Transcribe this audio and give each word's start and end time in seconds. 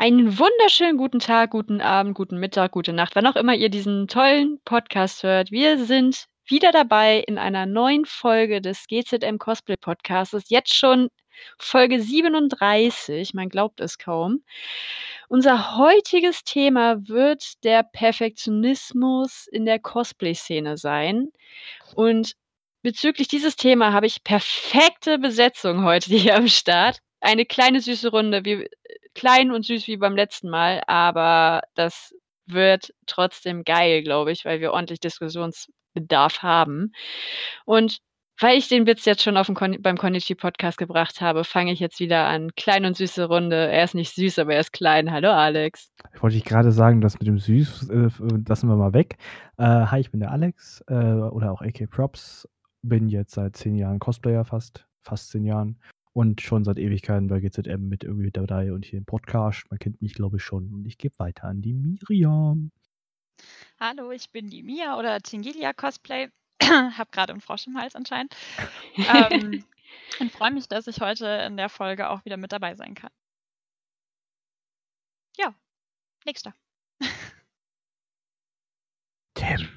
Einen 0.00 0.38
wunderschönen 0.38 0.96
guten 0.96 1.18
Tag, 1.18 1.50
guten 1.50 1.82
Abend, 1.82 2.14
guten 2.14 2.38
Mittag, 2.38 2.72
gute 2.72 2.94
Nacht, 2.94 3.16
wann 3.16 3.26
auch 3.26 3.36
immer 3.36 3.54
ihr 3.54 3.68
diesen 3.68 4.08
tollen 4.08 4.58
Podcast 4.64 5.22
hört. 5.24 5.50
Wir 5.50 5.76
sind 5.84 6.24
wieder 6.46 6.72
dabei 6.72 7.18
in 7.18 7.36
einer 7.36 7.66
neuen 7.66 8.06
Folge 8.06 8.62
des 8.62 8.86
GZM 8.86 9.36
Cosplay 9.36 9.76
Podcasts. 9.76 10.48
Jetzt 10.48 10.74
schon 10.74 11.10
Folge 11.58 12.00
37, 12.00 13.34
man 13.34 13.50
glaubt 13.50 13.78
es 13.82 13.98
kaum. 13.98 14.42
Unser 15.28 15.76
heutiges 15.76 16.44
Thema 16.44 17.06
wird 17.06 17.62
der 17.62 17.82
Perfektionismus 17.82 19.48
in 19.52 19.66
der 19.66 19.80
Cosplay-Szene 19.80 20.78
sein. 20.78 21.28
Und 21.94 22.36
bezüglich 22.80 23.28
dieses 23.28 23.54
Thema 23.54 23.92
habe 23.92 24.06
ich 24.06 24.24
perfekte 24.24 25.18
Besetzung 25.18 25.84
heute 25.84 26.06
hier 26.16 26.36
am 26.36 26.48
Start. 26.48 27.00
Eine 27.20 27.44
kleine 27.44 27.82
süße 27.82 28.08
Runde, 28.08 28.46
wie 28.46 28.66
klein 29.20 29.50
und 29.52 29.66
süß 29.66 29.86
wie 29.86 29.98
beim 29.98 30.16
letzten 30.16 30.48
Mal, 30.48 30.82
aber 30.86 31.60
das 31.74 32.14
wird 32.46 32.94
trotzdem 33.06 33.64
geil, 33.64 34.02
glaube 34.02 34.32
ich, 34.32 34.46
weil 34.46 34.60
wir 34.60 34.72
ordentlich 34.72 34.98
Diskussionsbedarf 34.98 36.42
haben. 36.42 36.92
Und 37.66 37.98
weil 38.40 38.56
ich 38.56 38.68
den 38.68 38.86
Witz 38.86 39.04
jetzt 39.04 39.22
schon 39.22 39.36
auf 39.36 39.44
dem 39.44 39.54
Kon 39.54 39.76
beim 39.82 39.98
Konichi 39.98 40.34
Podcast 40.34 40.78
gebracht 40.78 41.20
habe, 41.20 41.44
fange 41.44 41.70
ich 41.70 41.80
jetzt 41.80 42.00
wieder 42.00 42.26
an. 42.28 42.52
Klein 42.56 42.86
und 42.86 42.96
süße 42.96 43.26
Runde. 43.26 43.70
Er 43.70 43.84
ist 43.84 43.94
nicht 43.94 44.14
süß, 44.14 44.38
aber 44.38 44.54
er 44.54 44.60
ist 44.60 44.72
klein. 44.72 45.12
Hallo 45.12 45.30
Alex. 45.30 45.92
Ich 46.14 46.22
wollte 46.22 46.38
ich 46.38 46.44
gerade 46.44 46.72
sagen, 46.72 47.02
das 47.02 47.18
mit 47.18 47.28
dem 47.28 47.38
Süß 47.38 47.90
äh, 47.90 48.08
lassen 48.48 48.68
wir 48.70 48.76
mal 48.76 48.94
weg. 48.94 49.18
Äh, 49.58 49.64
hi, 49.64 50.00
ich 50.00 50.10
bin 50.10 50.20
der 50.20 50.30
Alex 50.30 50.82
äh, 50.88 50.94
oder 50.94 51.52
auch 51.52 51.60
AK 51.60 51.90
Props. 51.90 52.48
Bin 52.80 53.10
jetzt 53.10 53.34
seit 53.34 53.54
zehn 53.54 53.76
Jahren 53.76 53.98
Cosplayer 53.98 54.46
fast, 54.46 54.86
fast 55.02 55.28
zehn 55.28 55.44
Jahren 55.44 55.78
und 56.12 56.40
schon 56.40 56.64
seit 56.64 56.78
Ewigkeiten 56.78 57.28
bei 57.28 57.40
GZM 57.40 57.88
mit 57.88 58.04
irgendwie 58.04 58.30
dabei 58.30 58.72
und 58.72 58.84
hier 58.84 58.98
im 58.98 59.04
Podcast. 59.04 59.64
Man 59.70 59.78
kennt 59.78 60.02
mich, 60.02 60.14
glaube 60.14 60.38
ich, 60.38 60.42
schon. 60.42 60.72
Und 60.72 60.86
ich 60.86 60.98
gebe 60.98 61.18
weiter 61.18 61.44
an 61.44 61.62
die 61.62 61.72
Miriam. 61.72 62.72
Hallo, 63.78 64.10
ich 64.10 64.30
bin 64.30 64.48
die 64.48 64.62
Mia 64.62 64.98
oder 64.98 65.20
Tingilia 65.20 65.72
Cosplay. 65.72 66.28
Hab 66.62 67.12
gerade 67.12 67.32
einen 67.32 67.40
Frosch 67.40 67.66
im 67.66 67.78
Hals 67.78 67.94
anscheinend. 67.94 68.36
ähm, 68.96 69.64
und 70.20 70.32
freue 70.32 70.52
mich, 70.52 70.68
dass 70.68 70.86
ich 70.86 71.00
heute 71.00 71.26
in 71.26 71.56
der 71.56 71.68
Folge 71.68 72.10
auch 72.10 72.24
wieder 72.24 72.36
mit 72.36 72.52
dabei 72.52 72.74
sein 72.74 72.94
kann. 72.94 73.10
Ja, 75.36 75.54
nächster. 76.26 76.54
Tim. 79.34 79.68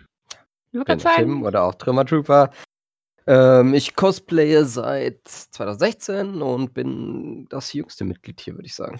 Ich 0.71 0.83
bin 0.83 0.97
Tim 0.97 1.43
oder 1.43 1.63
auch 1.63 1.75
Trümmer 1.75 2.05
Trooper. 2.05 2.51
Ähm, 3.27 3.73
ich 3.73 3.95
cosplaye 3.95 4.65
seit 4.65 5.27
2016 5.27 6.41
und 6.41 6.73
bin 6.73 7.47
das 7.49 7.73
jüngste 7.73 8.03
Mitglied 8.03 8.41
hier, 8.41 8.55
würde 8.55 8.67
ich 8.67 8.75
sagen. 8.75 8.99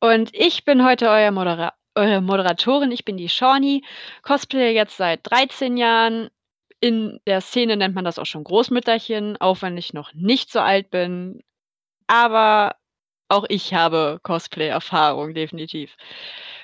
Und 0.00 0.30
ich 0.32 0.64
bin 0.64 0.84
heute 0.84 1.08
euer 1.08 1.30
Modera 1.30 1.72
eure 1.96 2.20
Moderatorin. 2.20 2.92
Ich 2.92 3.04
bin 3.04 3.16
die 3.16 3.28
Shawnee, 3.28 3.82
cosplaye 4.22 4.74
jetzt 4.74 4.96
seit 4.96 5.20
13 5.24 5.76
Jahren. 5.76 6.28
In 6.80 7.20
der 7.26 7.40
Szene 7.40 7.76
nennt 7.76 7.94
man 7.94 8.04
das 8.04 8.18
auch 8.18 8.26
schon 8.26 8.44
Großmütterchen, 8.44 9.38
auch 9.40 9.62
wenn 9.62 9.78
ich 9.78 9.94
noch 9.94 10.12
nicht 10.12 10.50
so 10.52 10.60
alt 10.60 10.90
bin. 10.90 11.42
Aber 12.06 12.76
auch 13.28 13.46
ich 13.48 13.74
habe 13.74 14.20
Cosplay-Erfahrung, 14.22 15.34
definitiv. 15.34 15.96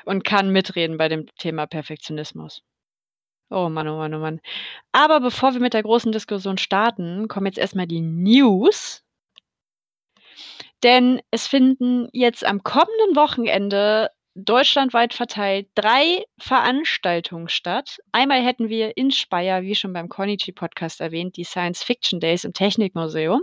Und 0.04 0.24
kann 0.24 0.50
mitreden 0.50 0.98
bei 0.98 1.08
dem 1.08 1.26
Thema 1.36 1.66
Perfektionismus. 1.66 2.62
Oh 3.52 3.68
Mann, 3.68 3.86
oh 3.86 3.98
Mann, 3.98 4.14
oh 4.14 4.18
Mann. 4.18 4.40
Aber 4.92 5.20
bevor 5.20 5.52
wir 5.52 5.60
mit 5.60 5.74
der 5.74 5.82
großen 5.82 6.10
Diskussion 6.10 6.56
starten, 6.56 7.28
kommen 7.28 7.46
jetzt 7.46 7.58
erstmal 7.58 7.86
die 7.86 8.00
News. 8.00 9.04
Denn 10.82 11.20
es 11.30 11.46
finden 11.46 12.08
jetzt 12.12 12.44
am 12.44 12.62
kommenden 12.62 13.14
Wochenende 13.14 14.10
deutschlandweit 14.34 15.12
verteilt 15.12 15.68
drei 15.74 16.24
Veranstaltungen 16.38 17.48
statt. 17.48 17.98
Einmal 18.12 18.42
hätten 18.42 18.70
wir 18.70 18.96
in 18.96 19.10
Speyer, 19.10 19.62
wie 19.62 19.74
schon 19.74 19.92
beim 19.92 20.08
Konichi 20.08 20.52
Podcast 20.52 21.02
erwähnt, 21.02 21.36
die 21.36 21.44
Science 21.44 21.82
Fiction 21.82 22.18
Days 22.20 22.44
im 22.44 22.54
Technikmuseum. 22.54 23.42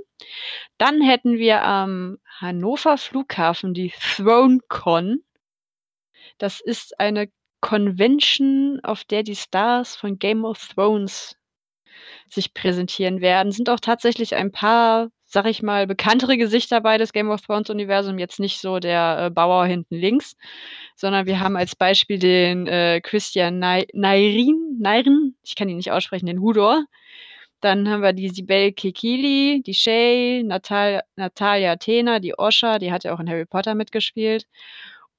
Dann 0.79 1.01
hätten 1.01 1.37
wir 1.37 1.63
am 1.63 2.17
Hannover 2.39 2.97
Flughafen 2.97 3.75
die 3.75 3.91
ThroneCon. 3.91 5.23
Das 6.39 6.59
ist 6.59 6.99
eine 6.99 7.29
Convention, 7.61 8.79
auf 8.83 9.03
der 9.03 9.23
die 9.23 9.35
Stars 9.35 9.95
von 9.95 10.19
Game 10.19 10.45
of 10.45 10.67
Thrones 10.67 11.35
sich 12.29 12.53
präsentieren 12.53 13.21
werden. 13.21 13.51
Sind 13.51 13.69
auch 13.69 13.79
tatsächlich 13.79 14.35
ein 14.35 14.51
paar, 14.51 15.09
sag 15.25 15.45
ich 15.45 15.61
mal, 15.61 15.87
bekanntere 15.87 16.37
Gesichter 16.37 16.77
dabei 16.77 16.97
des 16.97 17.13
Game 17.13 17.29
of 17.29 17.41
Thrones 17.41 17.69
Universum. 17.69 18.19
Jetzt 18.19 18.39
nicht 18.39 18.61
so 18.61 18.79
der 18.79 19.25
äh, 19.25 19.29
Bauer 19.29 19.65
hinten 19.65 19.95
links, 19.95 20.35
sondern 20.95 21.25
wir 21.25 21.39
haben 21.39 21.57
als 21.57 21.75
Beispiel 21.75 22.19
den 22.19 22.67
äh, 22.67 23.01
Christian 23.01 23.59
Nairin, 23.59 24.77
Nairin, 24.79 25.35
ich 25.43 25.55
kann 25.55 25.69
ihn 25.69 25.77
nicht 25.77 25.91
aussprechen, 25.91 26.27
den 26.27 26.41
Hudor. 26.41 26.85
Dann 27.61 27.89
haben 27.89 28.01
wir 28.01 28.13
die 28.13 28.29
Sibel 28.29 28.71
Kekili, 28.71 29.61
die 29.65 29.73
Shay, 29.73 30.43
Natal 30.45 31.01
Natalia 31.17 31.73
Athena, 31.73 32.19
die 32.19 32.37
Osha, 32.37 32.79
die 32.79 32.91
hat 32.91 33.03
ja 33.03 33.13
auch 33.13 33.19
in 33.19 33.29
Harry 33.29 33.45
Potter 33.45 33.75
mitgespielt 33.75 34.45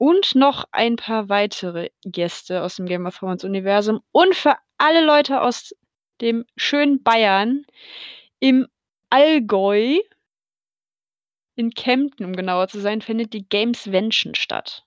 und 0.00 0.34
noch 0.34 0.64
ein 0.72 0.96
paar 0.96 1.28
weitere 1.28 1.90
Gäste 2.06 2.62
aus 2.62 2.76
dem 2.76 2.86
Game 2.86 3.04
of 3.04 3.18
Thrones 3.18 3.44
Universum 3.44 4.00
und 4.12 4.34
für 4.34 4.56
alle 4.78 5.04
Leute 5.04 5.42
aus 5.42 5.74
dem 6.22 6.46
schönen 6.56 7.02
Bayern 7.02 7.66
im 8.38 8.66
Allgäu 9.10 9.98
in 11.54 11.72
Kempten, 11.72 12.24
um 12.24 12.34
genauer 12.34 12.68
zu 12.68 12.80
sein, 12.80 13.02
findet 13.02 13.34
die 13.34 13.46
Gamesvention 13.46 14.34
statt. 14.34 14.86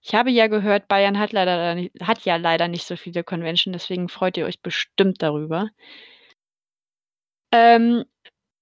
Ich 0.00 0.14
habe 0.14 0.30
ja 0.30 0.46
gehört, 0.46 0.86
Bayern 0.86 1.18
hat, 1.18 1.32
leider, 1.32 1.76
hat 2.02 2.24
ja 2.24 2.36
leider 2.36 2.68
nicht 2.68 2.86
so 2.86 2.94
viele 2.94 3.24
Convention, 3.24 3.72
deswegen 3.72 4.08
freut 4.08 4.36
ihr 4.36 4.46
euch 4.46 4.62
bestimmt 4.62 5.22
darüber. 5.22 5.70
Ähm, 7.50 8.04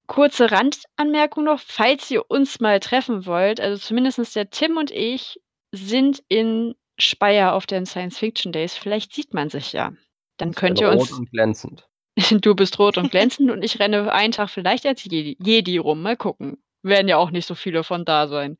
Kurze 0.08 0.50
Randanmerkung 0.50 1.44
noch, 1.44 1.60
falls 1.60 2.10
ihr 2.10 2.28
uns 2.30 2.60
mal 2.60 2.80
treffen 2.80 3.26
wollt, 3.26 3.60
also 3.60 3.78
zumindest 3.78 4.34
der 4.34 4.50
Tim 4.50 4.76
und 4.76 4.91
ich 4.91 5.41
sind 5.70 6.24
in 6.28 6.74
Speyer 6.98 7.52
auf 7.52 7.66
den 7.66 7.86
Science 7.86 8.19
Fiction 8.19 8.50
Days. 8.50 8.74
Vielleicht 8.74 9.14
sieht 9.14 9.34
man 9.34 9.50
sich 9.50 9.72
ja. 9.72 9.92
Dann 10.38 10.54
könnt 10.54 10.80
ihr 10.80 10.91
uns. 10.91 11.12
Rot 11.12 11.19
und 11.20 11.30
glänzend. 11.30 11.88
du 12.41 12.54
bist 12.54 12.78
rot 12.78 12.96
und 12.96 13.10
glänzend 13.10 13.50
und 13.50 13.62
ich 13.62 13.78
renne 13.78 14.10
einen 14.12 14.32
Tag 14.32 14.50
vielleicht 14.50 14.86
als 14.86 15.04
Jedi, 15.04 15.36
Jedi 15.41 15.78
rum. 15.78 16.02
Mal 16.02 16.16
gucken. 16.16 16.58
Werden 16.82 17.08
ja 17.08 17.19
auch 17.19 17.30
nicht 17.30 17.46
so 17.46 17.54
viele 17.54 17.84
von 17.84 18.04
da 18.04 18.28
sein. 18.28 18.56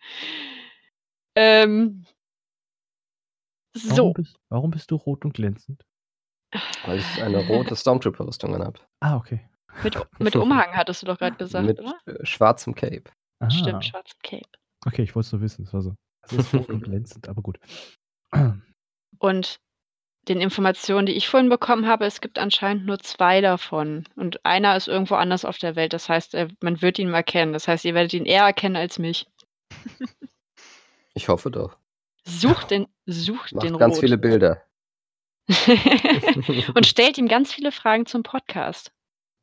Ähm, 1.35 2.05
so. 3.75 3.97
Warum 3.97 4.13
bist, 4.13 4.37
warum 4.51 4.71
bist 4.71 4.91
du 4.91 4.97
rot 4.97 5.25
und 5.25 5.33
glänzend? 5.33 5.85
Weil 6.85 6.99
ich 6.99 7.23
eine 7.23 7.47
rote 7.47 7.75
Stormtrooper-Rüstung 7.75 8.55
habe. 8.59 8.81
Ah, 9.01 9.17
okay. 9.17 9.49
Mit, 9.83 9.99
mit 10.19 10.37
Umhang 10.37 10.73
hattest 10.73 11.03
du 11.03 11.07
doch 11.07 11.19
gerade 11.19 11.37
gesagt, 11.37 11.67
mit, 11.67 11.81
oder? 11.81 11.99
Äh, 12.07 12.25
schwarzem 12.25 12.75
Cape. 12.75 13.05
Aha. 13.41 13.51
Stimmt, 13.51 13.85
schwarzem 13.85 14.19
Cape. 14.23 14.49
Okay, 14.87 15.03
ich 15.03 15.15
wollte 15.15 15.27
es 15.27 15.33
nur 15.33 15.43
wissen. 15.43 15.65
Es 15.65 15.73
war 15.73 15.83
so. 15.83 15.95
Es 16.23 16.33
ist 16.33 16.55
rot 16.55 16.69
und 16.69 16.81
glänzend, 16.85 17.29
aber 17.29 17.43
gut. 17.43 17.59
Und 19.19 19.61
den 20.29 20.41
Informationen, 20.41 21.07
die 21.07 21.15
ich 21.15 21.29
vorhin 21.29 21.49
bekommen 21.49 21.87
habe, 21.87 22.05
es 22.05 22.21
gibt 22.21 22.39
anscheinend 22.39 22.85
nur 22.87 22.99
zwei 22.99 23.41
davon. 23.41 24.05
Und 24.15 24.45
einer 24.45 24.77
ist 24.77 24.89
irgendwo 24.89 25.15
anders 25.15 25.45
auf 25.45 25.59
der 25.59 25.75
Welt. 25.77 25.93
Das 25.93 26.09
heißt, 26.09 26.37
man 26.61 26.83
wird 26.83 26.99
ihn 26.99 27.11
mal 27.11 27.23
kennen. 27.23 27.53
Das 27.53 27.67
heißt, 27.67 27.85
ihr 27.85 27.95
werdet 27.95 28.13
ihn 28.13 28.27
eher 28.27 28.45
erkennen 28.45 28.77
als 28.77 28.99
mich. 28.99 29.27
Ich 31.15 31.29
hoffe 31.29 31.51
doch. 31.51 31.77
Sucht 32.23 32.71
den, 32.71 32.87
sucht 33.07 33.53
Macht 33.53 33.67
den 33.67 33.77
ganz 33.77 33.97
Rot. 33.97 34.03
viele 34.03 34.19
Bilder. 34.19 34.63
und 36.75 36.87
stellt 36.87 37.19
ihm 37.19 37.27
ganz 37.27 37.53
viele 37.53 37.73
Fragen 37.73 38.07
zum 38.07 38.23
Podcast. 38.23 38.93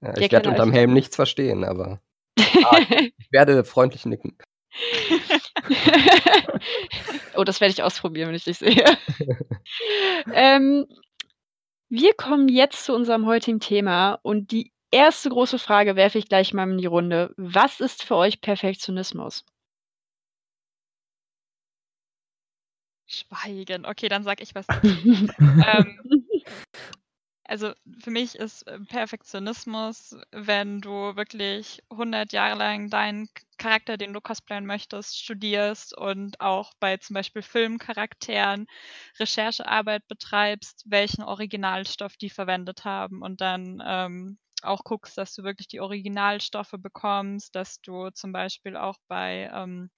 Ja, 0.06 0.18
ich 0.18 0.32
werde 0.32 0.50
unterm 0.50 0.72
Helm 0.72 0.94
nichts 0.94 1.16
verstehen, 1.16 1.64
aber 1.64 2.00
ah, 2.38 2.78
ich 3.18 3.32
werde 3.32 3.64
freundlich 3.64 4.06
nicken. 4.06 4.38
oh, 7.36 7.44
das 7.44 7.60
werde 7.62 7.72
ich 7.72 7.82
ausprobieren, 7.82 8.28
wenn 8.28 8.36
ich 8.36 8.44
dich 8.44 8.60
sehe. 8.60 8.84
ähm, 10.34 10.86
wir 11.90 12.14
kommen 12.14 12.50
jetzt 12.50 12.86
zu 12.86 12.94
unserem 12.94 13.26
heutigen 13.26 13.60
Thema 13.60 14.20
und 14.22 14.52
die 14.52 14.72
erste 14.92 15.30
große 15.30 15.58
Frage 15.60 15.96
werfe 15.96 16.20
ich 16.20 16.28
gleich 16.28 16.54
mal 16.54 16.70
in 16.70 16.78
die 16.78 16.86
Runde. 16.86 17.34
Was 17.38 17.80
ist 17.80 18.04
für 18.04 18.16
euch 18.16 18.42
Perfektionismus? 18.42 19.46
Schweigen. 23.08 23.86
Okay, 23.86 24.10
dann 24.10 24.24
sag 24.24 24.42
ich 24.42 24.56
was. 24.56 24.66
ähm, 24.84 26.26
also 27.48 27.74
für 28.00 28.12
mich 28.12 28.36
ist 28.36 28.64
äh, 28.68 28.80
Perfektionismus, 28.80 30.16
wenn 30.32 30.82
du 30.82 31.16
wirklich 31.16 31.84
100 31.90 32.34
Jahre 32.34 32.58
lang 32.58 32.90
deinen 32.90 33.30
Charakter, 33.58 33.98
den 33.98 34.14
du 34.14 34.22
cosplayen 34.22 34.66
möchtest, 34.66 35.18
studierst 35.20 35.98
und 35.98 36.40
auch 36.42 36.74
bei 36.80 36.98
zum 36.98 37.14
Beispiel 37.14 37.42
Filmcharakteren 37.42 38.68
Recherchearbeit 39.20 40.08
betreibst, 40.08 40.84
welchen 40.86 41.24
Originalstoff 41.24 42.18
die 42.18 42.30
verwendet 42.30 42.86
haben 42.86 43.22
und 43.22 43.42
dann 43.42 43.82
ähm, 43.86 44.38
auch 44.62 44.84
guckst, 44.84 45.18
dass 45.18 45.34
du 45.36 45.44
wirklich 45.44 45.68
die 45.68 45.80
Originalstoffe 45.80 46.76
bekommst, 46.80 47.56
dass 47.56 47.82
du 47.82 48.10
zum 48.10 48.32
Beispiel 48.32 48.76
auch 48.76 48.98
bei 49.08 49.50
ähm, 49.54 49.90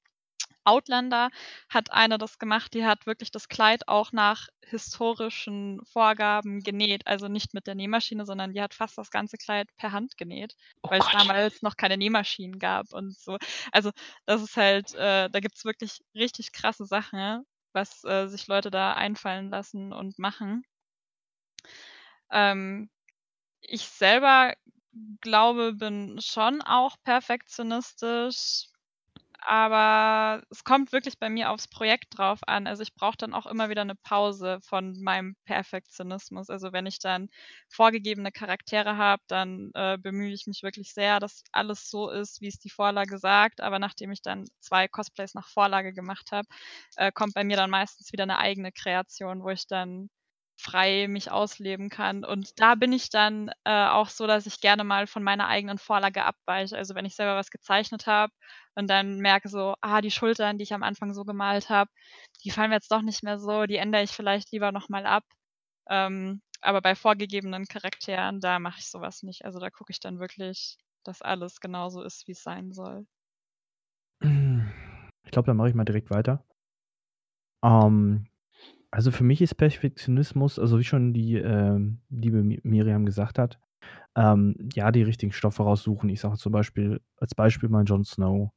Outlander 0.64 1.30
hat 1.70 1.92
eine 1.92 2.18
das 2.18 2.40
gemacht, 2.40 2.74
die 2.74 2.86
hat 2.86 3.06
wirklich 3.06 3.32
das 3.32 3.48
Kleid 3.48 3.88
auch 3.88 4.12
nach 4.12 4.50
historischen 4.66 5.82
Vorgaben 5.86 6.60
genäht. 6.60 7.08
Also 7.08 7.30
nicht 7.30 7.54
mit 7.54 7.68
der 7.68 7.76
Nähmaschine, 7.76 8.26
sondern 8.26 8.54
die 8.54 8.62
hat 8.62 8.74
fast 8.74 8.98
das 8.98 9.10
ganze 9.10 9.38
Kleid 9.38 9.70
per 9.78 9.94
Hand 9.94 10.18
genäht, 10.18 10.56
oh 10.84 10.90
weil 10.90 11.00
es 11.00 11.10
damals 11.10 11.62
noch 11.62 11.78
keine 11.78 11.98
Nähmaschinen 11.98 12.60
gab 12.60 12.92
und 12.94 13.18
so. 13.18 13.38
Also 13.72 13.92
das 14.26 14.42
ist 14.42 14.58
halt, 14.58 14.94
äh, 14.96 15.30
da 15.30 15.40
gibt 15.40 15.56
es 15.56 15.64
wirklich 15.64 16.02
richtig 16.14 16.52
krasse 16.52 16.86
Sachen, 16.86 17.46
was 17.72 18.04
äh, 18.04 18.28
sich 18.28 18.48
Leute 18.48 18.70
da 18.70 18.94
einfallen 18.94 19.50
lassen 19.50 19.94
und 19.94 20.20
machen. 20.20 20.64
Ähm, 22.30 22.90
ich 23.62 23.84
selber 23.88 24.54
glaube, 25.22 25.74
bin 25.74 26.20
schon 26.22 26.62
auch 26.62 26.98
perfektionistisch 27.04 28.68
aber 29.40 30.44
es 30.50 30.64
kommt 30.64 30.92
wirklich 30.92 31.20
bei 31.20 31.30
mir 31.30 31.52
aufs 31.52 31.68
Projekt 31.68 32.18
drauf 32.18 32.40
an. 32.48 32.68
Also 32.68 32.84
ich 32.84 32.94
brauche 32.96 33.18
dann 33.18 33.34
auch 33.34 33.46
immer 33.46 33.70
wieder 33.70 33.82
eine 33.82 33.96
Pause 33.96 34.60
von 34.62 35.00
meinem 35.02 35.36
Perfektionismus. 35.46 36.50
Also 36.50 36.74
wenn 36.74 36.86
ich 36.86 37.00
dann 37.00 37.30
vorgegebene 37.70 38.32
Charaktere 38.32 38.98
habe, 38.98 39.24
dann 39.28 39.72
äh, 39.76 39.98
bemühe 40.00 40.34
ich 40.34 40.48
mich 40.48 40.64
wirklich 40.64 40.94
sehr, 40.94 41.20
dass 41.20 41.44
alles 41.52 41.90
so 41.90 42.10
ist, 42.10 42.42
wie 42.42 42.48
es 42.48 42.60
die 42.60 42.70
Vorlage 42.70 43.18
sagt. 43.20 43.62
Aber 43.62 43.80
nachdem 43.80 44.12
ich 44.12 44.22
dann 44.22 44.46
zwei 44.60 44.88
Cosplays 44.88 45.34
nach 45.34 45.48
Vorlage 45.50 45.94
gemacht 45.94 46.32
habe, 46.32 46.48
äh, 46.98 47.12
kommt 47.12 47.34
bei 47.34 47.44
mir 47.44 47.58
dann 47.58 47.70
meistens 47.70 48.12
wieder 48.12 48.24
eine 48.24 48.40
eigene 48.40 48.72
Kreation, 48.72 49.44
wo 49.44 49.50
ich 49.50 49.68
dann 49.68 50.10
frei 50.58 51.08
mich 51.08 51.32
ausleben 51.32 51.90
kann. 51.90 52.26
Und 52.26 52.60
da 52.60 52.76
bin 52.76 52.92
ich 52.92 53.10
dann 53.10 53.52
äh, 53.64 53.88
auch 53.88 54.10
so, 54.10 54.28
dass 54.28 54.48
ich 54.48 54.60
gerne 54.60 54.84
mal 54.84 55.08
von 55.08 55.24
meiner 55.24 55.48
eigenen 55.48 55.78
Vorlage 55.78 56.26
abweiche. 56.26 56.76
Also 56.76 56.96
wenn 56.96 57.06
ich 57.06 57.16
selber 57.16 57.36
was 57.36 57.52
gezeichnet 57.52 58.08
habe 58.08 58.34
und 58.76 58.90
dann 58.90 59.20
merke 59.20 59.50
so, 59.50 59.76
ah, 59.82 60.02
die 60.02 60.12
Schultern, 60.12 60.58
die 60.58 60.64
ich 60.64 60.74
am 60.74 60.84
Anfang 60.84 61.14
so 61.14 61.24
gemalt 61.24 61.70
habe, 61.70 61.92
die 62.44 62.52
fallen 62.52 62.70
mir 62.70 62.76
jetzt 62.76 62.92
doch 62.92 63.04
nicht 63.04 63.24
mehr 63.24 63.40
so, 63.40 63.66
die 63.66 63.78
ändere 63.78 64.04
ich 64.04 64.12
vielleicht 64.12 64.52
lieber 64.52 64.72
nochmal 64.72 65.06
ab. 65.06 65.24
Ähm, 65.90 66.42
aber 66.62 66.82
bei 66.82 66.96
vorgegebenen 66.96 67.66
Charakteren, 67.66 68.40
da 68.40 68.60
mache 68.60 68.80
ich 68.80 68.90
sowas 68.90 69.24
nicht. 69.24 69.46
Also 69.46 69.60
da 69.60 69.70
gucke 69.70 69.92
ich 69.92 70.00
dann 70.00 70.20
wirklich, 70.20 70.78
dass 71.04 71.22
alles 71.22 71.60
genauso 71.60 72.02
ist, 72.02 72.28
wie 72.28 72.32
es 72.32 72.42
sein 72.42 72.74
soll. 72.74 73.06
Ich 74.22 75.32
glaube, 75.32 75.46
dann 75.46 75.58
mache 75.58 75.70
ich 75.70 75.76
mal 75.76 75.86
direkt 75.86 76.10
weiter. 76.10 76.44
Ähm, 77.64 78.28
also 78.98 79.12
für 79.12 79.24
mich 79.24 79.44
ist 79.44 79.54
Perfektionismus, 79.54 80.58
also 80.58 80.80
wie 80.80 80.84
schon 80.84 81.14
die 81.14 81.36
ähm, 81.36 82.00
liebe 82.10 82.42
Miriam 82.42 83.06
gesagt 83.06 83.38
hat, 83.38 83.60
ähm, 84.16 84.56
ja, 84.74 84.92
die 84.92 85.04
richtigen 85.04 85.32
Stoffe 85.32 85.62
raussuchen. 85.62 86.10
Ich 86.10 86.20
sage 86.20 86.38
zum 86.38 86.52
Beispiel, 86.52 87.00
als 87.18 87.36
Beispiel 87.36 87.70
mal 87.70 87.84
Jon 87.84 88.04
Snow, 88.04 88.50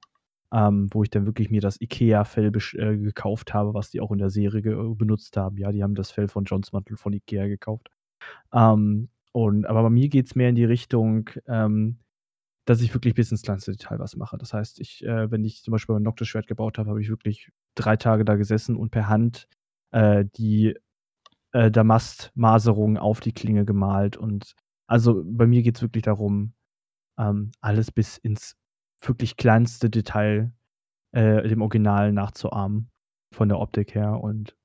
ähm, 0.50 0.88
wo 0.92 1.02
ich 1.02 1.10
dann 1.10 1.26
wirklich 1.26 1.50
mir 1.50 1.60
das 1.60 1.78
Ikea-Fell 1.78 2.52
äh, 2.56 2.96
gekauft 2.96 3.52
habe, 3.52 3.74
was 3.74 3.90
die 3.90 4.00
auch 4.00 4.12
in 4.12 4.18
der 4.18 4.30
Serie 4.30 4.62
benutzt 4.94 5.36
haben. 5.36 5.58
Ja, 5.58 5.72
die 5.72 5.82
haben 5.82 5.94
das 5.94 6.10
Fell 6.10 6.26
von 6.26 6.44
Jons 6.44 6.72
Mantel 6.72 6.96
von 6.96 7.12
Ikea 7.12 7.46
gekauft. 7.46 7.90
Ähm, 8.54 9.10
und, 9.32 9.66
aber 9.66 9.82
bei 9.82 9.90
mir 9.90 10.08
geht 10.08 10.24
es 10.28 10.36
mehr 10.36 10.48
in 10.48 10.54
die 10.54 10.64
Richtung, 10.64 11.28
ähm, 11.48 11.98
dass 12.64 12.80
ich 12.80 12.94
wirklich 12.94 13.12
bis 13.12 13.30
ins 13.30 13.42
kleinste 13.42 13.72
Detail 13.72 13.98
was 13.98 14.16
mache. 14.16 14.38
Das 14.38 14.54
heißt, 14.54 14.80
ich, 14.80 15.04
äh, 15.04 15.30
wenn 15.30 15.44
ich 15.44 15.62
zum 15.62 15.72
Beispiel 15.72 15.96
ein 15.96 16.02
Noctis-Schwert 16.02 16.46
gebaut 16.46 16.78
habe, 16.78 16.88
habe 16.88 17.02
ich 17.02 17.10
wirklich 17.10 17.50
drei 17.74 17.98
Tage 17.98 18.24
da 18.24 18.36
gesessen 18.36 18.76
und 18.76 18.90
per 18.90 19.06
Hand 19.06 19.46
äh, 19.92 20.24
die 20.36 20.76
äh, 21.52 21.70
Damastmaserung 21.70 22.96
auf 22.98 23.20
die 23.20 23.32
Klinge 23.32 23.64
gemalt. 23.64 24.16
Und 24.16 24.54
also 24.86 25.22
bei 25.24 25.46
mir 25.46 25.62
geht 25.62 25.76
es 25.76 25.82
wirklich 25.82 26.04
darum, 26.04 26.54
ähm, 27.18 27.52
alles 27.60 27.90
bis 27.90 28.18
ins 28.18 28.56
wirklich 29.02 29.36
kleinste 29.36 29.90
Detail 29.90 30.52
äh, 31.12 31.48
dem 31.48 31.62
Original 31.62 32.12
nachzuahmen. 32.12 32.90
Von 33.32 33.48
der 33.48 33.60
Optik 33.60 33.94
her. 33.94 34.20
Und 34.20 34.56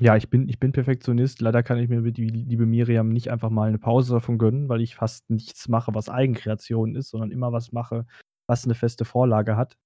ja, 0.00 0.16
ich 0.16 0.30
bin, 0.30 0.48
ich 0.48 0.60
bin 0.60 0.72
Perfektionist. 0.72 1.40
Leider 1.40 1.62
kann 1.62 1.78
ich 1.78 1.88
mir 1.88 2.02
die 2.12 2.28
liebe 2.28 2.64
Miriam 2.64 3.08
nicht 3.08 3.30
einfach 3.30 3.50
mal 3.50 3.68
eine 3.68 3.78
Pause 3.78 4.14
davon 4.14 4.38
gönnen, 4.38 4.68
weil 4.68 4.80
ich 4.80 4.94
fast 4.94 5.28
nichts 5.28 5.68
mache, 5.68 5.92
was 5.94 6.08
Eigenkreation 6.08 6.94
ist, 6.94 7.10
sondern 7.10 7.32
immer 7.32 7.52
was 7.52 7.72
mache, 7.72 8.06
was 8.46 8.64
eine 8.64 8.74
feste 8.74 9.04
Vorlage 9.04 9.56
hat. 9.56 9.76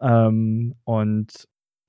Ähm, 0.00 0.74
und 0.84 1.46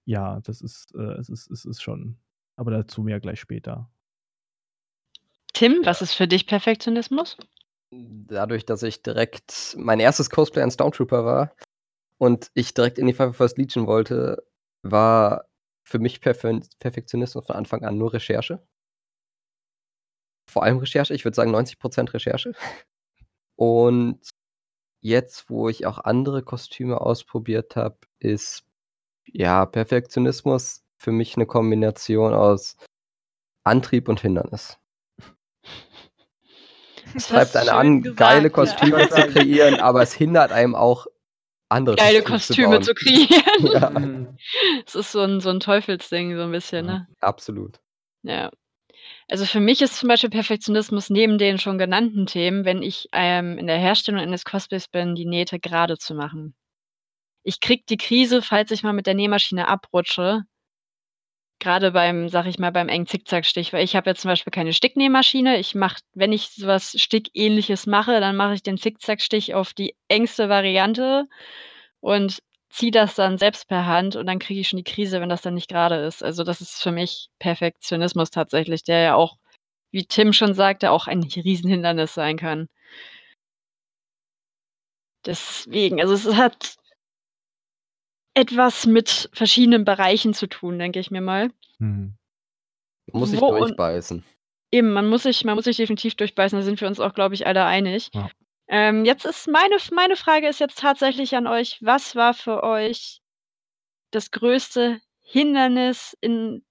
ja, 0.08 0.40
das 0.40 0.62
ist, 0.62 0.96
äh, 0.96 1.20
es 1.20 1.28
ist, 1.28 1.52
es 1.52 1.66
ist 1.66 1.82
schon. 1.82 2.18
Aber 2.56 2.72
dazu 2.72 3.04
mehr 3.04 3.20
gleich 3.20 3.42
später. 3.42 3.92
Tim, 5.54 5.82
was 5.84 6.02
ist 6.02 6.14
für 6.14 6.28
dich 6.28 6.48
Perfektionismus? 6.48 7.38
Dadurch, 7.92 8.66
dass 8.66 8.84
ich 8.84 9.04
direkt 9.04 9.76
mein 9.78 10.00
erstes 10.00 10.30
Cosplay 10.30 10.64
ein 10.64 10.72
Stormtrooper 10.72 11.26
war 11.26 11.56
und 12.18 12.52
ich 12.54 12.74
direkt 12.74 12.98
in 12.98 13.08
die 13.08 13.14
Five 13.14 13.36
First 13.36 13.58
Legion 13.58 13.86
wollte, 13.86 14.44
war 14.82 15.50
für 15.84 16.00
mich 16.00 16.22
Perf 16.22 16.42
Perfektionismus 16.80 17.46
von 17.46 17.56
Anfang 17.56 17.84
an 17.84 17.98
nur 17.98 18.14
Recherche. 18.14 18.66
Vor 20.50 20.64
allem 20.64 20.78
Recherche, 20.78 21.14
ich 21.14 21.26
würde 21.26 21.36
sagen 21.36 21.54
90% 21.54 22.14
Recherche. 22.14 22.54
Und 23.58 24.22
jetzt, 25.02 25.50
wo 25.50 25.68
ich 25.68 25.86
auch 25.86 26.00
andere 26.00 26.44
Kostüme 26.44 27.02
ausprobiert 27.02 27.76
habe, 27.76 27.98
ist 28.20 28.68
ja, 29.34 29.66
Perfektionismus 29.66 30.84
für 30.98 31.12
mich 31.12 31.36
eine 31.36 31.46
Kombination 31.46 32.34
aus 32.34 32.78
Antrieb 33.64 34.10
und 34.10 34.22
Hindernis. 34.22 34.78
Es 37.16 37.30
treibt 37.30 37.56
einen 37.56 37.70
an, 37.70 38.02
gesagt, 38.02 38.20
geile 38.20 38.50
Kostüme 38.50 39.00
ja. 39.00 39.10
zu 39.10 39.28
kreieren, 39.32 39.80
aber 39.80 40.02
es 40.02 40.14
hindert 40.14 40.52
einem 40.52 40.76
auch, 40.76 41.08
andere 41.70 41.96
geile 41.96 42.22
Kostüme, 42.22 42.82
zu, 42.82 42.94
zu, 42.94 42.96
kreieren. 42.96 44.36
Ja. 44.38 44.84
Es 44.86 44.94
ist 44.94 45.14
so 45.14 45.22
ein, 45.22 45.40
so 45.40 45.50
ein 45.50 45.62
Teufelsding, 45.62 46.36
so 46.36 46.44
ein 46.44 46.52
bisschen, 46.52 46.86
ne? 46.86 47.08
Absolut. 47.22 47.80
Ja. 48.24 48.52
Also 49.30 49.46
für 49.46 49.62
mich 49.62 49.82
ist 49.82 49.96
zum 49.96 50.10
Beispiel 50.10 50.30
Perfektionismus 50.30 51.10
neben 51.10 51.38
den 51.38 51.58
schon 51.60 51.78
genannten 51.78 52.26
Themen, 52.26 52.66
wenn 52.66 52.82
ich 52.82 53.08
ähm, 53.14 53.58
in 53.58 53.68
der 53.68 53.78
Herstellung 53.78 54.20
eines 54.20 54.44
Cosplays 54.44 54.90
bin, 54.90 55.16
die 55.16 55.26
Nähte 55.26 55.60
gerade 55.60 55.98
zu 55.98 56.14
machen 56.14 56.56
ich 57.48 57.62
kriege 57.62 57.84
die 57.90 57.96
Krise, 57.98 58.42
falls 58.42 58.72
ich 58.72 58.84
mal 58.84 58.92
mit 58.92 59.08
der 59.08 59.14
Nähmaschine 59.14 59.70
abrutsche. 59.70 60.44
Gerade 61.60 61.92
beim, 61.92 62.28
sag 62.28 62.46
ich 62.46 62.60
mal, 62.60 62.74
beim 62.74 62.90
engen 62.90 63.08
Zickzackstich, 63.08 63.72
weil 63.72 63.86
ich 63.86 63.96
habe 63.96 64.10
jetzt 64.10 64.22
zum 64.22 64.30
Beispiel 64.30 64.52
keine 64.52 64.74
Sticknähmaschine. 64.74 65.58
Ich 65.58 65.74
mache, 65.74 66.02
wenn 66.14 66.34
ich 66.34 66.50
sowas 66.50 66.94
Stickähnliches 66.98 67.88
mache, 67.88 68.20
dann 68.20 68.36
mache 68.36 68.56
ich 68.56 68.64
den 68.64 68.78
Zickzackstich 68.78 69.56
auf 69.56 69.74
die 69.74 69.96
engste 70.10 70.50
Variante 70.50 71.26
und 72.02 72.40
ziehe 72.70 72.92
das 72.92 73.16
dann 73.16 73.38
selbst 73.38 73.70
per 73.70 73.86
Hand 73.86 74.18
und 74.18 74.26
dann 74.28 74.40
kriege 74.40 74.60
ich 74.60 74.68
schon 74.68 74.78
die 74.78 74.84
Krise, 74.84 75.22
wenn 75.22 75.30
das 75.30 75.42
dann 75.42 75.54
nicht 75.54 75.70
gerade 75.70 75.96
ist. 75.96 76.24
Also 76.24 76.44
das 76.44 76.60
ist 76.60 76.84
für 76.84 76.92
mich 76.92 77.30
Perfektionismus 77.40 78.30
tatsächlich, 78.30 78.84
der 78.84 79.02
ja 79.02 79.16
auch, 79.16 79.38
wie 79.92 80.06
Tim 80.06 80.34
schon 80.34 80.54
sagte, 80.54 80.92
auch 80.92 81.08
ein 81.08 81.24
Riesenhindernis 81.24 82.14
sein 82.14 82.38
kann. 82.38 82.68
Deswegen, 85.26 86.02
also 86.02 86.14
es 86.14 86.36
hat 86.36 86.78
etwas 88.38 88.86
mit 88.86 89.32
verschiedenen 89.34 89.84
Bereichen 89.84 90.36
zu 90.36 90.46
tun, 90.46 90.78
denke 90.78 91.00
ich 91.00 91.10
mir 91.10 91.22
mal. 91.22 91.50
Mhm. 91.80 92.14
Muss 93.12 93.34
ich 93.34 93.40
durchbeißen. 93.40 94.24
Eben, 94.72 94.94
man 94.94 95.10
muss 95.10 95.24
sich, 95.24 95.44
man 95.44 95.56
muss 95.56 95.66
sich 95.66 95.78
definitiv 95.78 96.16
durchbeißen, 96.16 96.60
da 96.60 96.64
sind 96.64 96.80
wir 96.80 96.88
uns 96.88 97.00
auch, 97.00 97.16
glaube 97.16 97.34
ich, 97.34 97.48
alle 97.48 97.66
einig. 97.66 98.10
Ja. 98.14 98.30
Ähm, 98.68 99.06
jetzt 99.06 99.26
ist 99.26 99.48
meine, 99.48 99.78
meine 99.92 100.16
Frage 100.16 100.48
ist 100.48 100.60
jetzt 100.60 100.78
tatsächlich 100.78 101.36
an 101.36 101.48
euch, 101.48 101.80
was 101.82 102.16
war 102.16 102.36
für 102.36 102.62
euch 102.64 103.22
das 104.12 104.30
größte 104.30 105.00
Hindernis 105.22 106.16
in, 106.22 106.64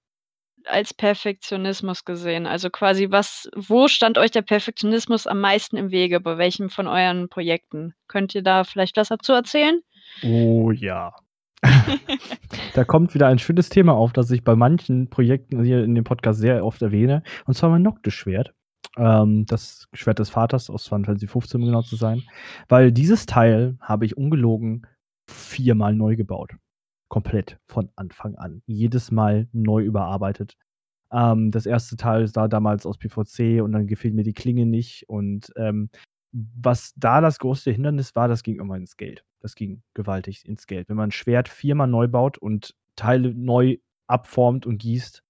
als 0.63 0.93
Perfektionismus 0.93 2.05
gesehen? 2.05 2.45
Also 2.45 2.69
quasi, 2.69 3.11
was, 3.11 3.49
wo 3.55 3.89
stand 3.89 4.17
euch 4.17 4.31
der 4.31 4.43
Perfektionismus 4.43 5.27
am 5.27 5.41
meisten 5.41 5.75
im 5.75 5.91
Wege? 5.91 6.21
Bei 6.21 6.37
welchem 6.37 6.69
von 6.69 6.87
euren 6.87 7.27
Projekten? 7.27 7.93
Könnt 8.07 8.35
ihr 8.35 8.43
da 8.43 8.63
vielleicht 8.63 8.95
was 8.95 9.09
dazu 9.09 9.33
erzählen? 9.33 9.81
Oh 10.23 10.71
ja. 10.71 11.13
da 12.73 12.83
kommt 12.83 13.13
wieder 13.13 13.27
ein 13.27 13.39
schönes 13.39 13.69
Thema 13.69 13.93
auf, 13.93 14.13
das 14.13 14.31
ich 14.31 14.43
bei 14.43 14.55
manchen 14.55 15.09
Projekten 15.09 15.63
hier 15.63 15.83
in 15.83 15.95
dem 15.95 16.03
Podcast 16.03 16.39
sehr 16.39 16.63
oft 16.63 16.81
erwähne, 16.81 17.23
und 17.45 17.55
zwar 17.55 17.69
mein 17.69 17.81
Noctis-Schwert. 17.81 18.53
Ähm, 18.97 19.45
das 19.45 19.87
Schwert 19.93 20.19
des 20.19 20.29
Vaters 20.29 20.69
aus 20.69 20.87
Final 20.87 21.05
Fantasy 21.05 21.27
15, 21.27 21.61
um 21.61 21.67
genau 21.67 21.81
zu 21.81 21.95
sein. 21.95 22.23
Weil 22.67 22.91
dieses 22.91 23.25
Teil 23.25 23.77
habe 23.79 24.05
ich 24.05 24.17
ungelogen 24.17 24.87
viermal 25.29 25.93
neu 25.93 26.15
gebaut. 26.15 26.55
Komplett 27.09 27.59
von 27.67 27.89
Anfang 27.95 28.35
an. 28.35 28.61
Jedes 28.65 29.11
Mal 29.11 29.47
neu 29.53 29.83
überarbeitet. 29.83 30.57
Ähm, 31.11 31.51
das 31.51 31.65
erste 31.65 31.95
Teil 31.95 32.27
sah 32.27 32.47
damals 32.47 32.85
aus 32.85 32.97
PVC 32.97 33.61
und 33.61 33.71
dann 33.71 33.87
gefiel 33.87 34.13
mir 34.13 34.23
die 34.23 34.33
Klinge 34.33 34.65
nicht. 34.65 35.07
Und 35.07 35.51
ähm, 35.57 35.89
was 36.55 36.93
da 36.95 37.21
das 37.21 37.39
größte 37.39 37.71
Hindernis 37.71 38.15
war, 38.15 38.27
das 38.27 38.43
ging 38.43 38.59
immer 38.59 38.75
ins 38.75 38.97
Geld. 38.97 39.23
Das 39.39 39.55
ging 39.55 39.81
gewaltig 39.93 40.45
ins 40.45 40.67
Geld. 40.67 40.89
Wenn 40.89 40.97
man 40.97 41.09
ein 41.09 41.11
Schwert 41.11 41.49
viermal 41.49 41.87
neu 41.87 42.07
baut 42.07 42.37
und 42.37 42.75
Teile 42.95 43.33
neu 43.33 43.77
abformt 44.07 44.65
und 44.65 44.77
gießt, 44.77 45.23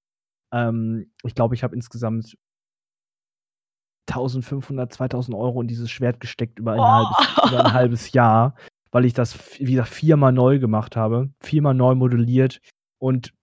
ähm, 0.54 1.12
ich 1.24 1.36
glaube, 1.36 1.56
ich 1.56 1.64
habe 1.64 1.76
insgesamt 1.76 2.38
1500, 4.10 4.94
2000 4.94 5.36
Euro 5.36 5.62
in 5.62 5.68
dieses 5.68 5.92
Schwert 5.92 6.20
gesteckt 6.20 6.60
über 6.60 6.74
ein, 6.74 6.80
oh. 6.80 6.84
halbes, 6.84 7.52
über 7.52 7.66
ein 7.66 7.74
halbes 7.74 8.12
Jahr. 8.12 8.56
weil 8.92 9.06
ich 9.06 9.14
das, 9.14 9.60
wie 9.60 9.74
gesagt, 9.74 9.90
viermal 9.90 10.32
neu 10.32 10.60
gemacht 10.60 10.96
habe, 10.96 11.30
viermal 11.42 11.74
neu 11.74 11.96
modelliert 11.96 12.62
und 13.00 13.34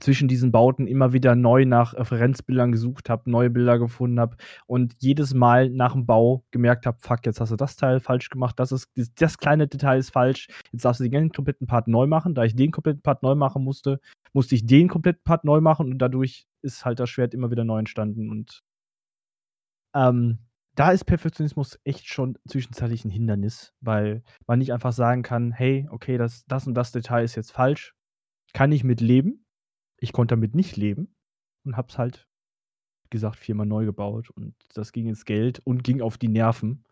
zwischen 0.00 0.28
diesen 0.28 0.52
Bauten 0.52 0.86
immer 0.86 1.12
wieder 1.12 1.34
neu 1.34 1.64
nach 1.66 1.94
Referenzbildern 1.94 2.72
gesucht 2.72 3.10
habe, 3.10 3.30
neue 3.30 3.50
Bilder 3.50 3.78
gefunden 3.78 4.18
habe 4.18 4.36
und 4.66 4.94
jedes 5.00 5.34
Mal 5.34 5.68
nach 5.68 5.92
dem 5.92 6.06
Bau 6.06 6.44
gemerkt 6.50 6.86
habe, 6.86 6.98
fuck, 7.00 7.26
jetzt 7.26 7.40
hast 7.40 7.52
du 7.52 7.56
das 7.56 7.76
Teil 7.76 8.00
falsch 8.00 8.30
gemacht, 8.30 8.58
das 8.58 8.72
ist 8.72 8.90
das, 9.16 9.38
kleine 9.38 9.68
Detail 9.68 9.98
ist 9.98 10.10
falsch, 10.10 10.48
jetzt 10.72 10.84
darfst 10.84 11.00
du 11.00 11.08
den 11.08 11.30
kompletten 11.30 11.66
Part 11.66 11.88
neu 11.88 12.06
machen. 12.06 12.34
Da 12.34 12.44
ich 12.44 12.56
den 12.56 12.70
kompletten 12.70 13.02
Part 13.02 13.22
neu 13.22 13.34
machen 13.34 13.62
musste, 13.62 14.00
musste 14.32 14.54
ich 14.54 14.66
den 14.66 14.88
kompletten 14.88 15.22
Part 15.24 15.44
neu 15.44 15.60
machen 15.60 15.90
und 15.90 15.98
dadurch 15.98 16.46
ist 16.62 16.84
halt 16.84 16.98
das 16.98 17.10
Schwert 17.10 17.34
immer 17.34 17.50
wieder 17.50 17.64
neu 17.64 17.78
entstanden 17.78 18.30
und 18.30 18.62
ähm, 19.94 20.38
da 20.74 20.90
ist 20.90 21.04
Perfektionismus 21.04 21.78
echt 21.84 22.06
schon 22.08 22.38
zwischenzeitlich 22.48 23.04
ein 23.04 23.10
Hindernis, 23.10 23.74
weil 23.80 24.22
man 24.46 24.58
nicht 24.58 24.72
einfach 24.72 24.92
sagen 24.92 25.22
kann, 25.22 25.52
hey, 25.52 25.86
okay, 25.90 26.16
das, 26.16 26.46
das 26.46 26.66
und 26.66 26.72
das 26.74 26.92
Detail 26.92 27.24
ist 27.24 27.34
jetzt 27.34 27.52
falsch, 27.52 27.94
kann 28.54 28.72
ich 28.72 28.82
mit 28.82 29.02
leben, 29.02 29.41
ich 30.02 30.12
konnte 30.12 30.34
damit 30.34 30.54
nicht 30.54 30.76
leben 30.76 31.14
und 31.64 31.76
hab's 31.76 31.96
halt, 31.96 32.26
wie 33.04 33.10
gesagt, 33.10 33.36
viermal 33.36 33.66
neu 33.66 33.84
gebaut 33.84 34.30
und 34.30 34.54
das 34.74 34.92
ging 34.92 35.06
ins 35.06 35.24
Geld 35.24 35.60
und 35.64 35.84
ging 35.84 36.00
auf 36.00 36.18
die 36.18 36.28
Nerven. 36.28 36.84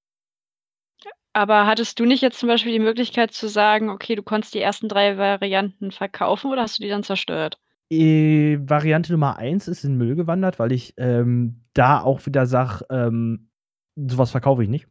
Aber 1.32 1.66
hattest 1.66 1.98
du 1.98 2.04
nicht 2.04 2.22
jetzt 2.22 2.38
zum 2.38 2.48
Beispiel 2.48 2.72
die 2.72 2.78
Möglichkeit 2.78 3.32
zu 3.32 3.48
sagen, 3.48 3.88
okay, 3.88 4.14
du 4.14 4.22
konntest 4.22 4.54
die 4.54 4.60
ersten 4.60 4.88
drei 4.88 5.16
Varianten 5.16 5.90
verkaufen 5.90 6.50
oder 6.50 6.62
hast 6.62 6.78
du 6.78 6.82
die 6.82 6.88
dann 6.88 7.02
zerstört? 7.02 7.58
Äh, 7.90 8.58
Variante 8.60 9.12
Nummer 9.12 9.36
eins 9.36 9.66
ist 9.66 9.84
in 9.84 9.96
Müll 9.96 10.14
gewandert, 10.14 10.58
weil 10.58 10.72
ich 10.72 10.94
ähm, 10.96 11.62
da 11.74 12.00
auch 12.00 12.26
wieder 12.26 12.46
sage, 12.46 12.84
ähm, 12.90 13.50
sowas 13.96 14.30
verkaufe 14.30 14.62
ich 14.62 14.68
nicht. 14.68 14.86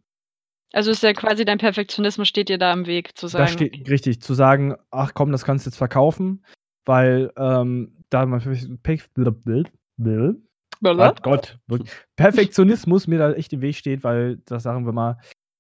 Also 0.74 0.92
ist 0.92 1.04
ja 1.04 1.14
quasi 1.14 1.46
dein 1.46 1.58
Perfektionismus 1.58 2.28
steht 2.28 2.50
dir 2.50 2.58
da 2.58 2.72
im 2.74 2.86
Weg, 2.86 3.18
zu 3.18 3.28
sagen. 3.28 3.46
Das 3.46 3.54
steht 3.54 3.90
richtig, 3.90 4.22
zu 4.22 4.34
sagen, 4.34 4.76
ach 4.92 5.14
komm, 5.14 5.32
das 5.32 5.44
kannst 5.44 5.66
du 5.66 5.70
jetzt 5.70 5.78
verkaufen, 5.78 6.46
weil 6.86 7.32
ähm, 7.38 7.99
da 8.10 8.26
man 8.26 8.42
oh 11.20 11.22
Gott, 11.22 11.60
Perfektionismus 12.16 13.08
mir 13.08 13.20
da 13.20 13.34
echt 13.34 13.54
im 13.54 13.62
Weg 13.62 13.76
steht, 13.76 14.04
weil 14.04 14.38
das 14.46 14.64
sagen 14.64 14.86
wir 14.86 14.94
mal, 14.94 15.18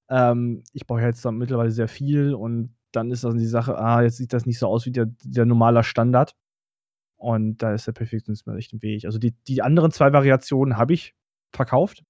ähm, 0.09 0.63
ich 0.73 0.87
brauche 0.87 1.01
jetzt 1.01 1.25
mittlerweile 1.25 1.71
sehr 1.71 1.87
viel 1.87 2.33
und 2.33 2.75
dann 2.91 3.11
ist 3.11 3.23
das 3.23 3.35
die 3.35 3.45
Sache, 3.45 3.77
ah, 3.77 4.01
jetzt 4.01 4.17
sieht 4.17 4.33
das 4.33 4.45
nicht 4.45 4.59
so 4.59 4.67
aus 4.67 4.85
wie 4.85 4.91
der, 4.91 5.07
der 5.23 5.45
normaler 5.45 5.83
Standard. 5.83 6.35
Und 7.17 7.57
da 7.57 7.73
ist 7.73 7.85
der 7.85 7.91
Perfektionismus 7.91 8.55
echt 8.55 8.73
im 8.73 8.81
Weg. 8.81 9.05
Also 9.05 9.19
die, 9.19 9.35
die 9.47 9.61
anderen 9.61 9.91
zwei 9.91 10.13
Variationen 10.13 10.77
habe 10.77 10.93
ich 10.93 11.15
verkauft, 11.53 12.03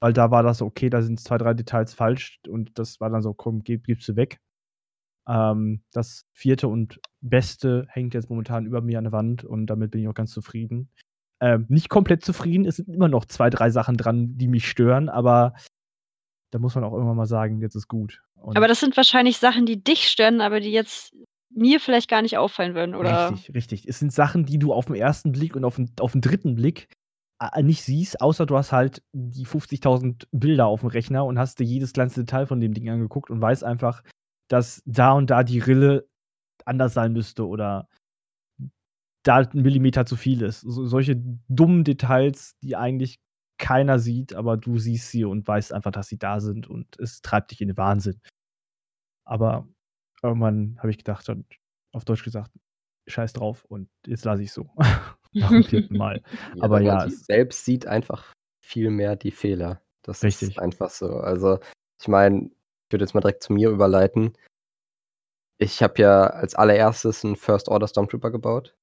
weil 0.00 0.12
da 0.12 0.30
war 0.30 0.42
das 0.42 0.58
so, 0.58 0.66
okay, 0.66 0.88
da 0.88 1.02
sind 1.02 1.20
zwei, 1.20 1.36
drei 1.36 1.52
Details 1.54 1.94
falsch 1.94 2.40
und 2.48 2.78
das 2.78 3.00
war 3.00 3.10
dann 3.10 3.22
so, 3.22 3.34
komm, 3.34 3.62
gib, 3.62 3.84
gibst 3.84 4.08
du 4.08 4.16
weg. 4.16 4.40
Ähm, 5.28 5.82
das 5.92 6.26
vierte 6.32 6.68
und 6.68 7.00
beste 7.20 7.86
hängt 7.88 8.14
jetzt 8.14 8.30
momentan 8.30 8.66
über 8.66 8.80
mir 8.80 8.98
an 8.98 9.04
der 9.04 9.12
Wand 9.12 9.44
und 9.44 9.66
damit 9.66 9.90
bin 9.90 10.00
ich 10.00 10.08
auch 10.08 10.14
ganz 10.14 10.32
zufrieden. 10.32 10.90
Ähm, 11.40 11.66
nicht 11.68 11.88
komplett 11.88 12.24
zufrieden, 12.24 12.66
es 12.66 12.76
sind 12.76 12.88
immer 12.88 13.08
noch 13.08 13.24
zwei, 13.24 13.48
drei 13.48 13.70
Sachen 13.70 13.96
dran, 13.96 14.36
die 14.36 14.48
mich 14.48 14.68
stören, 14.68 15.08
aber 15.08 15.54
da 16.50 16.58
muss 16.58 16.74
man 16.74 16.84
auch 16.84 16.92
irgendwann 16.92 17.16
mal 17.16 17.26
sagen, 17.26 17.60
jetzt 17.60 17.76
ist 17.76 17.88
gut. 17.88 18.22
Und 18.34 18.56
aber 18.56 18.68
das 18.68 18.80
sind 18.80 18.96
wahrscheinlich 18.96 19.38
Sachen, 19.38 19.66
die 19.66 19.82
dich 19.82 20.08
stören, 20.08 20.40
aber 20.40 20.60
die 20.60 20.72
jetzt 20.72 21.14
mir 21.50 21.80
vielleicht 21.80 22.08
gar 22.08 22.22
nicht 22.22 22.38
auffallen 22.38 22.74
würden, 22.74 22.94
oder? 22.94 23.30
Richtig, 23.30 23.54
richtig. 23.54 23.88
Es 23.88 23.98
sind 23.98 24.12
Sachen, 24.12 24.44
die 24.44 24.58
du 24.58 24.72
auf 24.72 24.86
den 24.86 24.96
ersten 24.96 25.32
Blick 25.32 25.56
und 25.56 25.64
auf 25.64 25.76
den, 25.76 25.90
auf 26.00 26.12
den 26.12 26.20
dritten 26.20 26.54
Blick 26.54 26.88
äh, 27.40 27.62
nicht 27.62 27.82
siehst, 27.82 28.20
außer 28.20 28.46
du 28.46 28.56
hast 28.56 28.72
halt 28.72 29.02
die 29.12 29.46
50.000 29.46 30.26
Bilder 30.30 30.66
auf 30.66 30.80
dem 30.80 30.90
Rechner 30.90 31.24
und 31.24 31.38
hast 31.38 31.58
dir 31.58 31.64
jedes 31.64 31.92
kleinste 31.92 32.20
Detail 32.20 32.46
von 32.46 32.60
dem 32.60 32.74
Ding 32.74 32.88
angeguckt 32.88 33.30
und 33.30 33.40
weißt 33.40 33.64
einfach, 33.64 34.02
dass 34.50 34.82
da 34.84 35.12
und 35.12 35.30
da 35.30 35.44
die 35.44 35.60
Rille 35.60 36.08
anders 36.64 36.92
sein 36.92 37.12
müsste 37.12 37.46
oder 37.46 37.88
da 39.22 39.36
ein 39.38 39.62
Millimeter 39.62 40.06
zu 40.06 40.16
viel 40.16 40.42
ist. 40.42 40.60
So, 40.60 40.86
solche 40.86 41.16
dummen 41.48 41.84
Details, 41.84 42.56
die 42.62 42.76
eigentlich 42.76 43.20
keiner 43.58 43.98
sieht, 43.98 44.34
aber 44.34 44.56
du 44.56 44.78
siehst 44.78 45.10
sie 45.10 45.24
und 45.24 45.46
weißt 45.46 45.72
einfach, 45.72 45.92
dass 45.92 46.08
sie 46.08 46.18
da 46.18 46.40
sind 46.40 46.68
und 46.68 46.98
es 46.98 47.22
treibt 47.22 47.50
dich 47.50 47.60
in 47.60 47.68
den 47.68 47.76
Wahnsinn. 47.76 48.20
Aber 49.24 49.68
irgendwann 50.22 50.76
habe 50.78 50.90
ich 50.90 50.98
gedacht, 50.98 51.28
und 51.28 51.46
auf 51.92 52.04
Deutsch 52.04 52.24
gesagt, 52.24 52.50
scheiß 53.06 53.34
drauf 53.34 53.64
und 53.66 53.88
jetzt 54.06 54.24
lasse 54.24 54.42
ich 54.42 54.52
so. 54.52 54.70
Nach 55.32 55.50
dem 55.50 55.62
vierten 55.62 55.96
Mal. 55.96 56.22
ja, 56.56 56.64
aber 56.64 56.80
ja. 56.80 56.96
Man 56.96 57.10
selbst 57.10 57.64
sieht 57.64 57.86
einfach 57.86 58.32
viel 58.64 58.90
mehr 58.90 59.14
die 59.14 59.30
Fehler. 59.30 59.80
Das 60.02 60.24
richtig. 60.24 60.50
ist 60.50 60.58
einfach 60.58 60.90
so. 60.90 61.08
Also, 61.18 61.60
ich 62.00 62.08
meine, 62.08 62.50
würde 62.92 63.04
jetzt 63.04 63.14
mal 63.14 63.20
direkt 63.20 63.42
zu 63.42 63.52
mir 63.52 63.70
überleiten. 63.70 64.36
Ich 65.58 65.82
habe 65.82 66.00
ja 66.00 66.26
als 66.26 66.54
allererstes 66.54 67.24
einen 67.24 67.36
First 67.36 67.68
Order 67.68 67.88
Stormtrooper 67.88 68.30
gebaut. 68.30 68.76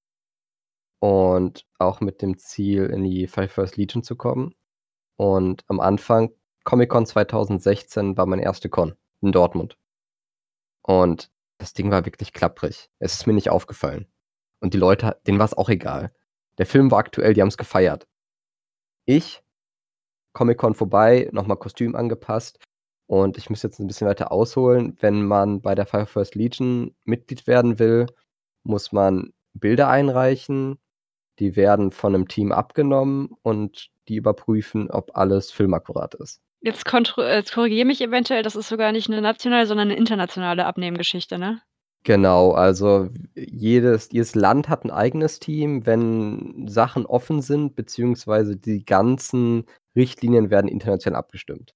Und 0.99 1.65
auch 1.77 2.01
mit 2.01 2.21
dem 2.21 2.37
Ziel, 2.37 2.85
in 2.85 3.03
die 3.03 3.27
Five 3.27 3.51
First 3.51 3.77
Legion 3.77 4.03
zu 4.03 4.15
kommen. 4.15 4.55
Und 5.15 5.63
am 5.67 5.79
Anfang, 5.79 6.31
Comic-Con 6.63 7.05
2016 7.05 8.17
war 8.17 8.25
mein 8.25 8.39
erste 8.39 8.69
Con 8.69 8.95
in 9.21 9.31
Dortmund. 9.31 9.77
Und 10.81 11.31
das 11.57 11.73
Ding 11.73 11.91
war 11.91 12.05
wirklich 12.05 12.33
klapprig. 12.33 12.89
Es 12.99 13.13
ist 13.13 13.27
mir 13.27 13.33
nicht 13.33 13.49
aufgefallen. 13.49 14.07
Und 14.59 14.73
die 14.73 14.77
Leute, 14.77 15.19
denen 15.27 15.39
war 15.39 15.45
es 15.45 15.57
auch 15.57 15.69
egal. 15.69 16.11
Der 16.57 16.65
Film 16.65 16.91
war 16.91 16.99
aktuell, 16.99 17.33
die 17.33 17.41
haben 17.41 17.49
es 17.49 17.57
gefeiert. 17.57 18.07
Ich, 19.05 19.43
Comic-Con 20.33 20.75
vorbei, 20.75 21.29
nochmal 21.31 21.57
Kostüm 21.57 21.95
angepasst, 21.95 22.59
und 23.07 23.37
ich 23.37 23.49
muss 23.49 23.63
jetzt 23.63 23.79
ein 23.79 23.87
bisschen 23.87 24.07
weiter 24.07 24.31
ausholen. 24.31 24.97
Wenn 24.99 25.25
man 25.25 25.61
bei 25.61 25.75
der 25.75 25.85
Fire 25.85 26.05
First 26.05 26.35
Legion 26.35 26.93
Mitglied 27.05 27.47
werden 27.47 27.79
will, 27.79 28.05
muss 28.63 28.91
man 28.91 29.33
Bilder 29.53 29.89
einreichen. 29.89 30.77
Die 31.39 31.55
werden 31.55 31.91
von 31.91 32.13
einem 32.13 32.27
Team 32.27 32.51
abgenommen 32.51 33.29
und 33.43 33.89
die 34.07 34.15
überprüfen, 34.15 34.89
ob 34.91 35.15
alles 35.15 35.51
filmakkurat 35.51 36.15
ist. 36.15 36.41
Jetzt, 36.61 36.83
jetzt 36.91 37.53
korrigiere 37.53 37.85
mich 37.85 38.01
eventuell, 38.01 38.43
das 38.43 38.55
ist 38.55 38.67
sogar 38.67 38.91
nicht 38.91 39.09
eine 39.09 39.21
nationale, 39.21 39.67
sondern 39.67 39.89
eine 39.89 39.97
internationale 39.97 40.65
Abnehmgeschichte, 40.65 41.37
ne? 41.37 41.61
Genau, 42.03 42.51
also 42.51 43.09
jedes, 43.35 44.09
jedes 44.11 44.33
Land 44.33 44.69
hat 44.69 44.85
ein 44.85 44.91
eigenes 44.91 45.39
Team, 45.39 45.85
wenn 45.85 46.67
Sachen 46.67 47.05
offen 47.05 47.41
sind, 47.41 47.75
beziehungsweise 47.75 48.55
die 48.55 48.85
ganzen 48.85 49.65
Richtlinien 49.95 50.49
werden 50.49 50.69
international 50.69 51.19
abgestimmt. 51.19 51.73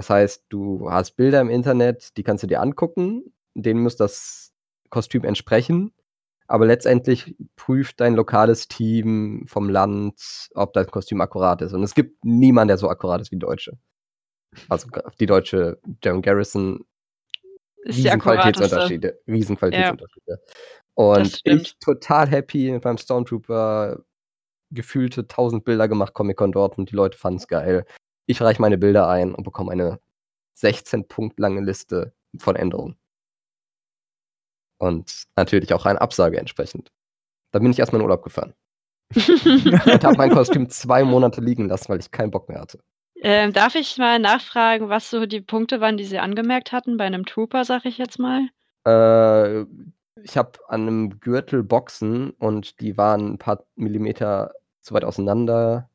Das 0.00 0.08
heißt, 0.08 0.46
du 0.48 0.90
hast 0.90 1.16
Bilder 1.16 1.42
im 1.42 1.50
Internet, 1.50 2.16
die 2.16 2.22
kannst 2.22 2.42
du 2.42 2.46
dir 2.46 2.62
angucken, 2.62 3.34
denen 3.52 3.82
muss 3.82 3.96
das 3.96 4.54
Kostüm 4.88 5.24
entsprechen, 5.24 5.92
aber 6.46 6.64
letztendlich 6.64 7.36
prüft 7.54 8.00
dein 8.00 8.14
lokales 8.14 8.66
Team 8.66 9.44
vom 9.46 9.68
Land, 9.68 10.48
ob 10.54 10.72
dein 10.72 10.86
Kostüm 10.86 11.20
akkurat 11.20 11.60
ist. 11.60 11.74
Und 11.74 11.82
es 11.82 11.94
gibt 11.94 12.24
niemanden, 12.24 12.68
der 12.68 12.78
so 12.78 12.88
akkurat 12.88 13.20
ist 13.20 13.30
wie 13.30 13.38
Deutsche. 13.38 13.76
Also 14.70 14.88
die 15.20 15.26
deutsche 15.26 15.78
German 16.00 16.22
Garrison 16.22 16.86
ist 17.82 17.98
riesen 17.98 18.20
Qualitätsunterschiede. 18.20 19.20
Riesen 19.28 19.58
Qualitätsunterschiede. 19.58 20.24
Ja. 20.28 20.36
Und 20.94 21.42
ich 21.44 21.78
total 21.78 22.26
happy 22.26 22.72
mit 22.72 22.84
meinem 22.84 22.96
Stormtrooper 22.96 24.02
gefühlte 24.70 25.22
1000 25.22 25.62
Bilder 25.62 25.88
gemacht, 25.88 26.14
Comic-Con 26.14 26.52
dort 26.52 26.78
und 26.78 26.90
die 26.90 26.96
Leute 26.96 27.18
fanden 27.18 27.36
es 27.36 27.48
geil. 27.48 27.84
Ich 28.30 28.40
reiche 28.40 28.62
meine 28.62 28.78
Bilder 28.78 29.08
ein 29.08 29.34
und 29.34 29.42
bekomme 29.42 29.72
eine 29.72 29.98
16 30.54 31.08
Punkt 31.08 31.40
lange 31.40 31.62
Liste 31.62 32.12
von 32.38 32.54
Änderungen. 32.54 32.96
Und 34.78 35.24
natürlich 35.34 35.74
auch 35.74 35.84
eine 35.84 36.00
Absage 36.00 36.38
entsprechend. 36.38 36.92
Dann 37.50 37.62
bin 37.62 37.72
ich 37.72 37.80
erstmal 37.80 38.00
in 38.00 38.04
Urlaub 38.04 38.22
gefahren. 38.22 38.54
und 39.16 40.04
habe 40.04 40.16
mein 40.16 40.30
Kostüm 40.30 40.70
zwei 40.70 41.02
Monate 41.02 41.40
liegen 41.40 41.68
lassen, 41.68 41.88
weil 41.88 41.98
ich 41.98 42.12
keinen 42.12 42.30
Bock 42.30 42.48
mehr 42.48 42.60
hatte. 42.60 42.78
Ähm, 43.16 43.52
darf 43.52 43.74
ich 43.74 43.98
mal 43.98 44.20
nachfragen, 44.20 44.88
was 44.88 45.10
so 45.10 45.26
die 45.26 45.40
Punkte 45.40 45.80
waren, 45.80 45.96
die 45.96 46.04
Sie 46.04 46.20
angemerkt 46.20 46.70
hatten 46.70 46.96
bei 46.96 47.04
einem 47.06 47.26
Trooper, 47.26 47.64
sag 47.64 47.84
ich 47.84 47.98
jetzt 47.98 48.20
mal? 48.20 48.48
Äh, 48.86 49.62
ich 50.22 50.36
habe 50.36 50.52
an 50.68 50.82
einem 50.82 51.18
Gürtel 51.18 51.64
Boxen 51.64 52.30
und 52.30 52.80
die 52.80 52.96
waren 52.96 53.32
ein 53.32 53.38
paar 53.38 53.64
Millimeter 53.74 54.52
zu 54.80 54.94
weit 54.94 55.04
auseinander. 55.04 55.89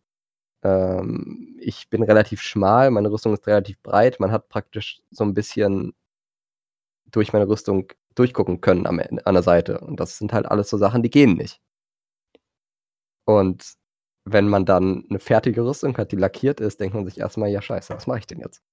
Ähm, 0.65 1.55
ich 1.59 1.89
bin 1.89 2.01
relativ 2.03 2.41
schmal, 2.41 2.89
meine 2.89 3.11
Rüstung 3.11 3.33
ist 3.33 3.45
relativ 3.45 3.79
breit. 3.83 4.19
Man 4.19 4.31
hat 4.31 4.49
praktisch 4.49 5.01
so 5.11 5.23
ein 5.23 5.35
bisschen 5.35 5.93
durch 7.05 7.33
meine 7.33 7.47
Rüstung 7.47 7.91
durchgucken 8.15 8.61
können 8.61 8.87
am, 8.87 8.99
an 8.99 9.33
der 9.35 9.43
Seite. 9.43 9.79
Und 9.79 9.99
das 9.99 10.17
sind 10.17 10.33
halt 10.33 10.47
alles 10.47 10.69
so 10.69 10.77
Sachen, 10.77 11.03
die 11.03 11.11
gehen 11.11 11.35
nicht. 11.37 11.61
Und 13.25 13.75
wenn 14.25 14.49
man 14.49 14.65
dann 14.65 15.05
eine 15.09 15.19
fertige 15.19 15.63
Rüstung 15.63 15.97
hat, 15.97 16.11
die 16.11 16.15
lackiert 16.15 16.59
ist, 16.59 16.79
denkt 16.79 16.95
man 16.95 17.05
sich 17.05 17.19
erstmal, 17.19 17.49
ja 17.49 17.61
scheiße, 17.61 17.93
was 17.93 18.07
mache 18.07 18.19
ich 18.19 18.27
denn 18.27 18.39
jetzt? 18.39 18.63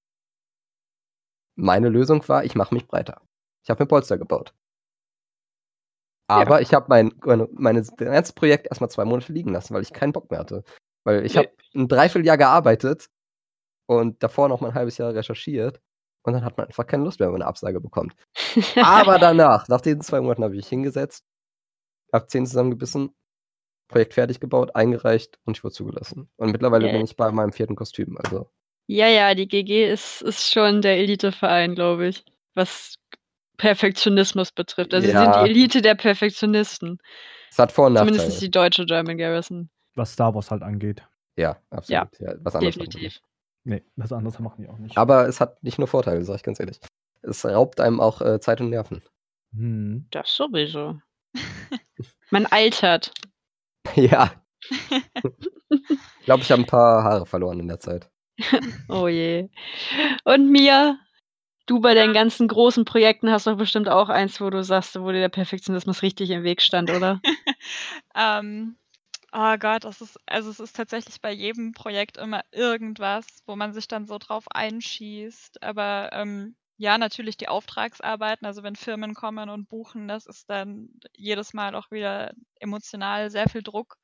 Meine 1.55 1.89
Lösung 1.89 2.27
war, 2.27 2.43
ich 2.43 2.55
mache 2.55 2.73
mich 2.73 2.87
breiter. 2.87 3.21
Ich 3.63 3.69
habe 3.69 3.83
mir 3.83 3.87
Polster 3.87 4.17
gebaut. 4.17 4.55
Aber 6.27 6.55
ja. 6.55 6.61
ich 6.61 6.73
habe 6.73 6.87
mein, 6.89 7.13
meine, 7.23 7.47
mein 7.51 7.75
ganzes 7.97 8.33
Projekt 8.33 8.67
erstmal 8.67 8.89
zwei 8.89 9.05
Monate 9.05 9.31
liegen 9.31 9.51
lassen, 9.51 9.75
weil 9.75 9.83
ich 9.83 9.93
keinen 9.93 10.13
Bock 10.13 10.31
mehr 10.31 10.39
hatte. 10.39 10.63
Weil 11.05 11.25
ich 11.25 11.35
habe 11.37 11.49
ein 11.75 11.87
Dreivierteljahr 11.87 12.37
gearbeitet 12.37 13.09
und 13.87 14.21
davor 14.23 14.47
noch 14.49 14.61
mal 14.61 14.69
ein 14.69 14.73
halbes 14.75 14.97
Jahr 14.97 15.13
recherchiert. 15.13 15.81
Und 16.25 16.33
dann 16.33 16.45
hat 16.45 16.57
man 16.57 16.67
einfach 16.67 16.87
keine 16.87 17.03
Lust 17.03 17.19
mehr, 17.19 17.27
wenn 17.27 17.33
man 17.33 17.41
eine 17.41 17.49
Absage 17.49 17.81
bekommt. 17.81 18.13
Aber 18.81 19.19
danach, 19.19 19.67
nach 19.67 19.81
diesen 19.81 20.01
zwei 20.01 20.21
Monaten, 20.21 20.43
habe 20.45 20.55
ich 20.55 20.67
hingesetzt, 20.67 21.25
habe 22.13 22.27
zehn 22.27 22.45
zusammengebissen, 22.45 23.13
Projekt 23.89 24.13
fertig 24.13 24.39
gebaut, 24.39 24.73
eingereicht 24.75 25.37
und 25.43 25.57
ich 25.57 25.63
wurde 25.65 25.73
zugelassen. 25.73 26.29
Und 26.37 26.51
mittlerweile 26.51 26.85
Yeah. 26.85 26.93
bin 26.93 27.05
ich 27.05 27.17
bei 27.17 27.29
meinem 27.31 27.51
vierten 27.51 27.75
Kostüm. 27.75 28.17
Also 28.23 28.49
Ja, 28.87 29.07
ja, 29.07 29.35
die 29.35 29.47
GG 29.49 29.91
ist, 29.91 30.21
ist 30.21 30.49
schon 30.51 30.81
der 30.81 30.97
Eliteverein, 30.97 31.75
glaube 31.75 32.07
ich, 32.07 32.23
was 32.55 32.95
Perfektionismus 33.57 34.51
betrifft. 34.51 34.93
Also 34.93 35.05
sie 35.07 35.13
sind 35.13 35.21
Ja. 35.21 35.43
die 35.43 35.49
Elite 35.49 35.81
der 35.81 35.95
Perfektionisten. 35.95 36.99
es 37.51 37.59
hat 37.59 37.71
Vor- 37.71 37.87
und 37.87 37.95
Zumindest 37.97 38.19
Nachteile. 38.19 38.33
ist 38.33 38.41
die 38.41 38.51
deutsche 38.51 38.85
German 38.85 39.17
Garrison. 39.17 39.69
Was 39.95 40.13
Star 40.13 40.33
Wars 40.33 40.51
halt 40.51 40.63
angeht. 40.63 41.07
Ja, 41.35 41.57
absolut. 41.69 42.19
Ja, 42.19 42.35
was 42.41 42.55
anderes 42.55 42.77
machen 42.77 42.93
wir 42.93 42.99
Definitiv. 42.99 43.01
nicht. 43.01 43.23
Nee, 43.65 43.83
was 43.95 44.11
anderes 44.11 44.39
machen 44.39 44.61
die 44.61 44.69
auch 44.69 44.77
nicht. 44.77 44.97
Aber 44.97 45.27
es 45.27 45.39
hat 45.39 45.63
nicht 45.63 45.79
nur 45.79 45.87
Vorteile, 45.87 46.23
sage 46.23 46.37
ich 46.37 46.43
ganz 46.43 46.59
ehrlich. 46.59 46.79
Es 47.21 47.45
raubt 47.45 47.79
einem 47.79 48.01
auch 48.01 48.21
äh, 48.21 48.39
Zeit 48.39 48.59
und 48.59 48.69
Nerven. 48.69 49.01
Hm. 49.55 50.07
Das 50.11 50.35
sowieso. 50.35 50.99
Man 52.29 52.45
altert. 52.47 53.13
ja. 53.95 54.33
ich 55.69 56.25
glaube, 56.25 56.43
ich 56.43 56.51
habe 56.51 56.61
ein 56.61 56.67
paar 56.67 57.03
Haare 57.03 57.25
verloren 57.25 57.59
in 57.59 57.67
der 57.67 57.79
Zeit. 57.79 58.09
Oh 58.89 59.07
je. 59.07 59.49
Und 60.23 60.51
Mia, 60.51 60.97
du 61.67 61.79
bei 61.79 61.93
deinen 61.93 62.13
ganzen 62.13 62.47
großen 62.47 62.83
Projekten 62.83 63.29
hast 63.31 63.47
doch 63.47 63.57
bestimmt 63.57 63.87
auch 63.87 64.09
eins, 64.09 64.41
wo 64.41 64.49
du 64.49 64.63
sagst, 64.63 64.99
wo 64.99 65.11
dir 65.11 65.19
der 65.19 65.29
Perfektionismus 65.29 66.01
richtig 66.01 66.29
im 66.31 66.43
Weg 66.43 66.61
stand, 66.61 66.89
oder? 66.89 67.21
Ähm, 68.15 68.77
oh 69.33 69.57
Gott, 69.57 69.83
das 69.83 70.01
ist, 70.01 70.19
also 70.27 70.49
es 70.49 70.59
ist 70.59 70.75
tatsächlich 70.75 71.21
bei 71.21 71.31
jedem 71.31 71.73
Projekt 71.73 72.17
immer 72.17 72.41
irgendwas, 72.51 73.25
wo 73.47 73.55
man 73.55 73.73
sich 73.73 73.87
dann 73.87 74.05
so 74.07 74.17
drauf 74.19 74.45
einschießt. 74.51 75.63
Aber 75.63 76.09
ähm, 76.13 76.55
ja, 76.77 76.97
natürlich 76.97 77.37
die 77.37 77.47
Auftragsarbeiten, 77.47 78.45
also 78.47 78.63
wenn 78.63 78.75
Firmen 78.75 79.13
kommen 79.15 79.49
und 79.49 79.69
buchen, 79.69 80.07
das 80.07 80.25
ist 80.25 80.49
dann 80.49 80.89
jedes 81.15 81.53
Mal 81.53 81.75
auch 81.75 81.91
wieder 81.91 82.33
emotional 82.59 83.29
sehr 83.31 83.49
viel 83.49 83.63
Druck, 83.63 83.97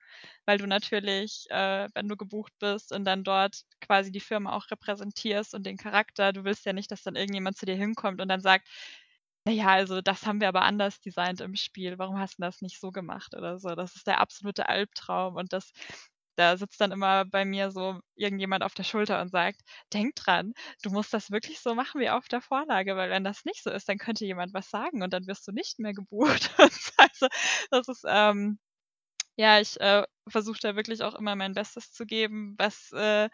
weil 0.45 0.57
du 0.57 0.67
natürlich, 0.67 1.45
äh, 1.49 1.87
wenn 1.93 2.07
du 2.07 2.17
gebucht 2.17 2.53
bist 2.59 2.91
und 2.91 3.05
dann 3.05 3.23
dort 3.23 3.61
quasi 3.81 4.11
die 4.11 4.19
Firma 4.19 4.53
auch 4.53 4.69
repräsentierst 4.71 5.53
und 5.55 5.65
den 5.65 5.77
Charakter, 5.77 6.33
du 6.33 6.43
willst 6.43 6.65
ja 6.65 6.73
nicht, 6.73 6.91
dass 6.91 7.03
dann 7.03 7.15
irgendjemand 7.15 7.57
zu 7.57 7.65
dir 7.65 7.75
hinkommt 7.75 8.21
und 8.21 8.27
dann 8.29 8.41
sagt, 8.41 8.67
naja, 9.45 9.67
also 9.69 10.01
das 10.01 10.25
haben 10.25 10.41
wir 10.41 10.47
aber 10.49 10.63
anders 10.63 10.99
designt 11.01 11.41
im 11.41 11.55
Spiel. 11.55 11.97
Warum 11.97 12.19
hast 12.19 12.37
du 12.39 12.41
das 12.43 12.61
nicht 12.61 12.79
so 12.79 12.91
gemacht 12.91 13.33
oder 13.35 13.59
so? 13.59 13.69
Das 13.75 13.95
ist 13.95 14.07
der 14.07 14.19
absolute 14.21 14.69
Albtraum. 14.69 15.35
Und 15.35 15.53
das, 15.53 15.71
da 16.35 16.57
sitzt 16.57 16.79
dann 16.81 16.91
immer 16.91 17.25
bei 17.25 17.45
mir 17.45 17.71
so 17.71 17.99
irgendjemand 18.15 18.63
auf 18.63 18.73
der 18.73 18.83
Schulter 18.83 19.21
und 19.21 19.29
sagt, 19.29 19.61
denk 19.93 20.15
dran, 20.15 20.53
du 20.83 20.89
musst 20.91 21.13
das 21.13 21.31
wirklich 21.31 21.59
so 21.61 21.75
machen 21.75 22.01
wie 22.01 22.09
auf 22.09 22.27
der 22.27 22.41
Vorlage, 22.41 22.95
weil 22.95 23.09
wenn 23.09 23.23
das 23.23 23.45
nicht 23.45 23.63
so 23.63 23.71
ist, 23.71 23.89
dann 23.89 23.97
könnte 23.97 24.25
jemand 24.25 24.53
was 24.53 24.69
sagen 24.69 25.03
und 25.03 25.13
dann 25.13 25.27
wirst 25.27 25.47
du 25.47 25.51
nicht 25.51 25.79
mehr 25.79 25.93
gebucht. 25.93 26.51
also 26.97 27.27
das 27.71 27.87
ist, 27.87 28.03
ähm, 28.07 28.59
ja, 29.37 29.59
ich 29.59 29.79
äh, 29.81 30.03
versuche 30.27 30.59
da 30.61 30.75
wirklich 30.75 31.01
auch 31.03 31.15
immer 31.15 31.35
mein 31.35 31.53
Bestes 31.53 31.91
zu 31.93 32.05
geben, 32.05 32.55
was 32.57 32.91
äh, 32.93 33.29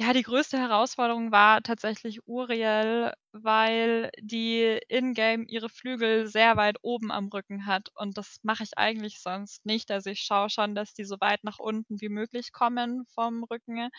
ja, 0.00 0.14
die 0.14 0.22
größte 0.22 0.58
Herausforderung 0.58 1.30
war 1.30 1.62
tatsächlich 1.62 2.26
Uriel, 2.26 3.12
weil 3.32 4.10
die 4.20 4.78
in-game 4.88 5.44
ihre 5.46 5.68
Flügel 5.68 6.26
sehr 6.26 6.56
weit 6.56 6.78
oben 6.82 7.10
am 7.12 7.28
Rücken 7.28 7.66
hat. 7.66 7.90
Und 7.96 8.16
das 8.16 8.38
mache 8.42 8.62
ich 8.62 8.78
eigentlich 8.78 9.20
sonst 9.20 9.64
nicht. 9.66 9.90
Also 9.90 10.08
ich 10.10 10.20
schaue 10.22 10.48
schon, 10.48 10.74
dass 10.74 10.94
die 10.94 11.04
so 11.04 11.16
weit 11.20 11.44
nach 11.44 11.58
unten 11.58 12.00
wie 12.00 12.08
möglich 12.08 12.52
kommen 12.52 13.04
vom 13.14 13.44
Rücken, 13.44 13.90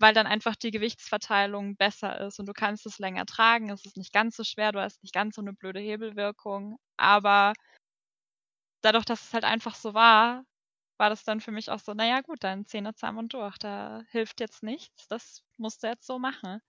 weil 0.00 0.12
dann 0.14 0.26
einfach 0.26 0.56
die 0.56 0.72
Gewichtsverteilung 0.72 1.76
besser 1.76 2.20
ist 2.26 2.40
und 2.40 2.46
du 2.46 2.52
kannst 2.52 2.84
es 2.86 2.98
länger 2.98 3.24
tragen. 3.26 3.70
Es 3.70 3.84
ist 3.86 3.96
nicht 3.96 4.12
ganz 4.12 4.36
so 4.36 4.42
schwer, 4.44 4.72
du 4.72 4.80
hast 4.82 5.02
nicht 5.04 5.14
ganz 5.14 5.36
so 5.36 5.42
eine 5.42 5.52
blöde 5.52 5.80
Hebelwirkung. 5.80 6.78
Aber 6.96 7.52
dadurch, 8.82 9.04
dass 9.04 9.22
es 9.22 9.32
halt 9.34 9.44
einfach 9.44 9.74
so 9.76 9.94
war, 9.94 10.44
war 10.98 11.10
das 11.10 11.24
dann 11.24 11.40
für 11.40 11.52
mich 11.52 11.70
auch 11.70 11.80
so, 11.80 11.94
naja 11.94 12.20
gut, 12.22 12.44
dann 12.44 12.66
Zähne 12.66 12.94
zusammen 12.94 13.18
und 13.18 13.34
durch. 13.34 13.58
Da 13.58 14.02
hilft 14.10 14.40
jetzt 14.40 14.62
nichts. 14.62 15.08
Das 15.08 15.42
musst 15.56 15.82
du 15.82 15.88
jetzt 15.88 16.06
so 16.06 16.18
machen. 16.18 16.60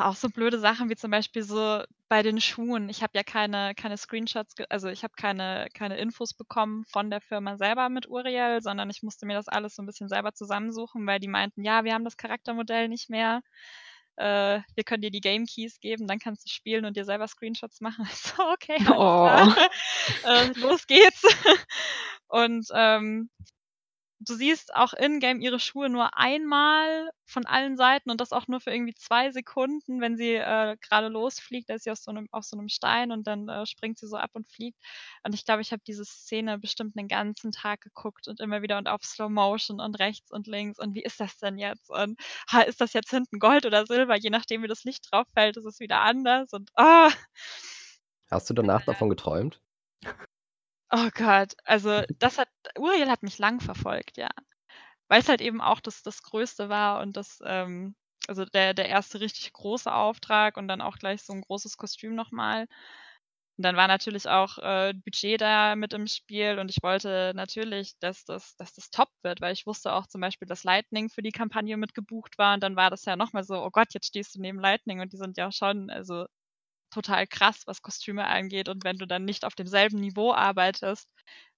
Auch 0.00 0.16
so 0.16 0.28
blöde 0.28 0.58
Sachen 0.58 0.90
wie 0.90 0.96
zum 0.96 1.10
Beispiel 1.10 1.42
so 1.42 1.82
bei 2.08 2.22
den 2.22 2.40
Schuhen. 2.42 2.90
Ich 2.90 3.02
habe 3.02 3.12
ja 3.16 3.22
keine, 3.22 3.74
keine 3.74 3.96
Screenshots, 3.96 4.54
also 4.68 4.88
ich 4.88 5.02
habe 5.02 5.14
keine, 5.16 5.68
keine 5.72 5.96
Infos 5.96 6.34
bekommen 6.34 6.84
von 6.84 7.08
der 7.10 7.22
Firma 7.22 7.56
selber 7.56 7.88
mit 7.88 8.06
Uriel, 8.08 8.60
sondern 8.60 8.90
ich 8.90 9.02
musste 9.02 9.24
mir 9.24 9.34
das 9.34 9.48
alles 9.48 9.76
so 9.76 9.82
ein 9.82 9.86
bisschen 9.86 10.08
selber 10.10 10.34
zusammensuchen, 10.34 11.06
weil 11.06 11.20
die 11.20 11.28
meinten, 11.28 11.64
ja, 11.64 11.84
wir 11.84 11.94
haben 11.94 12.04
das 12.04 12.18
Charaktermodell 12.18 12.88
nicht 12.88 13.08
mehr. 13.08 13.40
Äh, 14.18 14.62
wir 14.74 14.82
können 14.84 15.02
dir 15.02 15.12
die 15.12 15.20
Game 15.20 15.46
Keys 15.46 15.78
geben, 15.78 16.08
dann 16.08 16.18
kannst 16.18 16.44
du 16.44 16.50
spielen 16.50 16.84
und 16.84 16.96
dir 16.96 17.04
selber 17.04 17.28
Screenshots 17.28 17.80
machen. 17.80 18.04
So, 18.12 18.42
okay, 18.52 18.78
Oh. 18.90 19.28
äh, 20.24 20.52
los 20.58 20.86
geht's. 20.86 21.22
Und 22.28 22.66
ähm, 22.74 23.30
du 24.20 24.34
siehst 24.34 24.74
auch 24.74 24.92
in-game 24.92 25.40
ihre 25.40 25.60
Schuhe 25.60 25.88
nur 25.88 26.16
einmal 26.16 27.10
von 27.24 27.46
allen 27.46 27.76
Seiten 27.76 28.10
und 28.10 28.20
das 28.20 28.32
auch 28.32 28.48
nur 28.48 28.60
für 28.60 28.70
irgendwie 28.70 28.94
zwei 28.94 29.30
Sekunden, 29.30 30.00
wenn 30.00 30.16
sie 30.16 30.34
äh, 30.34 30.76
gerade 30.80 31.08
losfliegt. 31.08 31.68
Da 31.68 31.74
ist 31.74 31.84
sie 31.84 31.90
auf 31.90 31.98
so 31.98 32.10
einem, 32.10 32.26
auf 32.32 32.44
so 32.44 32.56
einem 32.56 32.68
Stein 32.68 33.12
und 33.12 33.26
dann 33.26 33.48
äh, 33.48 33.66
springt 33.66 33.98
sie 33.98 34.08
so 34.08 34.16
ab 34.16 34.30
und 34.32 34.48
fliegt. 34.48 34.78
Und 35.24 35.34
ich 35.34 35.44
glaube, 35.44 35.62
ich 35.62 35.72
habe 35.72 35.82
diese 35.86 36.04
Szene 36.04 36.58
bestimmt 36.58 36.96
einen 36.96 37.08
ganzen 37.08 37.52
Tag 37.52 37.80
geguckt 37.82 38.28
und 38.28 38.40
immer 38.40 38.62
wieder 38.62 38.78
und 38.78 38.88
auf 38.88 39.02
Slow 39.04 39.28
Motion 39.28 39.80
und 39.80 39.98
rechts 39.98 40.30
und 40.30 40.46
links. 40.46 40.78
Und 40.78 40.94
wie 40.94 41.02
ist 41.02 41.20
das 41.20 41.38
denn 41.38 41.58
jetzt? 41.58 41.90
Und 41.90 42.18
ha, 42.50 42.62
ist 42.62 42.80
das 42.80 42.92
jetzt 42.92 43.10
hinten 43.10 43.38
Gold 43.38 43.66
oder 43.66 43.86
Silber? 43.86 44.16
Je 44.16 44.30
nachdem, 44.30 44.62
wie 44.62 44.68
das 44.68 44.84
Licht 44.84 45.06
drauf 45.10 45.26
fällt, 45.34 45.56
ist 45.56 45.66
es 45.66 45.80
wieder 45.80 46.00
anders. 46.00 46.52
Und 46.52 46.70
ah, 46.76 47.10
Hast 48.30 48.50
du 48.50 48.54
danach 48.54 48.84
davon 48.84 49.08
geträumt? 49.08 49.60
Oh 50.90 51.10
Gott, 51.14 51.54
also 51.64 52.02
das 52.18 52.38
hat 52.38 52.48
Uriel 52.78 53.10
hat 53.10 53.22
mich 53.22 53.38
lang 53.38 53.60
verfolgt, 53.60 54.16
ja. 54.16 54.28
Weil 55.08 55.20
es 55.20 55.28
halt 55.28 55.40
eben 55.42 55.60
auch 55.60 55.80
das 55.80 56.02
das 56.02 56.22
Größte 56.22 56.68
war 56.68 57.00
und 57.00 57.16
das, 57.16 57.40
ähm 57.46 57.96
also 58.28 58.44
der 58.46 58.74
der 58.74 58.88
erste 58.88 59.20
richtig 59.20 59.52
große 59.54 59.92
Auftrag 59.92 60.56
und 60.58 60.68
dann 60.68 60.80
auch 60.82 60.98
gleich 60.98 61.22
so 61.22 61.32
ein 61.34 61.42
großes 61.42 61.76
Kostüm 61.78 62.14
noch 62.14 62.32
mal. 62.32 62.62
Und 63.58 63.64
dann 63.64 63.76
war 63.76 63.88
natürlich 63.88 64.28
auch, 64.28 64.58
äh, 64.58 64.94
Budget 64.94 65.40
da 65.40 65.76
mit 65.76 65.92
im 65.94 66.06
Spiel 66.08 66.58
und 66.60 66.70
ich 66.70 66.82
wollte 66.82 67.32
natürlich, 67.36 67.98
dass 68.00 68.24
das 68.26 68.56
dass 68.56 68.74
das 68.74 68.90
top 68.90 69.10
wird, 69.22 69.40
weil 69.42 69.52
ich 69.54 69.66
wusste 69.66 69.92
auch 69.94 70.06
zum 70.08 70.20
Beispiel, 70.22 70.48
dass 70.48 70.64
Lightning 70.64 71.10
für 71.10 71.22
die 71.22 71.32
Kampagne 71.32 71.76
mit 71.78 71.94
gebucht 71.94 72.38
war 72.38 72.54
und 72.54 72.62
dann 72.62 72.76
war 72.76 72.90
das 72.90 73.04
ja 73.06 73.16
noch 73.16 73.32
mal 73.34 73.44
so: 73.44 73.56
„Oh 73.64 73.70
Gott, 73.70 73.94
jetzt 73.94 74.08
stehst 74.08 74.34
du 74.36 74.40
neben 74.42 74.60
Lightning“ 74.60 75.00
und 75.00 75.12
die 75.12 75.18
sind 75.18 75.38
ja 75.38 75.52
schon 75.52 75.90
also 75.90 76.26
total 77.02 77.26
krass, 77.26 77.62
was 77.66 77.82
Kostüme 77.82 78.26
angeht. 78.26 78.68
Und 78.68 78.84
wenn 78.84 78.96
du 78.98 79.06
dann 79.06 79.24
nicht 79.24 79.44
auf 79.44 79.54
demselben 79.54 79.98
Niveau 80.00 80.32
arbeitest, 80.34 81.08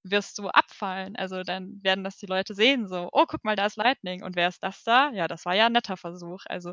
wirst 0.02 0.38
du 0.38 0.48
abfallen. 0.48 1.16
Also 1.16 1.42
dann 1.42 1.80
werden 1.82 2.04
das 2.04 2.16
die 2.18 2.26
Leute 2.26 2.54
sehen, 2.54 2.88
so, 2.88 3.08
oh, 3.12 3.24
guck 3.28 3.44
mal, 3.44 3.56
da 3.56 3.66
ist 3.66 3.76
Lightning. 3.76 4.22
Und 4.24 4.36
wer 4.36 4.48
ist 4.48 4.62
das 4.62 4.82
da? 4.84 5.10
Ja, 5.12 5.28
das 5.28 5.44
war 5.46 5.54
ja 5.54 5.66
ein 5.66 5.72
netter 5.72 5.96
Versuch. 5.96 6.42
Also 6.46 6.72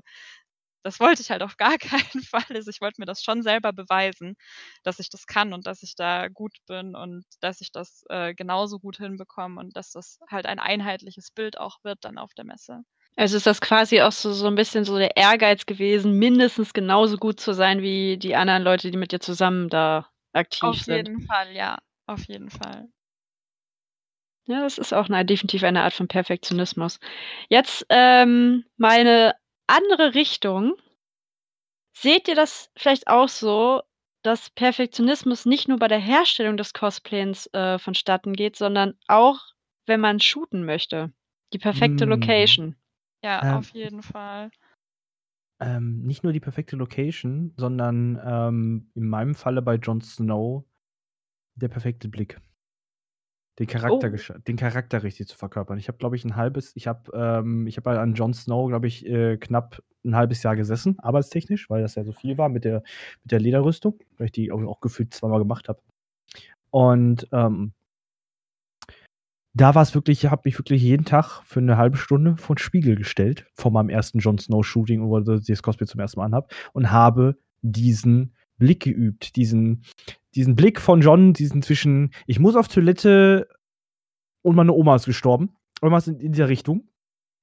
das 0.84 1.00
wollte 1.00 1.22
ich 1.22 1.32
halt 1.32 1.44
auf 1.44 1.58
gar 1.58 1.78
keinen 1.80 2.24
Fall. 2.24 2.46
Also 2.50 2.70
ich 2.72 2.82
wollte 2.82 3.02
mir 3.02 3.06
das 3.06 3.24
schon 3.24 3.44
selber 3.44 3.74
beweisen, 3.74 4.36
dass 4.84 5.00
ich 5.00 5.10
das 5.10 5.26
kann 5.28 5.54
und 5.54 5.68
dass 5.68 5.84
ich 5.84 5.96
da 5.96 6.28
gut 6.30 6.58
bin 6.68 6.96
und 6.96 7.26
dass 7.42 7.62
ich 7.62 7.72
das 7.72 8.04
äh, 8.10 8.34
genauso 8.36 8.80
gut 8.80 8.98
hinbekomme 8.98 9.60
und 9.60 9.76
dass 9.78 9.92
das 9.92 10.20
halt 10.30 10.46
ein 10.46 10.60
einheitliches 10.60 11.32
Bild 11.32 11.58
auch 11.60 11.78
wird 11.84 12.00
dann 12.06 12.18
auf 12.18 12.34
der 12.36 12.46
Messe. 12.46 12.84
Also 13.18 13.38
ist 13.38 13.48
das 13.48 13.62
quasi 13.62 14.02
auch 14.02 14.12
so, 14.12 14.32
so 14.32 14.48
ein 14.48 14.56
bisschen 14.56 14.86
so 14.86 14.98
der 14.98 15.18
Ehrgeiz 15.18 15.66
gewesen, 15.66 16.20
mindestens 16.20 16.74
genauso 16.74 17.18
gut 17.18 17.40
zu 17.40 17.54
sein 17.54 17.82
wie 17.82 18.18
die 18.18 18.36
anderen 18.36 18.64
Leute, 18.64 18.92
die 18.92 18.98
mit 18.98 19.12
dir 19.12 19.20
zusammen 19.20 19.70
da 19.70 20.08
aktiv 20.34 20.64
Auf 20.64 20.82
sind. 20.84 21.08
jeden 21.08 21.22
Fall, 21.22 21.52
ja. 21.54 21.80
Auf 22.06 22.26
jeden 22.28 22.50
Fall. 22.52 22.88
Ja, 24.48 24.62
das 24.62 24.78
ist 24.78 24.94
auch 24.94 25.10
eine, 25.10 25.26
definitiv 25.26 25.64
eine 25.64 25.84
Art 25.84 25.94
von 25.94 26.08
Perfektionismus. 26.08 27.00
Jetzt 27.50 27.86
ähm, 27.90 28.66
meine 28.78 29.36
andere 29.68 30.14
Richtung. 30.16 30.76
Seht 31.94 32.28
ihr 32.28 32.36
das 32.36 32.72
vielleicht 32.78 33.08
auch 33.08 33.28
so, 33.28 33.82
dass 34.24 34.50
Perfektionismus 34.52 35.46
nicht 35.46 35.68
nur 35.68 35.80
bei 35.80 35.88
der 35.88 36.00
Herstellung 36.00 36.56
des 36.56 36.74
Cosplays 36.74 37.48
äh, 37.54 37.80
vonstatten 37.80 38.34
geht, 38.34 38.56
sondern 38.56 38.98
auch, 39.08 39.40
wenn 39.86 40.00
man 40.00 40.20
shooten 40.20 40.66
möchte? 40.66 41.12
Die 41.54 41.58
perfekte 41.60 42.06
Mm. 42.06 42.10
Location. 42.10 42.76
Ja, 43.24 43.42
Ähm, 43.44 43.58
auf 43.58 43.70
jeden 43.70 44.04
Fall. 44.04 44.52
Ähm, 45.60 46.04
nicht 46.04 46.24
nur 46.24 46.34
die 46.34 46.40
perfekte 46.40 46.76
Location, 46.76 47.54
sondern 47.58 48.20
ähm, 48.24 48.92
in 48.94 49.08
meinem 49.08 49.34
Falle 49.34 49.62
bei 49.62 49.76
Jon 49.76 50.02
Snow 50.02 50.66
der 51.56 51.70
perfekte 51.70 52.10
Blick. 52.10 52.40
Den 53.60 53.66
Charakter, 53.66 54.12
Oh. 54.12 54.40
den 54.48 54.56
Charakter 54.56 55.02
richtig 55.02 55.28
zu 55.28 55.36
verkörpern. 55.36 55.80
Ich 55.80 55.88
habe, 55.88 55.98
glaube 55.98 56.16
ich, 56.16 56.24
ein 56.24 56.36
halbes, 56.36 56.76
ich 56.76 56.86
habe 56.86 57.12
ähm, 57.16 57.66
ich 57.66 57.78
hab 57.78 57.88
an 57.88 58.14
Jon 58.14 58.36
Snow, 58.36 58.68
glaube 58.68 58.86
ich, 58.86 59.04
äh, 59.08 59.38
knapp 59.38 59.82
ein 60.06 60.16
halbes 60.16 60.44
Jahr 60.44 60.56
gesessen, 60.56 61.00
arbeitstechnisch, 61.00 61.68
weil 61.72 61.82
das 61.82 61.96
ja 61.96 62.04
so 62.04 62.12
viel 62.12 62.38
war 62.38 62.50
mit 62.50 62.66
der, 62.66 62.84
mit 63.24 63.32
der 63.32 63.40
Lederrüstung, 63.40 63.98
weil 64.18 64.26
ich 64.28 64.32
die 64.32 64.52
auch, 64.52 64.62
auch 64.62 64.80
gefühlt 64.80 65.12
zweimal 65.12 65.40
gemacht 65.40 65.70
habe. 65.70 65.82
Und 66.72 67.28
ähm, 67.32 67.74
da 69.58 69.76
war 69.76 69.82
es 69.82 69.96
wirklich, 69.96 70.24
ich 70.24 70.32
habe 70.32 70.44
mich 70.46 70.58
wirklich 70.58 70.82
jeden 70.82 71.06
Tag 71.06 71.42
für 71.44 71.60
eine 71.60 71.78
halbe 71.78 71.98
Stunde 71.98 72.38
vor 72.38 72.56
den 72.56 72.60
Spiegel 72.60 72.96
gestellt, 72.96 73.48
vor 73.54 73.72
meinem 73.72 73.90
ersten 73.90 74.20
Jon 74.20 74.38
Snow 74.38 74.64
Shooting, 74.64 75.08
wo 75.08 75.20
ich 75.20 75.46
das 75.46 75.64
Cosplay 75.64 75.88
zum 75.88 76.00
ersten 76.00 76.20
Mal 76.20 76.26
anhab, 76.26 76.54
und 76.74 76.92
habe 76.92 77.38
diesen 77.62 78.36
Blick 78.58 78.84
geübt, 78.84 79.36
diesen, 79.36 79.84
diesen 80.36 80.56
Blick 80.56 80.80
von 80.80 81.02
John, 81.02 81.34
diesen 81.34 81.62
zwischen, 81.62 82.12
ich 82.28 82.40
muss 82.40 82.56
auf 82.56 82.68
Toilette 82.68 83.48
und 84.44 84.56
meine 84.56 84.74
Oma 84.74 84.96
ist 84.96 85.06
gestorben, 85.06 85.56
irgendwas 85.82 86.08
in, 86.08 86.20
in 86.20 86.32
dieser 86.32 86.50
Richtung. 86.50 86.90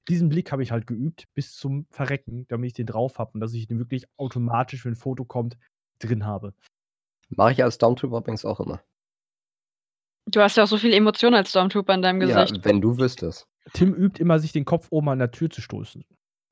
Diesen 0.08 0.28
Blick 0.28 0.52
habe 0.52 0.62
ich 0.62 0.70
halt 0.70 0.86
geübt 0.86 1.28
bis 1.34 1.56
zum 1.56 1.86
Verrecken, 1.90 2.46
damit 2.48 2.68
ich 2.68 2.74
den 2.74 2.86
drauf 2.86 3.18
habe 3.18 3.32
und 3.34 3.40
dass 3.40 3.54
ich 3.54 3.66
den 3.66 3.78
wirklich 3.78 4.06
automatisch, 4.16 4.84
wenn 4.84 4.92
ein 4.92 4.96
Foto 4.96 5.24
kommt, 5.24 5.56
drin 5.98 6.26
habe. 6.26 6.54
Mache 7.30 7.52
ich 7.52 7.64
als 7.64 7.76
Stormtrooper 7.76 8.18
übrigens 8.18 8.44
auch 8.44 8.60
immer. 8.60 8.82
Du 10.26 10.40
hast 10.40 10.56
ja 10.56 10.64
auch 10.64 10.68
so 10.68 10.78
viel 10.78 10.92
Emotion 10.92 11.34
als 11.34 11.50
Stormtrooper 11.50 11.94
in 11.94 12.02
deinem 12.02 12.20
Gesicht. 12.20 12.56
Ja, 12.56 12.64
wenn 12.64 12.80
du 12.80 12.98
wüsstest. 12.98 13.46
Tim 13.72 13.94
übt 13.94 14.20
immer, 14.20 14.38
sich 14.38 14.52
den 14.52 14.64
Kopf 14.64 14.88
oben 14.90 15.08
an 15.08 15.18
der 15.18 15.30
Tür 15.30 15.50
zu 15.50 15.60
stoßen. 15.60 16.04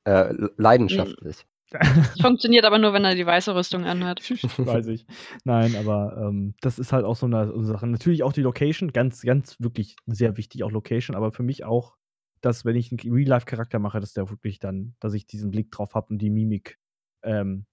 Äh, 0.05 0.35
leidenschaftlich. 0.57 1.47
Das 1.71 1.81
funktioniert 2.21 2.65
aber 2.65 2.79
nur, 2.79 2.93
wenn 2.93 3.05
er 3.05 3.15
die 3.15 3.27
weiße 3.27 3.55
Rüstung 3.55 3.85
anhat. 3.85 4.21
Weiß 4.59 4.87
ich. 4.89 5.07
Nein, 5.45 5.75
aber 5.77 6.17
ähm, 6.19 6.55
das 6.61 6.79
ist 6.79 6.93
halt 6.93 7.05
auch 7.05 7.17
so 7.17 7.27
eine, 7.27 7.47
so 7.47 7.55
eine 7.55 7.67
Sache. 7.67 7.87
Natürlich 7.87 8.23
auch 8.23 8.33
die 8.33 8.43
Location, 8.43 8.93
ganz, 8.93 9.23
ganz 9.23 9.59
wirklich 9.59 9.97
sehr 10.07 10.37
wichtig, 10.37 10.65
auch 10.65 10.71
Location, 10.71 11.17
aber 11.17 11.33
für 11.33 11.43
mich 11.43 11.65
auch, 11.65 11.97
dass 12.41 12.65
wenn 12.65 12.77
ich 12.77 12.93
einen 12.93 13.13
Real-Life-Charakter 13.13 13.79
mache, 13.79 14.01
dass 14.01 14.13
der 14.13 14.29
wirklich 14.29 14.59
dann, 14.59 14.97
dass 15.01 15.15
ich 15.15 15.27
diesen 15.27 15.51
Blick 15.51 15.71
drauf 15.71 15.95
habe 15.95 16.09
und 16.11 16.19
die 16.19 16.31
Mimik 16.31 16.79
ähm, 17.23 17.67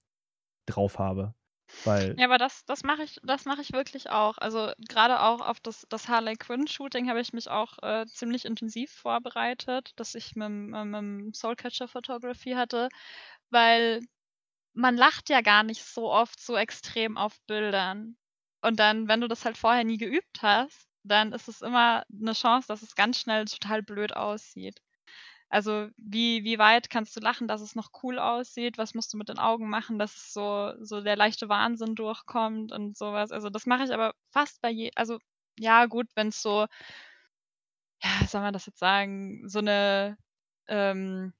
drauf 0.66 0.98
habe. 0.98 1.34
Weil 1.84 2.16
Ja, 2.16 2.26
aber 2.26 2.38
das, 2.38 2.64
das 2.66 2.82
mache 2.82 3.02
ich, 3.04 3.18
das 3.22 3.46
ich 3.60 3.72
wirklich 3.72 4.10
auch. 4.10 4.38
Also 4.38 4.72
gerade 4.88 5.20
auch 5.20 5.40
auf 5.40 5.60
das, 5.60 5.86
das 5.88 6.08
Harley 6.08 6.36
Quinn-Shooting 6.36 7.08
habe 7.08 7.20
ich 7.20 7.32
mich 7.32 7.48
auch 7.48 7.78
äh, 7.82 8.06
ziemlich 8.06 8.44
intensiv 8.44 8.92
vorbereitet, 8.92 9.92
dass 9.96 10.14
ich 10.14 10.36
mit, 10.36 10.50
mit, 10.50 11.02
mit 11.02 11.36
Soulcatcher 11.36 11.88
Photography 11.88 12.52
hatte, 12.52 12.88
weil 13.50 14.00
man 14.74 14.96
lacht 14.96 15.28
ja 15.30 15.40
gar 15.42 15.62
nicht 15.62 15.84
so 15.84 16.10
oft 16.12 16.40
so 16.40 16.56
extrem 16.56 17.16
auf 17.18 17.40
Bildern. 17.46 18.16
Und 18.62 18.78
dann, 18.80 19.08
wenn 19.08 19.20
du 19.20 19.28
das 19.28 19.44
halt 19.44 19.56
vorher 19.58 19.84
nie 19.84 19.98
geübt 19.98 20.42
hast, 20.42 20.88
dann 21.04 21.32
ist 21.32 21.48
es 21.48 21.62
immer 21.62 22.04
eine 22.12 22.32
Chance, 22.34 22.68
dass 22.68 22.82
es 22.82 22.94
ganz 22.94 23.18
schnell 23.20 23.46
total 23.46 23.82
blöd 23.82 24.14
aussieht. 24.16 24.80
Also 25.50 25.88
wie, 25.96 26.44
wie 26.44 26.58
weit 26.58 26.90
kannst 26.90 27.16
du 27.16 27.20
lachen, 27.20 27.48
dass 27.48 27.60
es 27.60 27.74
noch 27.74 27.90
cool 28.02 28.18
aussieht? 28.20 28.78
Was 28.78 28.94
musst 28.94 29.12
du 29.12 29.18
mit 29.18 29.28
den 29.28 29.38
Augen 29.38 29.68
machen, 29.68 29.98
dass 29.98 30.14
es 30.16 30.32
so, 30.32 30.72
so 30.80 31.02
der 31.02 31.16
leichte 31.16 31.48
Wahnsinn 31.48 31.96
durchkommt 31.96 32.72
und 32.72 32.96
sowas? 32.96 33.32
Also 33.32 33.50
das 33.50 33.66
mache 33.66 33.84
ich 33.84 33.92
aber 33.92 34.14
fast 34.30 34.62
bei 34.62 34.70
je, 34.70 34.92
also 34.96 35.18
ja 35.58 35.86
gut, 35.86 36.08
wenn 36.14 36.28
es 36.28 36.40
so, 36.42 36.66
ja, 38.02 38.26
soll 38.26 38.40
man 38.42 38.52
das 38.52 38.66
jetzt 38.66 38.78
sagen, 38.78 39.48
so 39.48 39.58
eine 39.58 40.16
ähm, 40.68 41.32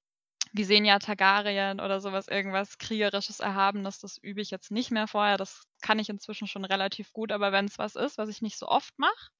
Visenya 0.52 0.98
Targaryen 0.98 1.80
oder 1.80 2.00
sowas, 2.00 2.28
irgendwas 2.28 2.78
kriegerisches, 2.78 3.40
erhabenes, 3.40 4.00
das 4.00 4.18
übe 4.18 4.40
ich 4.40 4.50
jetzt 4.50 4.70
nicht 4.72 4.90
mehr 4.90 5.06
vorher. 5.06 5.36
Das 5.36 5.64
kann 5.82 5.98
ich 6.00 6.08
inzwischen 6.08 6.48
schon 6.48 6.64
relativ 6.64 7.12
gut, 7.12 7.32
aber 7.32 7.52
wenn 7.52 7.66
es 7.66 7.78
was 7.78 7.96
ist, 7.96 8.18
was 8.18 8.28
ich 8.28 8.42
nicht 8.42 8.58
so 8.58 8.66
oft 8.68 8.98
mache, 8.98 9.30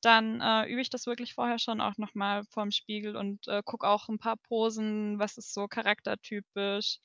dann 0.00 0.40
äh, 0.40 0.66
übe 0.70 0.80
ich 0.80 0.90
das 0.90 1.06
wirklich 1.06 1.34
vorher 1.34 1.58
schon 1.58 1.80
auch 1.80 1.96
nochmal 1.98 2.44
vorm 2.50 2.70
Spiegel 2.70 3.16
und 3.16 3.46
äh, 3.48 3.62
gucke 3.64 3.86
auch 3.88 4.08
ein 4.08 4.18
paar 4.18 4.36
Posen, 4.36 5.18
was 5.18 5.36
ist 5.38 5.54
so 5.54 5.68
charaktertypisch. 5.68 6.98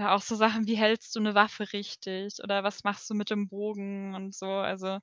Ja, 0.00 0.14
auch 0.14 0.22
so 0.22 0.36
Sachen 0.36 0.66
wie 0.68 0.76
hältst 0.76 1.14
du 1.16 1.18
eine 1.20 1.34
Waffe 1.34 1.72
richtig 1.72 2.36
oder 2.44 2.62
was 2.62 2.84
machst 2.84 3.10
du 3.10 3.14
mit 3.14 3.30
dem 3.30 3.48
Bogen 3.48 4.14
und 4.14 4.32
so. 4.32 4.46
Also 4.46 5.00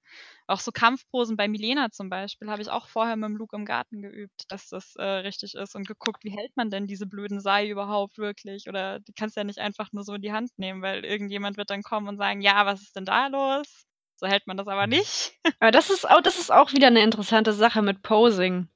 auch 0.48 0.62
so 0.62 0.72
Kampfposen 0.72 1.36
bei 1.36 1.50
Milena 1.50 1.92
zum 1.92 2.10
Beispiel 2.10 2.50
habe 2.50 2.62
ich 2.62 2.70
auch 2.70 2.88
vorher 2.88 3.18
mit 3.18 3.28
dem 3.30 3.36
Luke 3.36 3.56
im 3.58 3.66
Garten 3.66 4.02
geübt, 4.02 4.44
dass 4.50 4.70
das 4.70 4.96
äh, 4.96 5.04
richtig 5.04 5.56
ist 5.56 5.76
und 5.76 5.86
geguckt, 5.88 6.24
wie 6.24 6.32
hält 6.32 6.56
man 6.56 6.70
denn 6.70 6.88
diese 6.88 7.08
blöden 7.08 7.42
Sei 7.42 7.68
überhaupt 7.70 8.18
wirklich? 8.18 8.70
Oder 8.70 9.00
die 9.02 9.12
kannst 9.14 9.36
du 9.36 9.42
ja 9.42 9.44
nicht 9.46 9.60
einfach 9.60 9.92
nur 9.92 10.06
so 10.06 10.14
in 10.14 10.22
die 10.22 10.32
Hand 10.32 10.52
nehmen, 10.58 10.82
weil 10.82 11.04
irgendjemand 11.04 11.58
wird 11.58 11.70
dann 11.72 11.84
kommen 11.84 12.08
und 12.08 12.18
sagen, 12.18 12.40
ja, 12.42 12.66
was 12.66 12.82
ist 12.82 12.96
denn 12.96 13.06
da 13.06 13.28
los? 13.28 13.86
So 14.18 14.28
hält 14.28 14.48
man 14.48 14.58
das 14.58 14.68
aber 14.68 14.88
nicht. 14.88 15.34
Aber 15.60 15.72
das 15.72 15.90
ist 15.90 16.10
auch, 16.10 16.22
das 16.22 16.40
ist 16.40 16.52
auch 16.52 16.72
wieder 16.72 16.88
eine 16.88 17.02
interessante 17.02 17.54
Sache 17.54 17.82
mit 17.82 18.02
Posing. 18.02 18.70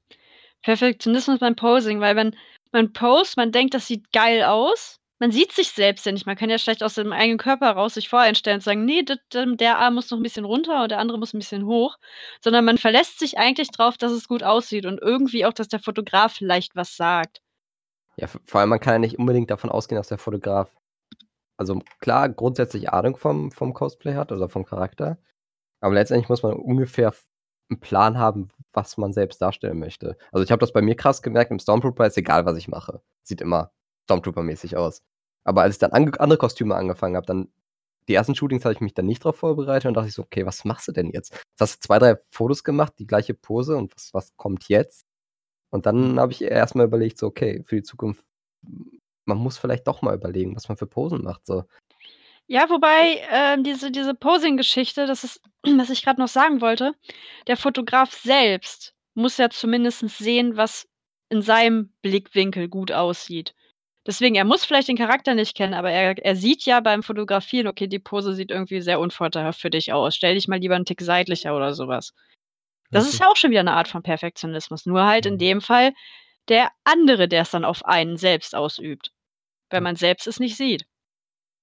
Perfektionismus 0.62 1.38
beim 1.38 1.56
Posing, 1.56 2.00
weil 2.00 2.16
wenn 2.16 2.36
man 2.72 2.92
post, 2.92 3.36
man 3.36 3.52
denkt, 3.52 3.74
das 3.74 3.86
sieht 3.86 4.12
geil 4.12 4.44
aus. 4.44 5.00
Man 5.18 5.32
sieht 5.32 5.52
sich 5.52 5.68
selbst 5.70 6.06
ja 6.06 6.12
nicht. 6.12 6.26
Man 6.26 6.36
kann 6.36 6.48
ja 6.48 6.58
schlecht 6.58 6.82
aus 6.82 6.94
dem 6.94 7.12
eigenen 7.12 7.38
Körper 7.38 7.70
raus 7.72 7.94
sich 7.94 8.08
voreinstellen 8.08 8.56
und 8.56 8.62
sagen, 8.62 8.86
nee, 8.86 9.04
der 9.04 9.78
Arm 9.78 9.94
muss 9.94 10.10
noch 10.10 10.18
ein 10.18 10.22
bisschen 10.22 10.46
runter 10.46 10.82
und 10.82 10.90
der 10.90 10.98
andere 10.98 11.18
muss 11.18 11.34
ein 11.34 11.38
bisschen 11.38 11.66
hoch. 11.66 11.98
Sondern 12.42 12.64
man 12.64 12.78
verlässt 12.78 13.18
sich 13.18 13.36
eigentlich 13.36 13.70
drauf, 13.70 13.98
dass 13.98 14.12
es 14.12 14.28
gut 14.28 14.42
aussieht 14.42 14.86
und 14.86 14.98
irgendwie 15.00 15.44
auch, 15.44 15.52
dass 15.52 15.68
der 15.68 15.80
Fotograf 15.80 16.32
vielleicht 16.32 16.74
was 16.74 16.96
sagt. 16.96 17.42
Ja, 18.16 18.28
vor 18.28 18.60
allem, 18.60 18.70
man 18.70 18.80
kann 18.80 18.94
ja 18.94 18.98
nicht 18.98 19.18
unbedingt 19.18 19.50
davon 19.50 19.70
ausgehen, 19.70 19.98
dass 19.98 20.08
der 20.08 20.18
Fotograf, 20.18 20.74
also 21.58 21.80
klar, 22.00 22.30
grundsätzlich 22.30 22.90
Ahnung 22.90 23.16
vom, 23.16 23.52
vom 23.52 23.74
Cosplay 23.74 24.14
hat 24.14 24.32
oder 24.32 24.48
vom 24.48 24.64
Charakter. 24.64 25.18
Aber 25.80 25.94
letztendlich 25.94 26.28
muss 26.28 26.42
man 26.42 26.54
ungefähr 26.54 27.14
einen 27.70 27.80
Plan 27.80 28.18
haben, 28.18 28.48
was 28.72 28.96
man 28.96 29.12
selbst 29.12 29.40
darstellen 29.40 29.78
möchte. 29.78 30.16
Also 30.32 30.44
ich 30.44 30.50
habe 30.50 30.60
das 30.60 30.72
bei 30.72 30.82
mir 30.82 30.96
krass 30.96 31.22
gemerkt, 31.22 31.50
im 31.50 31.58
Stormtrooper 31.58 32.06
ist 32.06 32.18
egal, 32.18 32.46
was 32.46 32.56
ich 32.56 32.68
mache. 32.68 33.00
Sieht 33.22 33.40
immer 33.40 33.72
Stormtrooper-mäßig 34.08 34.76
aus. 34.76 35.02
Aber 35.44 35.62
als 35.62 35.76
ich 35.76 35.78
dann 35.78 35.92
andere 35.92 36.36
Kostüme 36.36 36.74
angefangen 36.74 37.16
habe, 37.16 37.26
dann 37.26 37.48
die 38.08 38.14
ersten 38.14 38.34
Shootings 38.34 38.64
habe 38.64 38.74
ich 38.74 38.80
mich 38.80 38.94
dann 38.94 39.06
nicht 39.06 39.24
darauf 39.24 39.36
vorbereitet 39.36 39.86
und 39.86 39.94
dachte 39.94 40.08
ich 40.08 40.14
so, 40.14 40.22
okay, 40.22 40.44
was 40.44 40.64
machst 40.64 40.88
du 40.88 40.92
denn 40.92 41.10
jetzt? 41.10 41.32
Jetzt 41.32 41.60
hast 41.60 41.76
du 41.76 41.86
zwei, 41.86 41.98
drei 41.98 42.16
Fotos 42.30 42.64
gemacht, 42.64 42.94
die 42.98 43.06
gleiche 43.06 43.34
Pose 43.34 43.76
und 43.76 43.94
was, 43.94 44.12
was 44.12 44.36
kommt 44.36 44.68
jetzt? 44.68 45.06
Und 45.70 45.86
dann 45.86 46.18
habe 46.18 46.32
ich 46.32 46.42
erstmal 46.42 46.86
überlegt, 46.86 47.18
so, 47.18 47.28
okay, 47.28 47.62
für 47.64 47.76
die 47.76 47.82
Zukunft, 47.84 48.24
man 49.24 49.38
muss 49.38 49.58
vielleicht 49.58 49.86
doch 49.86 50.02
mal 50.02 50.16
überlegen, 50.16 50.56
was 50.56 50.68
man 50.68 50.76
für 50.76 50.86
Posen 50.86 51.22
macht. 51.22 51.46
So. 51.46 51.64
Ja, 52.52 52.68
wobei, 52.68 53.22
ähm, 53.30 53.62
diese 53.62 53.92
diese 53.92 54.12
Posing-Geschichte, 54.12 55.06
das 55.06 55.22
ist, 55.22 55.40
was 55.62 55.88
ich 55.88 56.02
gerade 56.02 56.20
noch 56.20 56.26
sagen 56.26 56.60
wollte. 56.60 56.94
Der 57.46 57.56
Fotograf 57.56 58.12
selbst 58.12 58.92
muss 59.14 59.36
ja 59.36 59.50
zumindest 59.50 60.00
sehen, 60.18 60.56
was 60.56 60.88
in 61.28 61.42
seinem 61.42 61.92
Blickwinkel 62.02 62.66
gut 62.68 62.90
aussieht. 62.90 63.54
Deswegen, 64.04 64.34
er 64.34 64.44
muss 64.44 64.64
vielleicht 64.64 64.88
den 64.88 64.96
Charakter 64.96 65.36
nicht 65.36 65.54
kennen, 65.56 65.74
aber 65.74 65.92
er 65.92 66.16
er 66.24 66.34
sieht 66.34 66.64
ja 66.64 66.80
beim 66.80 67.04
Fotografieren: 67.04 67.68
„Okay, 67.68 67.86
die 67.86 68.00
Pose 68.00 68.34
sieht 68.34 68.50
irgendwie 68.50 68.80
sehr 68.80 68.98
unvorteilhaft 68.98 69.60
für 69.60 69.70
dich 69.70 69.92
aus. 69.92 70.16
Stell 70.16 70.34
dich 70.34 70.48
mal 70.48 70.58
lieber 70.58 70.74
'n 70.74 70.84
Tick 70.84 71.02
seitlicher“ 71.02 71.54
oder 71.54 71.72
sowas. 71.74 72.12
Das 72.92 73.06
ist 73.08 73.20
ja 73.20 73.28
auch 73.28 73.36
schon 73.36 73.52
wieder 73.52 73.62
'ne 73.64 73.72
Art 73.74 73.88
von 73.88 74.02
Perfektionismus, 74.02 74.86
nur 74.86 75.04
halt 75.06 75.26
in 75.26 75.34
Mhm. 75.34 75.38
dem 75.38 75.60
Fall 75.62 75.92
der 76.48 76.70
andere, 76.84 77.28
der's 77.28 77.50
dann 77.52 77.64
auf 77.66 77.84
einen 77.86 78.16
selbst 78.18 78.54
ausübt, 78.56 79.12
weil 79.70 79.82
man 79.82 79.96
selbst 79.96 80.26
es 80.28 80.40
nicht 80.40 80.56
sieht. 80.56 80.86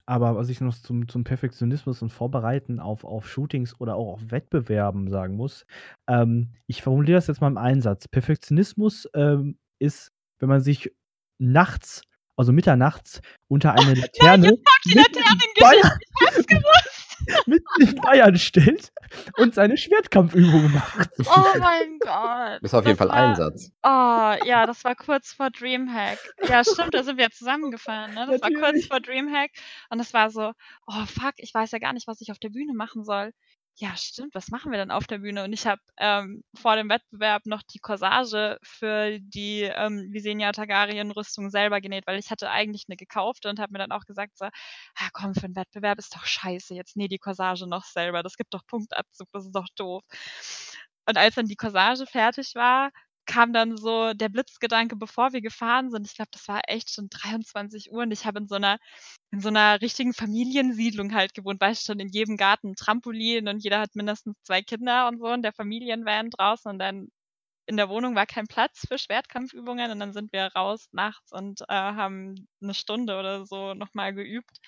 Aber 0.10 0.38
was 0.38 0.48
ich 0.48 0.62
noch 0.62 0.74
zum 0.74 1.08
zum 1.10 1.26
Perfektionismus 1.26 2.02
und 2.02 2.12
Vorbereiten 2.12 2.80
auf 2.80 3.04
auf 3.04 3.30
Shootings 3.30 3.80
oder 3.80 3.96
auch 3.96 4.13
auf 4.13 4.32
Wettbewerben 4.32 5.10
sagen 5.10 5.36
muss, 5.36 5.65
ähm, 6.08 6.54
ich 6.65 6.82
formuliere 6.82 7.17
das 7.17 7.28
jetzt 7.28 7.41
mal 7.41 7.48
im 7.48 7.58
Einsatz. 7.58 8.08
Perfektionismus, 8.08 9.10
ähm, 9.13 9.58
ist, 9.80 10.13
wenn 10.39 10.50
man 10.50 10.62
sich 10.62 10.91
nachts, 11.39 12.04
also 12.38 12.54
mitternachts 12.54 13.22
unter 13.50 13.74
eine 13.74 13.93
Nein, 13.93 14.02
Laterne 14.02 14.46
jetzt 14.48 14.63
kommt 14.65 14.86
die 14.86 14.96
mitten 14.96 15.17
in 15.17 16.62
Mitten 17.46 17.82
in 17.82 17.96
Bayern 17.96 18.38
stellt 18.38 18.92
und 19.38 19.54
seine 19.56 19.78
Schwertkampfübungen 19.78 20.74
macht. 20.74 21.10
Oh 21.26 21.60
mein 21.60 22.00
Gott. 22.00 22.60
Das 22.62 22.72
ist 22.72 22.74
auf 22.74 22.86
jeden 22.86 22.98
Das 22.98 23.08
Fall 23.08 23.12
ein 23.12 23.30
war 23.32 23.36
Satz. 23.36 23.72
oh, 23.84 24.46
ja, 24.48 24.66
das 24.66 24.84
war 24.84 24.96
kurz 24.96 25.32
vor 25.34 25.50
Dreamhack. 25.50 26.20
Ja, 26.48 26.63
stimmt, 26.63 26.94
da 26.94 27.04
sind 27.04 27.18
wir 27.18 27.30
zusammengefahren, 27.32 28.13
ne? 28.13 28.28
Das 28.30 28.42
war 28.42 28.50
kurz 28.50 28.62
Natürlich. 28.62 28.88
vor 28.88 29.00
Dreamhack 29.00 29.52
und 29.90 29.98
das 29.98 30.13
war 30.13 30.30
so: 30.30 30.54
„Oh 30.88 31.06
fuck, 31.06 31.34
ich 31.38 31.54
weiß 31.54 31.72
ja 31.72 31.80
gar 31.80 31.94
nicht, 31.94 32.08
was 32.08 32.22
ich 32.22 32.32
auf 32.32 32.40
der 32.40 32.50
Bühne 32.50 32.74
machen 32.74 33.04
soll.“ 33.04 33.34
Ja, 33.80 33.96
stimmt, 33.96 34.34
was 34.34 34.48
machen 34.50 34.72
wir 34.72 34.80
denn 34.80 34.90
auf 34.90 35.06
der 35.06 35.20
Bühne? 35.20 35.44
Und 35.44 35.54
ich 35.54 35.68
habe, 35.68 35.80
ähm, 35.98 36.44
vor 36.56 36.76
dem 36.76 36.90
Wettbewerb 36.90 37.46
noch 37.46 37.62
die 37.62 37.78
Corsage 37.78 38.58
für 38.63 39.20
die, 39.20 39.62
ähm, 39.72 40.12
Visenya 40.12 40.52
Targaryen-Rüstung 40.52 41.52
selber 41.52 41.80
genäht, 41.80 42.08
weil 42.08 42.18
ich 42.18 42.32
hatte 42.32 42.50
eigentlich 42.50 42.88
'ne 42.88 42.96
gekaufte 42.96 43.50
und 43.50 43.60
habe 43.60 43.74
mir 43.74 43.78
dann 43.78 43.92
auch 43.92 44.06
gesagt 44.06 44.36
so: 44.36 44.46
„Ah 44.96 45.10
komm, 45.13 45.36
für 45.36 45.46
'n 45.46 45.56
Wettbewerb 45.56 46.00
ist 46.00 46.16
doch 46.16 46.26
scheiße, 46.26 46.74
jetzt 46.74 46.98
näh 46.98 47.08
die 47.08 47.20
Corsage 47.20 47.68
noch 47.68 47.84
selber. 47.86 48.24
Das 48.24 48.36
gibt 48.36 48.52
doch 48.56 48.66
Punktabzug, 48.66 49.28
das 49.32 49.46
ist 49.46 49.54
doch 49.56 49.68
doof.“ 49.76 50.02
Und 51.08 51.18
als 51.18 51.36
dann 51.36 51.46
die 51.48 51.56
Corsage 51.56 52.06
fertig 52.06 52.54
war, 52.56 52.92
kam 53.28 53.54
dann 53.54 53.78
so 53.78 54.13
der 54.13 54.30
Blitzgedanke, 54.30 54.96
bevor 54.98 55.34
wir 55.34 55.42
gefahren 55.42 55.92
sind. 55.92 56.08
Ich 56.08 56.16
glaube, 56.16 56.32
das 56.34 56.48
war 56.48 56.62
echt 56.68 56.92
schon 56.94 57.10
23:00 57.10 58.04
und 58.04 58.12
ich 58.12 58.26
habe 58.26 58.40
in 58.40 58.48
so 58.48 58.58
'ner 58.58 58.80
in 59.32 59.42
so 59.42 59.50
'ner 59.52 59.82
richtigen 59.82 60.13
Familiensiedlung 60.13 61.13
halt 61.16 61.34
gewohnt, 61.36 61.62
weißt 61.62 61.86
schon, 61.86 62.00
in 62.00 62.10
jedem 62.10 62.38
Garten 62.38 62.76
Trampolin 62.76 63.48
und 63.50 63.63
jeder 63.63 63.80
hat 63.82 63.96
mindestens 63.96 64.36
2 64.44 64.62
Kinder 64.63 65.08
und 65.10 65.20
so 65.20 65.28
und 65.28 65.44
der 65.44 65.54
Familienvan 65.54 66.30
draußen 66.32 66.72
und 66.72 66.80
dann 66.80 67.10
in 67.68 67.76
der 67.76 67.90
Wohnung 67.90 68.16
war 68.16 68.26
kein 68.26 68.48
Platz 68.48 68.86
für 68.88 68.98
Schwertkampfübungen 68.98 69.92
und 69.92 70.00
dann 70.00 70.14
sind 70.14 70.32
wir 70.32 70.50
raus 70.56 70.88
nachts 70.94 71.34
und 71.34 71.62
äh, 71.64 71.74
haben 71.74 72.48
eine 72.62 72.74
Stunde 72.74 73.20
oder 73.20 73.46
so 73.46 73.74
nochmal 73.74 74.14
geübt, 74.14 74.62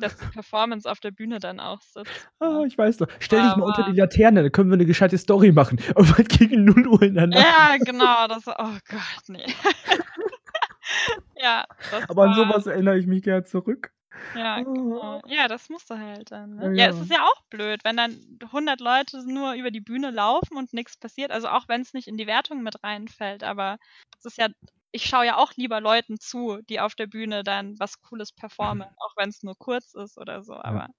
dass 0.00 0.16
die 0.16 0.26
Performance 0.26 0.90
auf 0.90 0.98
der 0.98 1.12
Bühne 1.12 1.38
dann 1.38 1.60
auch 1.60 1.80
sitzt. 1.80 2.28
Ah, 2.40 2.64
ich 2.66 2.76
weiß 2.76 2.98
doch. 2.98 3.08
Stell 3.20 3.40
dich 3.42 3.56
mal 3.56 3.66
unter 3.66 3.84
die 3.84 3.96
Laterne, 3.96 4.42
dann 4.42 4.52
können 4.52 4.68
wir 4.68 4.74
eine 4.74 4.84
gescheite 4.84 5.16
Story 5.16 5.52
machen. 5.52 5.78
Irgendwann 5.96 6.24
gegen 6.24 6.64
0 6.64 6.86
Uhr 6.88 7.02
in 7.02 7.14
der 7.14 7.28
Nacht. 7.28 7.40
Ja, 7.40 7.76
genau. 7.84 8.26
Das, 8.26 8.46
oh 8.48 8.78
Gott, 8.88 9.28
nee. 9.28 9.46
ja, 11.36 11.64
Aber 12.08 12.24
an 12.24 12.34
sowas 12.34 12.66
erinnere 12.66 12.98
ich 12.98 13.06
mich 13.06 13.22
gern 13.22 13.44
zurück. 13.44 13.92
Ja, 14.34 14.62
genau. 14.72 15.20
Ja, 15.26 15.48
das 15.48 15.68
musste 15.68 15.98
halt 15.98 16.30
dann. 16.30 16.54
Ja, 16.58 16.68
Ne? 16.68 16.70
Ja, 16.72 16.86
es 16.88 17.00
ja. 17.00 17.10
ist 17.10 17.10
ja 17.10 17.24
auch 17.26 17.42
blöd, 17.50 17.82
wenn 17.84 17.96
dann 17.96 18.38
100 18.52 18.78
Leute 18.80 19.24
nur 19.26 19.54
über 19.54 19.72
die 19.72 19.80
Bühne 19.80 20.10
laufen 20.12 20.56
und 20.56 20.72
nichts 20.72 20.96
passiert. 20.96 21.32
Also 21.32 21.48
auch 21.48 21.66
wenn 21.66 21.80
es 21.80 21.92
nicht 21.94 22.06
in 22.06 22.16
die 22.16 22.28
Wertung 22.28 22.62
mit 22.62 22.82
reinfällt, 22.84 23.42
aber 23.42 23.78
es 24.20 24.24
ist 24.26 24.38
ja, 24.38 24.48
ich 24.92 25.04
schaue 25.06 25.26
ja 25.26 25.36
auch 25.36 25.52
lieber 25.56 25.80
Leuten 25.80 26.18
zu, 26.20 26.60
die 26.68 26.78
auf 26.78 26.94
der 26.94 27.08
Bühne 27.08 27.42
dann 27.42 27.76
was 27.80 28.00
Cooles 28.02 28.32
performen, 28.32 28.86
auch 28.98 29.12
wenn 29.16 29.30
es 29.30 29.42
nur 29.42 29.56
kurz 29.58 29.94
ist 29.94 30.16
oder 30.16 30.42
so. 30.44 30.54
Aber 30.54 30.90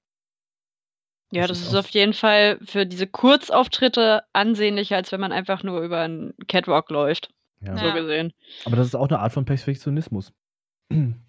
Ja, 1.33 1.47
Das 1.47 1.61
ist 1.63 1.73
auf 1.73 1.87
jeden 1.89 2.11
Fall 2.13 2.59
für 2.65 2.85
diese 2.85 3.07
Kurzauftritte 3.07 4.23
ansehnlicher, 4.33 4.97
als 4.97 5.13
wenn 5.13 5.21
man 5.21 5.31
einfach 5.31 5.63
nur 5.63 5.79
über 5.81 6.03
'n 6.03 6.33
Catwalk 6.49 6.89
läuft, 6.89 7.33
Ja. 7.61 7.71
so 7.71 7.93
gesehen. 7.93 8.33
Aber 8.65 8.75
das 8.75 8.87
ist 8.87 8.95
auch 8.95 9.07
eine 9.07 9.19
Art 9.19 9.31
von 9.31 9.45
Perfektionismus. 9.45 10.33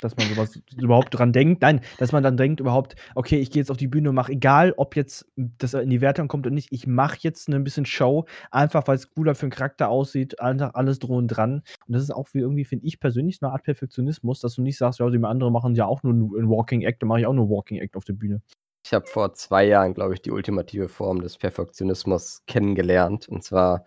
Dass 0.01 0.17
man 0.17 0.29
sowas 0.29 0.61
überhaupt 0.77 1.17
dran 1.17 1.33
denkt. 1.33 1.63
Nein, 1.63 1.81
dass 1.99 2.13
man 2.13 2.23
dann 2.23 2.37
denkt 2.37 2.61
überhaupt, 2.61 2.97
okay, 3.15 3.39
ich 3.39 3.51
gehe 3.51 3.61
jetzt 3.63 3.71
auf 3.71 3.77
die 3.77 3.87
Bühne 3.89 4.09
und 4.11 4.15
mache, 4.17 4.33
egal 4.33 4.75
ob 4.77 4.97
jetzt 4.97 5.31
das 5.37 5.75
in 5.75 5.91
die 5.91 6.01
Wertung 6.01 6.29
kommt 6.29 6.47
oder 6.47 6.55
nicht, 6.55 6.73
ich 6.73 6.87
mache 6.87 7.19
jetzt 7.21 7.49
ein 7.49 7.63
bisschen 7.65 7.87
Show, 7.87 8.25
einfach 8.51 8.87
weil 8.89 8.97
es 8.97 9.11
cooler 9.11 9.35
für 9.35 9.47
'n 9.47 9.51
Charakter 9.51 9.89
aussieht, 9.89 10.41
einfach 10.41 10.75
alles 10.75 10.99
und 10.99 11.29
dran. 11.29 11.63
Und 11.87 11.95
das 11.95 12.03
ist 12.03 12.11
auch 12.11 12.29
wie 12.33 12.41
irgendwie, 12.41 12.65
finde 12.65 12.87
ich 12.87 12.99
persönlich, 13.01 13.39
so 13.39 13.47
'ne 13.47 13.53
Art 13.53 13.63
Perfektionismus, 13.65 14.41
dass 14.41 14.55
du 14.57 14.63
nicht 14.63 14.79
sagst: 14.79 14.99
„Ja, 15.01 15.09
die 15.11 15.23
anderen 15.25 15.53
machen 15.53 15.75
ja 15.75 15.87
auch 15.87 16.03
nur 16.03 16.13
'n 16.15 16.49
Walking 16.51 16.83
Act, 16.83 17.03
dann 17.03 17.09
mache 17.09 17.21
ich 17.21 17.27
auch 17.27 17.33
nur 17.35 17.49
Walking 17.49 17.79
Act 17.79 17.97
auf 17.97 18.05
der 18.05 18.15
Bühne.“ 18.15 18.43
Ich 18.85 18.93
habe 18.93 19.07
vor 19.07 19.33
zwei 19.35 19.65
Jahren, 19.67 19.95
glaube 19.95 20.15
ich, 20.15 20.23
die 20.23 20.33
ultimative 20.33 20.89
Form 20.89 21.21
des 21.23 21.39
Perfektionismus 21.39 22.43
kennengelernt. 22.47 23.29
Und 23.29 23.45
zwar 23.45 23.85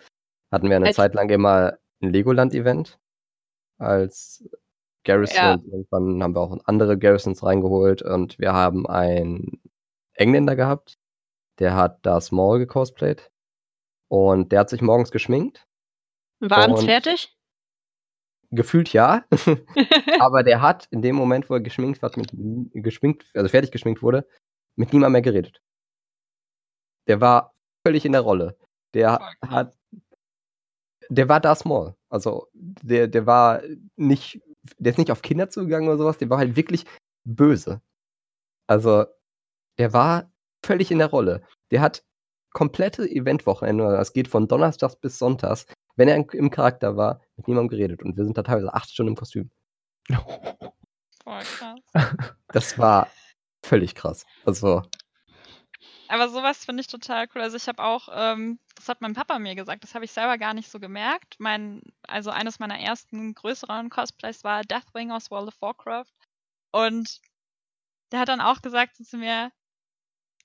hatten 0.51 0.69
wir 0.69 0.77
eine 0.77 0.91
Zeit 0.91 1.15
lang 1.15 1.29
immer 1.29 1.73
ein 2.01 2.11
Legoland-Event 2.11 2.99
als 3.79 4.43
Garrison 5.05 5.37
Ja. 5.37 5.53
und 5.53 5.65
irgendwann 5.65 6.23
haben 6.23 6.35
wir 6.35 6.41
auch 6.41 6.57
andere 6.65 6.97
Garrisons 6.97 7.43
reingeholt 7.43 8.01
und 8.01 8.37
wir 8.39 8.53
haben 8.53 8.87
einen 8.87 9.61
Engländer 10.13 10.55
gehabt, 10.55 10.97
der 11.59 11.75
hat 11.75 12.05
Darth 12.05 12.31
Maul 12.31 12.59
gecosplayt 12.59 13.31
und 14.09 14.51
der 14.51 14.61
hat 14.61 14.69
sich 14.69 14.81
morgens 14.81 15.11
geschminkt. 15.11 15.65
War 16.39 16.59
abends 16.59 16.83
fertig? 16.83 17.31
gefühlt 18.51 18.93
ja, 18.93 19.25
aber 20.19 20.43
der 20.43 20.61
hat 20.61 20.87
in 20.91 21.01
dem 21.01 21.15
Moment, 21.15 21.49
wo 21.49 21.55
er 21.55 21.61
geschminkt 21.61 22.01
hat, 22.01 22.17
mit 22.17 22.29
geschminkt 22.73 23.25
also 23.33 23.49
fertig 23.49 23.71
geschminkt 23.71 24.01
wurde, 24.01 24.27
mit 24.77 24.93
niemandem 24.93 25.13
mehr 25.13 25.21
geredet. 25.21 25.61
Der 27.07 27.21
war 27.21 27.53
völlig 27.85 28.05
in 28.05 28.13
der 28.13 28.21
Rolle. 28.21 28.57
Der 28.93 29.19
hat 29.41 29.75
der 31.09 31.29
war 31.29 31.39
Darth 31.39 31.65
Maul. 31.65 31.95
Also, 32.09 32.47
der 32.53 33.07
der 33.07 33.25
war 33.25 33.61
nicht 33.95 34.41
der 34.78 34.91
ist 34.91 34.97
nicht 34.97 35.12
auf 35.12 35.21
Kinder 35.21 35.49
zugegangen 35.49 35.88
oder 35.88 35.97
so 35.97 36.06
was, 36.06 36.17
der 36.17 36.30
war 36.30 36.38
halt 36.38 36.56
wirklich 36.56 36.86
böse. 37.23 37.82
Also, 38.67 39.06
der 39.78 39.93
war 39.93 40.32
völlig 40.63 40.91
in 40.91 40.99
der 40.99 41.10
Rolle. 41.10 41.43
Der 41.71 41.82
hat 41.82 42.04
komplette 42.54 43.04
Eventwochenende, 43.10 43.91
das 43.91 44.13
geht 44.13 44.28
von 44.28 44.47
Donnerstags 44.47 44.95
bis 44.95 45.17
Sonntags, 45.17 45.65
wenn 45.97 46.08
er 46.08 46.15
im 46.15 46.49
Charakter 46.49 46.97
war, 46.97 47.21
mit 47.36 47.47
niemandem 47.47 47.69
geredet 47.69 48.04
und 48.04 48.17
wir 48.17 48.23
sind 48.23 48.38
da 48.38 48.43
teilweise 48.43 48.73
8 48.73 48.89
Stunden 48.89 49.12
im 49.12 49.15
Kostüm. 49.15 49.51
voll 51.23 51.41
krass. 51.41 51.80
Das 52.47 52.78
war 52.78 53.10
völlig 53.63 53.95
krass. 53.95 54.25
Also 54.45 54.84
Aber 56.07 56.29
sowas 56.29 56.65
finde 56.65 56.81
ich 56.81 56.87
total 56.87 57.27
cool. 57.33 57.41
Also 57.41 57.57
ich 57.57 57.67
habe 57.67 57.83
auch, 57.83 58.09
ähm, 58.11 58.59
das 58.75 58.89
hat 58.89 59.01
mein 59.01 59.13
Papa 59.13 59.39
mir 59.39 59.55
gesagt, 59.55 59.83
das 59.83 59.95
habe 59.95 60.05
ich 60.05 60.11
selber 60.11 60.37
gar 60.37 60.53
nicht 60.53 60.69
so 60.69 60.79
gemerkt. 60.79 61.35
Mein, 61.39 61.81
also 62.07 62.29
eines 62.29 62.59
meiner 62.59 62.79
ersten 62.79 63.33
größeren 63.33 63.89
Cosplays 63.89 64.43
war 64.43 64.63
Deathwing 64.63 65.11
aus 65.11 65.31
World 65.31 65.47
of 65.47 65.61
Warcraft. 65.61 66.11
Und 66.71 67.21
der 68.11 68.19
hat 68.19 68.29
dann 68.29 68.41
auch 68.41 68.61
gesagt 68.61 68.97
zu 68.97 69.17
mir, 69.17 69.51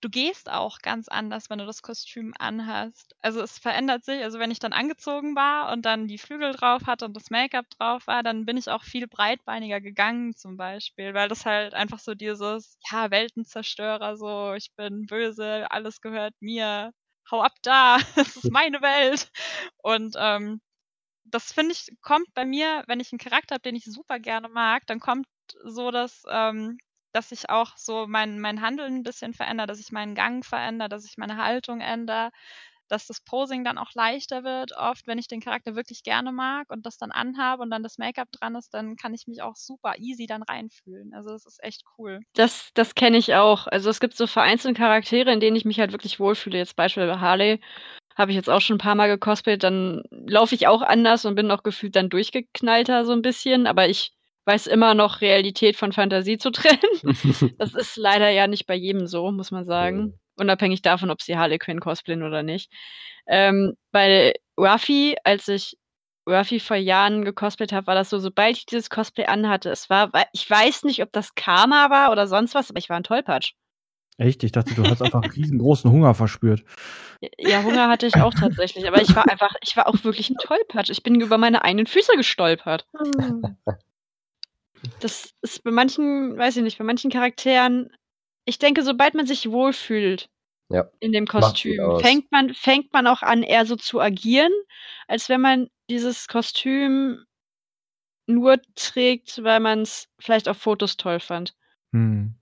du 0.00 0.08
gehst 0.10 0.50
auch 0.50 0.78
ganz 0.80 1.08
anders, 1.08 1.50
wenn 1.50 1.58
du 1.58 1.66
das 1.66 1.82
Kostüm 1.82 2.32
anhast. 2.38 3.14
Also 3.20 3.40
es 3.42 3.58
verändert 3.58 4.04
sich. 4.04 4.22
Also 4.22 4.38
wenn 4.38 4.50
ich 4.50 4.58
dann 4.58 4.72
angezogen 4.72 5.36
war 5.36 5.72
und 5.72 5.82
dann 5.84 6.06
die 6.08 6.18
Flügel 6.18 6.52
drauf 6.52 6.82
hatte 6.86 7.04
und 7.04 7.14
das 7.16 7.30
Make-up 7.30 7.66
drauf 7.70 8.06
war, 8.06 8.22
dann 8.22 8.46
bin 8.46 8.56
ich 8.56 8.68
auch 8.70 8.82
viel 8.84 9.06
breitbeiniger 9.06 9.80
gegangen 9.80 10.34
zum 10.34 10.56
Beispiel, 10.56 11.14
weil 11.14 11.28
das 11.28 11.46
halt 11.46 11.74
einfach 11.74 11.98
so 11.98 12.14
dieses, 12.14 12.78
ja, 12.90 13.10
Weltenzerstörer, 13.10 14.16
so, 14.16 14.54
ich 14.54 14.72
bin 14.76 15.06
böse, 15.06 15.70
alles 15.70 16.00
gehört 16.00 16.34
mir, 16.40 16.92
hau 17.30 17.42
ab 17.42 17.54
da, 17.62 17.98
es 18.16 18.36
ist 18.36 18.50
meine 18.50 18.80
Welt. 18.82 19.30
Und 19.78 20.14
ähm, 20.18 20.60
das 21.24 21.52
finde 21.52 21.72
ich, 21.72 21.88
kommt 22.02 22.32
bei 22.34 22.44
mir, 22.44 22.84
wenn 22.86 23.00
ich 23.00 23.12
einen 23.12 23.18
Charakter 23.18 23.54
habe, 23.56 23.62
den 23.62 23.76
ich 23.76 23.84
super 23.84 24.18
gerne 24.18 24.48
mag, 24.48 24.86
dann 24.86 25.00
kommt 25.00 25.26
so 25.64 25.90
das, 25.90 26.22
ähm, 26.30 26.78
dass 27.12 27.32
ich 27.32 27.50
auch 27.50 27.76
so 27.76 28.06
mein, 28.08 28.40
mein 28.40 28.62
Handeln 28.62 28.96
ein 28.96 29.02
bisschen 29.04 29.34
verändere, 29.34 29.66
dass 29.68 29.80
ich 29.80 29.92
meinen 29.92 30.14
Gang 30.14 30.44
verändere, 30.44 30.88
dass 30.88 31.04
ich 31.06 31.18
meine 31.18 31.36
Haltung 31.38 31.80
ändere, 31.80 32.30
dass 32.88 33.06
das 33.06 33.20
Posing 33.22 33.64
dann 33.64 33.78
auch 33.78 33.92
leichter 33.94 34.44
wird. 34.44 34.72
Oft, 34.76 35.06
wenn 35.06 35.18
ich 35.18 35.28
den 35.28 35.40
Charakter 35.40 35.76
wirklich 35.76 36.02
gerne 36.04 36.32
mag 36.32 36.70
und 36.70 36.86
das 36.86 36.98
dann 36.98 37.12
anhabe 37.12 37.62
und 37.62 37.70
dann 37.70 37.82
das 37.84 37.98
Make-up 37.98 38.28
dran 38.32 38.56
ist, 38.56 38.74
dann 38.74 38.96
kann 38.96 39.14
ich 39.14 39.26
mich 39.28 39.42
auch 39.42 39.56
super 39.56 39.94
easy 39.98 40.26
dann 40.26 40.42
reinfühlen. 40.42 41.14
Also 41.14 41.30
das 41.30 41.46
ist 41.46 41.62
echt 41.64 41.84
cool. 41.98 42.20
Das 42.36 42.70
das 42.74 42.94
kenne 42.94 43.16
ich 43.16 43.34
auch. 43.34 43.66
Also, 43.66 43.90
es 43.90 43.98
gibt 44.00 44.14
so 44.16 44.26
vereinzelte 44.26 44.78
Charaktere, 44.78 45.32
in 45.32 45.40
denen 45.40 45.56
ich 45.56 45.64
mich 45.64 45.80
halt 45.80 45.90
wirklich 45.92 46.20
wohlfühle. 46.20 46.58
Jetzt 46.58 46.76
Beispiel 46.76 47.10
Harley 47.20 47.60
habe 48.16 48.30
ich 48.32 48.36
jetzt 48.36 48.50
auch 48.50 48.60
schon 48.60 48.76
'n 48.76 48.78
paar 48.78 48.94
Mal 48.94 49.08
gecosplayt, 49.08 49.62
dann 49.64 50.02
laufe 50.10 50.54
ich 50.54 50.66
auch 50.68 50.82
anders 50.82 51.24
und 51.24 51.34
bin 51.36 51.50
auch 51.50 51.62
gefühlt 51.64 51.96
dann 51.96 52.10
durchgeknallter 52.10 53.04
so 53.06 53.12
'n 53.12 53.22
bisschen, 53.22 53.66
aber 53.66 53.88
ich 53.88 54.12
weiß 54.50 54.66
immer 54.66 54.94
noch, 54.94 55.20
Realität 55.20 55.76
von 55.76 55.92
Fantasie 55.92 56.38
zu 56.38 56.50
trennen. 56.50 56.80
Das 57.58 57.74
ist 57.74 57.96
leider 57.96 58.30
ja 58.30 58.46
nicht 58.48 58.66
bei 58.66 58.74
jedem 58.74 59.06
so, 59.06 59.30
muss 59.32 59.50
man 59.50 59.64
sagen, 59.66 60.14
unabhängig 60.36 60.82
davon, 60.82 61.10
ob 61.10 61.22
sie 61.22 61.36
Harley 61.36 61.58
Quinn 61.58 61.80
cosplayen 61.80 62.22
oder 62.24 62.42
nicht. 62.42 62.72
Ähm, 63.28 63.74
bei 63.92 64.34
Ruffy, 64.58 65.16
als 65.24 65.48
ich 65.48 65.76
Ruffy 66.28 66.60
vor 66.60 66.76
Jahren 66.76 67.24
gecosplayt 67.24 67.72
habe, 67.72 67.86
war 67.86 67.94
das 67.94 68.10
so, 68.10 68.18
sobald 68.18 68.56
ich 68.56 68.66
dieses 68.66 68.90
Cosplay 68.90 69.26
anhatte, 69.26 69.70
es 69.70 69.90
war 69.90 70.10
ich 70.32 70.48
weiß 70.50 70.84
nicht, 70.84 71.02
ob 71.02 71.12
das 71.12 71.34
Karma 71.34 71.90
war 71.90 72.12
oder 72.12 72.26
sonst 72.26 72.54
was, 72.54 72.70
aber 72.70 72.78
ich 72.78 72.88
war 72.90 72.96
'n 72.98 73.04
Tollpatsch. 73.04 73.52
Echt? 74.18 74.42
Ich 74.44 74.52
dachte, 74.52 74.74
du 74.74 74.86
hast 74.88 75.02
einfach 75.02 75.24
'n 75.24 75.30
riesengroßen 75.30 75.90
Hunger 75.90 76.14
verspürt. 76.14 76.64
Ja, 77.38 77.62
Hunger 77.62 77.88
hatte 77.88 78.06
ich 78.06 78.20
auch 78.20 78.34
tatsächlich, 78.34 78.86
aber 78.88 79.00
ich 79.02 79.14
war 79.16 79.28
einfach 79.28 79.54
ich 79.62 79.76
war 79.76 79.86
auch 79.88 80.02
wirklich 80.04 80.30
'n 80.30 80.36
Tollpatsch. 80.38 80.90
Ich 80.90 81.02
bin 81.02 81.20
über 81.20 81.38
meine 81.38 81.62
eigenen 81.64 81.86
Füße 81.86 82.12
gestolpert. 82.16 82.86
Das 85.00 85.32
ist 85.42 85.62
bei 85.64 85.70
manchen 85.70 86.36
weiß 86.36 86.56
ich 86.56 86.62
nicht, 86.62 86.78
bei 86.78 86.84
manchen 86.84 87.10
Charakteren 87.10 87.90
ich 88.46 88.58
denke, 88.58 88.82
sobald 88.82 89.14
man 89.14 89.26
sich 89.26 89.50
wohlfühlt 89.50 90.28
Ja, 90.68 90.90
in 91.00 91.12
dem 91.12 91.26
Kostüm, 91.26 91.94
fängt 91.98 92.32
man 92.32 92.54
fängt 92.54 92.92
man 92.92 93.06
auch 93.06 93.22
an, 93.22 93.42
eher 93.42 93.66
so 93.66 93.76
zu 93.76 94.00
agieren, 94.00 94.52
als 95.08 95.28
wenn 95.28 95.40
man 95.40 95.68
dieses 95.90 96.28
Kostüm 96.28 97.24
nur 98.26 98.58
trägt, 98.76 99.42
weil 99.44 99.60
man's 99.60 100.08
vielleicht 100.18 100.48
auf 100.48 100.56
Fotos 100.58 100.96
toll 100.96 101.20
fand. 101.20 101.54
Mhm. 101.92 102.34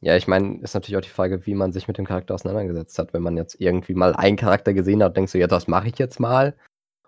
Ja, 0.00 0.16
ich 0.16 0.28
meine, 0.28 0.60
ist 0.62 0.74
natürlich 0.74 0.96
auch 0.98 1.02
die 1.02 1.08
Frage, 1.10 1.46
wie 1.46 1.54
man 1.54 1.72
sich 1.72 1.88
mit 1.88 1.98
dem 1.98 2.06
Charakter 2.06 2.34
auseinandergesetzt 2.34 2.98
hat. 2.98 3.14
Wenn 3.14 3.22
man 3.22 3.36
jetzt 3.36 3.56
irgendwie 3.60 3.94
mal 3.94 4.14
einen 4.14 4.36
Charakter 4.36 4.74
gesehen 4.74 5.02
hat, 5.02 5.16
denkst 5.16 5.32
du: 5.32 5.38
„Ja, 5.38 5.46
das 5.48 5.68
mache 5.68 5.88
ich 5.88 5.98
jetzt 5.98 6.20
mal.“ 6.20 6.56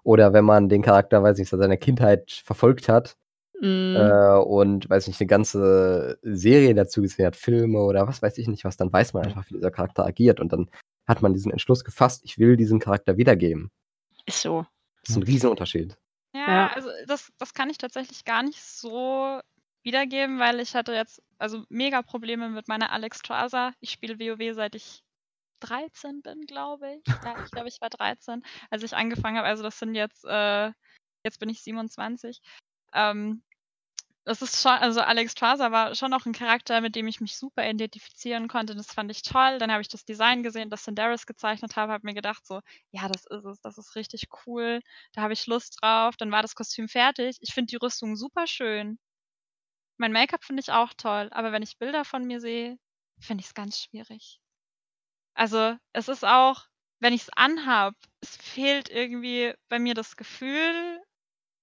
Oder 0.05 0.33
wenn 0.35 0.45
man 0.47 0.69
den 0.71 0.83
Charakter, 0.83 1.23
weiß 1.23 1.39
nicht, 1.39 1.51
seit 1.51 1.61
seiner 1.61 1.79
Kindheit 1.79 2.33
verfolgt 2.45 2.89
hat, 2.89 3.17
Mhm. 3.61 4.15
äh, 4.15 4.39
und, 4.39 4.89
weiß 4.91 5.09
nicht, 5.09 5.21
'ne 5.21 5.27
ganze 5.27 6.19
Serie 6.23 6.75
dazu 6.75 7.03
gesehen 7.03 7.27
hat, 7.27 7.37
Filme 7.37 7.81
oder 7.83 8.07
was 8.09 8.23
weiß 8.23 8.39
ich 8.39 8.49
nicht 8.49 8.65
was, 8.65 8.77
dann 8.77 8.93
weiß 8.93 9.15
man 9.15 9.25
einfach, 9.25 9.47
wie 9.51 9.55
dieser 9.55 9.71
Charakter 9.73 10.05
agiert 10.07 10.41
und 10.41 10.53
dann 10.53 10.71
hat 11.09 11.23
man 11.23 11.33
diesen 11.35 11.53
Entschluss 11.53 11.85
gefasst: 11.85 12.23
„Ich 12.25 12.39
will 12.39 12.57
diesen 12.57 12.81
Charakter 12.81 13.17
wiedergeben.“ 13.19 13.71
Ist 14.27 14.43
so. 14.43 14.67
Das 15.03 15.11
ist 15.11 15.17
'n 15.17 15.23
Riesenunterschied. 15.25 15.97
Ja, 16.35 16.45
Ja. 16.47 16.69
also 16.69 16.91
das 17.07 17.33
das 17.39 17.55
kann 17.55 17.71
ich 17.71 17.79
tatsächlich 17.79 18.25
gar 18.25 18.43
nicht 18.45 18.63
so 18.63 19.41
wiedergeben, 19.83 20.39
weil 20.39 20.61
ich 20.61 20.75
hatte 20.77 20.93
jetzt 20.95 21.23
also 21.39 21.65
mega 21.69 22.03
Probleme 22.03 22.49
mit 22.49 22.69
meiner 22.69 22.93
Alexstrasza. 22.93 23.73
Ich 23.81 23.91
spiele 23.91 24.19
WoW, 24.21 24.55
seit 24.55 24.75
ich 24.77 25.03
13 25.61 26.23
bin, 26.23 26.43
glaube 26.47 26.95
ich. 26.97 27.19
Ja, 27.25 27.37
ich 27.43 27.51
glaube, 27.53 27.69
ich 27.69 27.81
war 27.81 27.91
13, 27.91 28.43
als 28.71 28.83
ich 28.85 28.95
angefangen 28.97 29.39
habe. 29.39 29.49
Also 29.49 29.63
das 29.65 29.79
sind 29.79 29.95
jetzt 29.95 30.25
äh, 30.25 30.73
jetzt 31.25 31.41
bin 31.41 31.49
ich 31.51 31.63
27. 31.63 32.41
Ähm, 32.95 33.43
das 34.31 34.43
ist 34.43 34.63
schon, 34.63 34.71
also 34.71 35.01
Alex 35.01 35.35
Traser 35.35 35.73
war 35.73 35.97
schon 35.97 36.15
auch 36.15 36.25
ein 36.25 36.33
Charakter, 36.33 36.81
mit 36.81 36.95
dem 36.95 37.09
ich 37.09 37.21
mich 37.21 37.37
super 37.37 37.69
identifizieren 37.69 38.47
konnte. 38.47 38.77
Das 38.77 38.87
fand 38.93 39.11
ich 39.11 39.23
toll. 39.23 39.59
Dann 39.59 39.73
habe 39.73 39.83
ich 39.83 39.89
das 39.89 40.05
Design 40.05 40.45
gesehen, 40.45 40.71
das 40.71 40.85
Cinderis 40.85 41.27
gezeichnet 41.27 41.75
habe, 41.75 41.93
habe 41.93 42.07
mir 42.07 42.15
gedacht 42.15 42.47
so, 42.47 42.61
ja, 42.93 43.09
das 43.09 43.27
ist 43.27 43.45
es, 43.45 43.61
das 43.61 43.77
ist 43.77 43.97
richtig 43.97 44.29
cool. 44.47 44.83
Da 45.15 45.23
habe 45.23 45.33
ich 45.33 45.49
Lust 45.49 45.79
drauf. 45.83 46.17
Dann 46.17 46.31
war 46.31 46.43
das 46.43 46.55
Kostüm 46.55 46.89
fertig. 46.89 47.39
Ich 47.41 47.53
finde 47.53 47.71
die 47.71 47.77
Rüstung 47.77 48.15
super 48.15 48.47
schön. 48.47 49.01
Mein 49.99 50.13
Make-up 50.13 50.45
finde 50.45 50.61
ich 50.61 50.71
auch 50.71 50.95
toll, 50.97 51.29
aber 51.33 51.51
wenn 51.53 51.63
ich 51.63 51.79
Bilder 51.79 52.05
von 52.05 52.25
mir 52.25 52.41
sehe, 52.41 52.79
finde 53.19 53.43
ich 53.43 53.49
es 53.49 53.55
ganz 53.55 53.81
schwierig. 53.81 54.41
Also, 55.35 55.77
es 55.93 56.09
ist 56.09 56.25
auch, 56.25 56.67
wenn 57.01 57.13
ich 57.15 57.23
es 57.23 57.31
anhabe, 57.31 57.97
es 58.21 58.37
fehlt 58.37 58.89
irgendwie 58.91 59.55
bei 59.69 59.81
mir 59.81 59.95
das 59.95 60.17
Gefühl, 60.17 61.00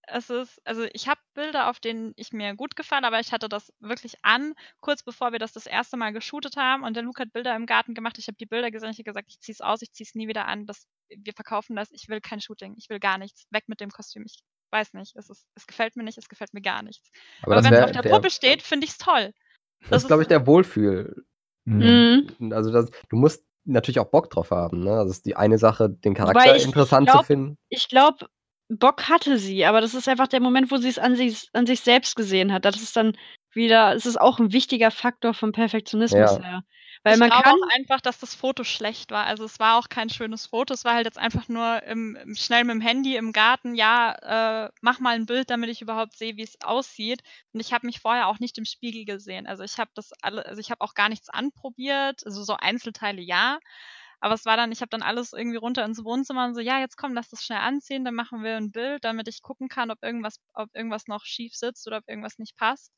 es 0.08 0.30
ist, 0.30 0.62
also 0.66 0.86
ich 0.94 1.08
habe 1.08 1.20
Bilder, 1.34 1.70
auf 1.70 1.80
denen 1.80 2.14
ich 2.16 2.32
mir 2.32 2.56
gut 2.56 2.76
gefallen, 2.76 3.04
aber 3.04 3.20
ich 3.20 3.32
hatte 3.32 3.50
das 3.50 3.74
wirklich 3.80 4.16
an, 4.24 4.54
kurz 4.80 5.04
bevor 5.04 5.32
wir 5.32 5.40
das 5.40 5.52
das 5.52 5.66
erste 5.66 5.98
Mal 5.98 6.14
geshootet 6.14 6.56
haben. 6.56 6.84
Und 6.84 6.96
der 6.96 7.04
Luke 7.04 7.22
hat 7.22 7.34
Bilder 7.34 7.56
im 7.56 7.66
Garten 7.66 7.94
gemacht. 7.94 8.18
Ich 8.18 8.28
habe 8.28 8.38
die 8.38 8.46
Bilder 8.46 8.72
gesehen. 8.72 8.90
Ich 8.90 8.98
habe 8.98 9.06
gesagt, 9.06 9.28
ich 9.30 9.40
ziehe 9.40 9.54
es 9.54 9.62
aus, 9.62 9.82
ich 9.82 9.92
ziehe 9.92 10.06
es 10.08 10.16
nie 10.16 10.28
wieder 10.28 10.48
an. 10.48 10.66
Das, 10.66 10.88
wir 11.10 11.34
verkaufen 11.34 11.76
das. 11.76 11.92
Ich 11.92 12.08
will 12.08 12.22
kein 12.22 12.40
Shooting. 12.40 12.76
Ich 12.78 12.90
will 12.90 13.00
gar 13.00 13.18
nichts. 13.18 13.46
Weg 13.52 13.68
mit 13.68 13.82
dem 13.82 13.92
Kostüm. 13.92 14.24
Ich 14.26 14.40
weiß 14.72 14.94
nicht. 14.94 15.16
Es, 15.16 15.30
ist, 15.30 15.46
es 15.56 15.68
gefällt 15.68 15.96
mir 15.98 16.04
nicht. 16.04 16.18
Es 16.18 16.30
gefällt 16.30 16.54
mir 16.54 16.62
gar 16.62 16.82
nichts. 16.84 17.10
Aber, 17.44 17.58
aber 17.58 17.66
wenn 17.66 17.74
es 17.74 17.84
auf 17.84 17.92
der, 17.92 18.02
der 18.02 18.10
Puppe 18.10 18.30
steht, 18.30 18.62
finde 18.62 18.86
ich 18.86 18.92
es 18.92 18.98
toll. 18.98 19.34
Das, 19.82 19.90
das 19.90 20.04
ist, 20.04 20.08
glaube 20.08 20.22
ich, 20.24 20.28
der 20.30 20.48
Wohlfühl. 20.48 21.26
Mhm. 21.66 22.52
Also 22.54 22.72
das, 22.72 22.90
du 23.10 23.18
musst 23.18 23.44
natürlich 23.66 24.00
auch 24.00 24.10
Bock 24.10 24.30
drauf 24.30 24.52
haben. 24.52 24.80
Ne? 24.80 24.92
Das 24.92 25.10
ist 25.10 25.26
die 25.26 25.36
eine 25.36 25.58
Sache, 25.58 25.90
den 25.90 26.14
Charakter 26.14 26.56
interessant 26.56 27.08
glaub, 27.08 27.20
zu 27.20 27.26
finden. 27.26 27.58
Ich 27.68 27.90
glaube, 27.90 28.28
Bock 28.70 29.08
hatte 29.08 29.38
sie, 29.38 29.66
aber 29.66 29.82
das 29.82 29.94
ist 29.94 30.10
einfach 30.10 30.28
der 30.28 30.42
Moment, 30.42 30.72
wo 30.72 30.78
sie 30.78 30.90
es 30.90 31.00
an 31.00 31.16
sich, 31.16 31.50
an 31.54 31.66
sich 31.66 31.82
selbst 31.82 32.16
gesehen 32.16 32.52
hat. 32.52 32.66
Das 32.66 32.82
ist 32.82 32.96
dann 32.96 33.18
wieder, 33.54 33.96
es 33.96 34.06
ist 34.06 34.20
auch 34.20 34.40
ein 34.40 34.52
wichtiger 34.52 34.92
Faktor 34.92 35.34
vom 35.34 35.52
Perfektionismus 35.52 36.38
ja. 36.38 36.44
her. 36.44 36.64
Weil 37.04 37.14
ich 37.14 37.20
man 37.20 37.30
glaube 37.30 37.44
kann 37.44 37.54
auch 37.54 37.76
einfach, 37.78 38.02
dass 38.02 38.20
das 38.20 38.36
Foto 38.36 38.64
schlecht 38.64 39.12
war. 39.12 39.26
Also 39.26 39.46
es 39.46 39.60
war 39.60 39.78
auch 39.78 39.88
kein 39.88 40.10
schönes 40.10 40.48
Foto. 40.48 40.74
Es 40.74 40.84
war 40.84 40.96
halt 40.96 41.06
jetzt 41.06 41.18
einfach 41.18 41.48
nur 41.48 41.84
im, 41.84 42.18
im 42.18 42.36
schnell 42.36 42.66
mit 42.66 42.74
dem 42.74 42.82
Handy 42.82 43.16
im 43.16 43.32
Garten. 43.32 43.76
Ja, 43.76 44.66
äh, 44.66 44.72
mach 44.82 45.00
mal 45.00 45.16
ein 45.16 45.26
Bild, 45.26 45.50
damit 45.50 45.70
ich 45.70 45.82
überhaupt 45.82 46.18
sehe, 46.18 46.36
wie 46.36 46.44
es 46.44 46.60
aussieht. 46.62 47.22
Und 47.54 47.60
ich 47.62 47.72
habe 47.72 47.86
mich 47.86 48.02
vorher 48.02 48.28
auch 48.28 48.40
nicht 48.40 48.58
im 48.58 48.66
Spiegel 48.66 49.06
gesehen. 49.06 49.48
Also 49.48 49.64
ich 49.64 49.78
habe 49.78 49.92
das 49.96 50.12
alle, 50.22 50.46
also 50.46 50.60
ich 50.60 50.72
habe 50.72 50.82
auch 50.82 50.96
gar 50.96 51.08
nichts 51.08 51.30
anprobiert. 51.30 52.26
Also 52.26 52.44
so 52.44 52.56
Einzelteile 52.58 53.22
ja. 53.22 53.60
Aber 54.20 54.34
es 54.36 54.46
war 54.46 54.58
dann, 54.58 54.72
ich 54.72 54.82
habe 54.82 54.90
dann 54.90 55.04
alles 55.04 55.34
irgendwie 55.34 55.58
runter 55.58 55.86
ins 55.86 56.04
Wohnzimmer 56.04 56.46
und 56.46 56.56
so, 56.56 56.62
ja, 56.62 56.80
jetzt 56.80 56.98
komm, 56.98 57.14
lass 57.14 57.30
das 57.30 57.44
schnell 57.44 57.60
anziehen, 57.60 58.06
dann 58.06 58.16
machen 58.16 58.44
wir 58.44 58.56
ein 58.58 58.72
Bild, 58.72 59.04
damit 59.06 59.28
ich 59.28 59.42
gucken 59.42 59.68
kann, 59.70 59.92
ob 59.92 60.00
irgendwas, 60.04 60.38
ob 60.54 60.70
irgendwas 60.76 61.08
noch 61.08 61.26
schief 61.26 61.54
sitzt 61.56 61.88
oder 61.88 61.98
ob 61.98 62.08
irgendwas 62.08 62.38
nicht 62.40 62.56
passt. 62.58 62.92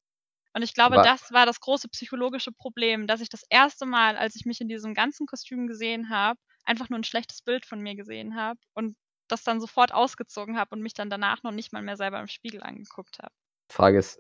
Und 0.54 0.62
ich 0.64 0.74
glaube, 0.76 1.00
Aber 1.00 1.00
das 1.00 1.32
war 1.32 1.46
das 1.48 1.60
große 1.60 1.90
psychologische 1.90 2.52
Problem, 2.52 3.08
dass 3.08 3.22
ich 3.22 3.30
das 3.30 3.44
erste 3.50 3.86
Mal, 3.88 4.16
als 4.18 4.36
ich 4.36 4.46
mich 4.46 4.62
in 4.62 4.68
diesem 4.68 4.94
ganzen 4.94 5.26
Kostüm 5.28 5.68
gesehen 5.68 6.10
habe, 6.10 6.40
einfach 6.66 6.90
nur 6.90 7.00
ein 7.00 7.04
schlechtes 7.04 7.42
Bild 7.42 7.66
von 7.66 7.80
mir 7.82 7.96
gesehen 7.96 8.36
habe 8.36 8.60
und 8.74 8.96
das 9.28 9.44
dann 9.44 9.60
sofort 9.62 9.92
ausgezogen 9.94 10.58
habe 10.58 10.76
und 10.76 10.82
mich 10.82 10.94
dann 10.94 11.10
danach 11.10 11.44
noch 11.44 11.52
nicht 11.52 11.72
mal 11.74 11.82
mehr 11.84 11.98
selber 11.98 12.20
im 12.20 12.28
Spiegel 12.28 12.62
angeguckt 12.64 13.20
habe. 13.20 13.34
Frage 13.72 13.98
ist, 14.00 14.20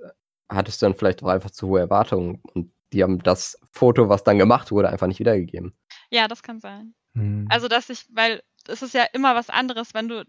hattest 0.49 0.81
du 0.81 0.85
dann 0.85 0.95
vielleicht 0.95 1.23
auch 1.23 1.27
einfach 1.27 1.51
zu 1.51 1.67
hohe 1.67 1.79
Erwartungen 1.79 2.41
und 2.53 2.71
die 2.93 3.03
haben 3.03 3.21
das 3.21 3.57
Foto, 3.71 4.09
was 4.09 4.23
dann 4.23 4.39
gemacht 4.39 4.71
wurde, 4.71 4.89
einfach 4.89 5.07
nicht 5.07 5.19
wiedergegeben? 5.19 5.75
Ja, 6.11 6.27
das 6.27 6.43
kann 6.43 6.59
sein. 6.59 6.93
Mhm. 7.13 7.47
Also, 7.49 7.67
dass 7.67 7.89
ich, 7.89 8.05
weil 8.09 8.41
es 8.67 8.81
ist 8.81 8.93
ja 8.93 9.03
immer 9.13 9.35
was 9.35 9.49
anderes, 9.49 9.93
wenn 9.93 10.07
du, 10.07 10.25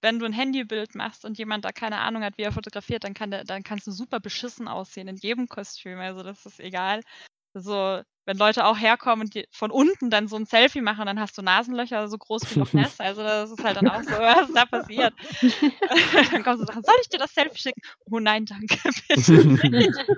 wenn 0.00 0.18
du 0.18 0.26
ein 0.26 0.32
Handybild 0.32 0.94
machst 0.94 1.24
und 1.24 1.38
jemand 1.38 1.64
da 1.64 1.72
keine 1.72 1.98
Ahnung 1.98 2.22
hat, 2.22 2.36
wie 2.36 2.42
er 2.42 2.52
fotografiert, 2.52 3.04
dann 3.04 3.14
kann 3.14 3.30
der, 3.30 3.44
dann 3.44 3.62
kannst 3.62 3.86
du 3.86 3.92
super 3.92 4.20
beschissen 4.20 4.68
aussehen 4.68 5.08
in 5.08 5.16
jedem 5.16 5.48
Kostüm. 5.48 5.98
Also 5.98 6.22
das 6.22 6.44
ist 6.44 6.60
egal. 6.60 7.02
So, 7.54 8.02
wenn 8.24 8.36
Leute 8.36 8.64
auch 8.64 8.78
herkommen 8.78 9.26
und 9.26 9.34
die 9.34 9.46
von 9.50 9.70
unten 9.70 10.08
dann 10.10 10.28
so 10.28 10.36
ein 10.36 10.46
Selfie 10.46 10.80
machen, 10.80 11.06
dann 11.06 11.20
hast 11.20 11.36
du 11.36 11.42
Nasenlöcher 11.42 12.08
so 12.08 12.16
groß 12.16 12.50
wie 12.50 12.58
Loch 12.60 12.72
Ness. 12.72 12.98
Also 13.00 13.22
das 13.22 13.50
ist 13.50 13.62
halt 13.62 13.76
dann 13.76 13.88
auch 13.88 14.02
so, 14.02 14.10
was 14.10 14.52
da 14.52 14.64
passiert. 14.64 15.12
dann 16.32 16.42
kommst 16.42 16.60
du 16.60 16.66
und 16.66 16.72
sagst, 16.72 16.86
soll 16.86 16.94
ich 17.02 17.08
dir 17.08 17.18
das 17.18 17.34
Selfie 17.34 17.58
schicken? 17.58 17.80
Oh 18.10 18.18
nein, 18.18 18.46
danke, 18.46 18.78
bitte 19.08 19.20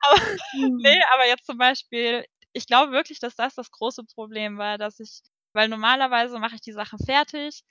aber, 0.00 0.20
nee, 0.52 1.02
aber 1.14 1.26
jetzt 1.26 1.46
zum 1.46 1.58
Beispiel, 1.58 2.24
ich 2.52 2.66
glaube 2.66 2.92
wirklich, 2.92 3.18
dass 3.20 3.36
das 3.36 3.54
das 3.54 3.70
große 3.70 4.04
Problem 4.04 4.58
war, 4.58 4.78
dass 4.78 5.00
ich, 5.00 5.20
weil 5.52 5.68
normalerweise 5.68 6.38
mache 6.38 6.56
ich 6.56 6.60
die 6.62 6.72
Sachen 6.72 6.98
fertig, 6.98 7.62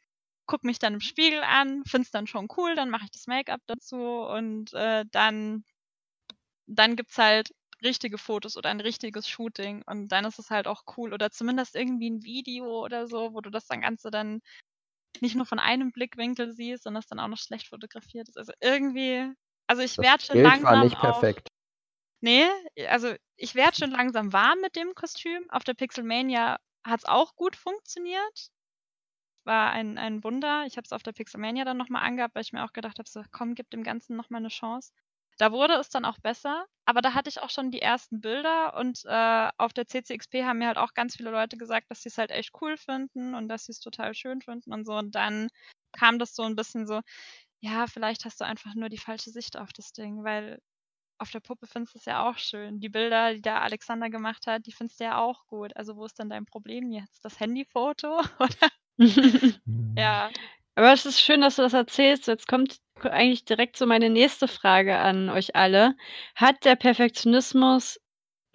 gucke 0.47 0.67
mich 0.67 0.79
dann 0.79 0.95
im 0.95 1.01
Spiegel 1.01 1.43
an, 1.43 1.83
finde 1.85 2.05
es 2.05 2.11
dann 2.11 2.27
schon 2.27 2.47
cool, 2.57 2.75
dann 2.75 2.89
mache 2.89 3.05
ich 3.05 3.11
das 3.11 3.27
Make-up 3.27 3.61
dazu 3.67 3.97
und 3.97 4.73
äh, 4.73 5.05
dann, 5.11 5.63
dann 6.67 6.95
gibt 6.95 7.11
es 7.11 7.17
halt 7.17 7.53
richtige 7.83 8.17
Fotos 8.17 8.57
oder 8.57 8.69
ein 8.69 8.81
richtiges 8.81 9.27
Shooting 9.29 9.83
und 9.85 10.07
dann 10.09 10.25
ist 10.25 10.39
es 10.39 10.49
halt 10.49 10.67
auch 10.67 10.83
cool 10.97 11.13
oder 11.13 11.29
zumindest 11.31 11.75
irgendwie 11.75 12.09
ein 12.09 12.23
Video 12.23 12.83
oder 12.83 13.07
so, 13.07 13.33
wo 13.33 13.41
du 13.41 13.49
das 13.51 13.67
dann 13.67 13.81
Ganze 13.81 14.09
dann 14.11 14.41
nicht 15.21 15.35
nur 15.35 15.45
von 15.45 15.59
einem 15.59 15.91
Blickwinkel 15.91 16.51
siehst, 16.53 16.83
sondern 16.83 17.01
es 17.01 17.07
dann 17.07 17.19
auch 17.19 17.27
noch 17.29 17.39
schlecht 17.39 17.67
fotografiert 17.69 18.29
ist. 18.29 18.37
Also 18.37 18.53
irgendwie, 18.61 19.31
also 19.67 19.81
ich 19.83 19.99
werde 20.01 20.23
schon 20.25 20.41
langsam 20.41 20.81
war 20.81 20.83
nicht 20.83 20.99
perfekt. 20.99 21.47
Nee, 22.21 22.47
also 22.89 23.13
ich 23.35 23.55
werde 23.55 23.77
schon 23.77 23.91
langsam 23.91 24.33
warm 24.33 24.59
mit 24.61 24.75
dem 24.75 24.93
Kostüm. 24.95 25.49
Auf 25.49 25.63
der 25.63 25.73
Pixelmania 25.75 26.57
hat 26.83 26.99
es 27.01 27.05
auch 27.05 27.35
gut 27.35 27.55
funktioniert. 27.55 28.49
War 29.45 29.71
ein, 29.71 29.97
ein 29.97 30.23
Wunder. 30.23 30.65
Ich 30.67 30.77
habe 30.77 30.85
es 30.85 30.91
auf 30.93 31.03
der 31.03 31.13
Pixelmania 31.13 31.65
dann 31.65 31.77
nochmal 31.77 32.03
angehabt, 32.03 32.35
weil 32.35 32.43
ich 32.43 32.53
mir 32.53 32.63
auch 32.65 32.73
gedacht 32.73 32.99
habe, 32.99 33.09
so, 33.09 33.23
komm, 33.31 33.55
gib 33.55 33.69
dem 33.71 33.83
Ganzen 33.83 34.15
nochmal 34.15 34.41
eine 34.41 34.49
Chance. 34.49 34.91
Da 35.39 35.51
wurde 35.51 35.75
es 35.75 35.89
dann 35.89 36.05
auch 36.05 36.17
besser, 36.19 36.65
aber 36.85 37.01
da 37.01 37.13
hatte 37.13 37.29
ich 37.29 37.41
auch 37.41 37.51
schon 37.51 37.71
die 37.71 37.81
ersten 37.81 38.21
Bilder 38.21 38.75
und 38.75 39.03
äh, 39.05 39.49
auf 39.57 39.71
der 39.73 39.85
CCXP 39.87 40.43
haben 40.43 40.57
mir 40.59 40.67
halt 40.67 40.77
auch 40.79 40.93
ganz 40.95 41.15
viele 41.15 41.29
Leute 41.31 41.57
gesagt, 41.57 41.91
dass 41.91 42.01
sie 42.01 42.09
es 42.09 42.17
halt 42.17 42.31
echt 42.31 42.51
cool 42.61 42.75
finden 42.77 43.35
und 43.35 43.47
dass 43.47 43.65
sie 43.65 43.71
es 43.71 43.79
total 43.79 44.15
schön 44.15 44.41
finden 44.41 44.73
und 44.73 44.85
so. 44.85 44.93
Und 44.95 45.13
dann 45.15 45.49
kam 45.91 46.19
das 46.19 46.35
so 46.35 46.43
ein 46.43 46.55
bisschen 46.55 46.87
so, 46.87 47.01
ja, 47.61 47.87
vielleicht 47.87 48.25
hast 48.25 48.41
du 48.41 48.45
einfach 48.45 48.75
nur 48.75 48.89
die 48.89 48.97
falsche 48.97 49.29
Sicht 49.31 49.57
auf 49.57 49.73
das 49.73 49.91
Ding, 49.93 50.23
weil 50.23 50.59
auf 51.19 51.31
der 51.31 51.39
Puppe 51.39 51.67
findest 51.67 51.95
du 51.95 51.99
es 51.99 52.05
ja 52.05 52.27
auch 52.27 52.37
schön. 52.37 52.79
Die 52.79 52.89
Bilder, 52.89 53.33
die 53.33 53.41
da 53.41 53.59
Alexander 53.59 54.09
gemacht 54.09 54.47
hat, 54.47 54.65
die 54.65 54.71
findest 54.71 54.99
du 54.99 55.05
ja 55.05 55.17
auch 55.17 55.45
gut. 55.47 55.75
Also 55.75 55.95
wo 55.95 56.05
ist 56.05 56.19
denn 56.19 56.29
dein 56.29 56.45
Problem 56.45 56.91
jetzt? 56.91 57.23
Das 57.25 57.39
Handyfoto? 57.39 58.21
Oder? 58.39 58.69
ja. 59.97 60.29
Aber 60.75 60.93
es 60.93 61.05
ist 61.05 61.21
schön, 61.21 61.41
dass 61.41 61.55
du 61.55 61.63
das 61.63 61.73
erzählst. 61.73 62.27
Jetzt 62.27 62.47
kommt 62.47 62.77
eigentlich 63.01 63.45
direkt 63.45 63.77
so 63.77 63.85
meine 63.85 64.09
nächste 64.09 64.47
Frage 64.47 64.97
an 64.97 65.29
euch 65.29 65.55
alle. 65.55 65.95
Hat 66.35 66.65
der 66.65 66.75
Perfektionismus 66.75 67.99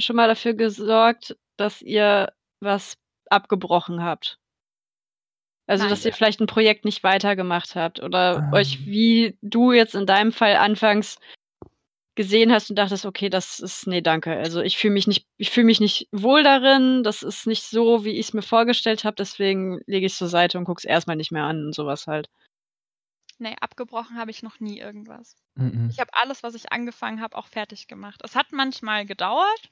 schon 0.00 0.16
mal 0.16 0.28
dafür 0.28 0.54
gesorgt, 0.54 1.36
dass 1.56 1.82
ihr 1.82 2.32
was 2.60 2.96
abgebrochen 3.28 4.02
habt? 4.02 4.38
Also, 5.66 5.84
Nein. 5.84 5.90
dass 5.90 6.04
ihr 6.04 6.12
vielleicht 6.12 6.40
ein 6.40 6.46
Projekt 6.46 6.84
nicht 6.84 7.02
weitergemacht 7.02 7.76
habt 7.76 8.00
oder 8.02 8.38
ähm. 8.38 8.52
euch, 8.52 8.84
wie 8.84 9.38
du 9.42 9.72
jetzt 9.72 9.94
in 9.94 10.06
deinem 10.06 10.32
Fall 10.32 10.56
anfangs 10.56 11.18
gesehen 12.16 12.52
hast 12.52 12.70
und 12.70 12.76
dachtest: 12.78 13.04
„Okay, 13.06 13.28
das 13.30 13.60
ist 13.60 13.86
nee, 13.86 14.00
danke. 14.02 14.32
Also, 14.36 14.60
ich 14.62 14.78
fühle 14.78 14.94
mich 14.94 15.06
nicht 15.06 15.26
ich 15.38 15.50
fühle 15.50 15.66
mich 15.66 15.80
nicht 15.80 16.08
wohl 16.12 16.42
darin. 16.42 17.02
Das 17.04 17.22
ist 17.22 17.46
nicht 17.46 17.64
so, 17.64 18.04
wie 18.04 18.12
ich 18.18 18.28
es 18.28 18.34
mir 18.34 18.42
vorgestellt 18.42 19.04
habe, 19.04 19.16
deswegen 19.16 19.80
lege 19.86 20.06
ich 20.06 20.12
es 20.12 20.18
zur 20.18 20.28
Seite 20.28 20.58
und 20.58 20.64
gucke 20.64 20.80
es 20.80 20.84
erstmal 20.84 21.16
nicht 21.16 21.32
mehr 21.32 21.44
an“ 21.44 21.66
und 21.66 21.74
sowas 21.74 22.06
halt. 22.06 22.28
Ne, 23.38 23.56
abgebrochen 23.60 24.16
habe 24.18 24.30
ich 24.30 24.42
noch 24.42 24.60
nie 24.60 24.78
irgendwas. 24.78 25.36
Mhm. 25.56 25.90
Ich 25.90 26.00
habe 26.00 26.12
alles, 26.14 26.42
was 26.42 26.54
ich 26.54 26.72
angefangen 26.72 27.20
habe, 27.20 27.36
auch 27.36 27.46
fertig 27.48 27.86
gemacht. 27.88 28.20
Es 28.24 28.36
hat 28.36 28.52
manchmal 28.52 29.06
gedauert. 29.06 29.68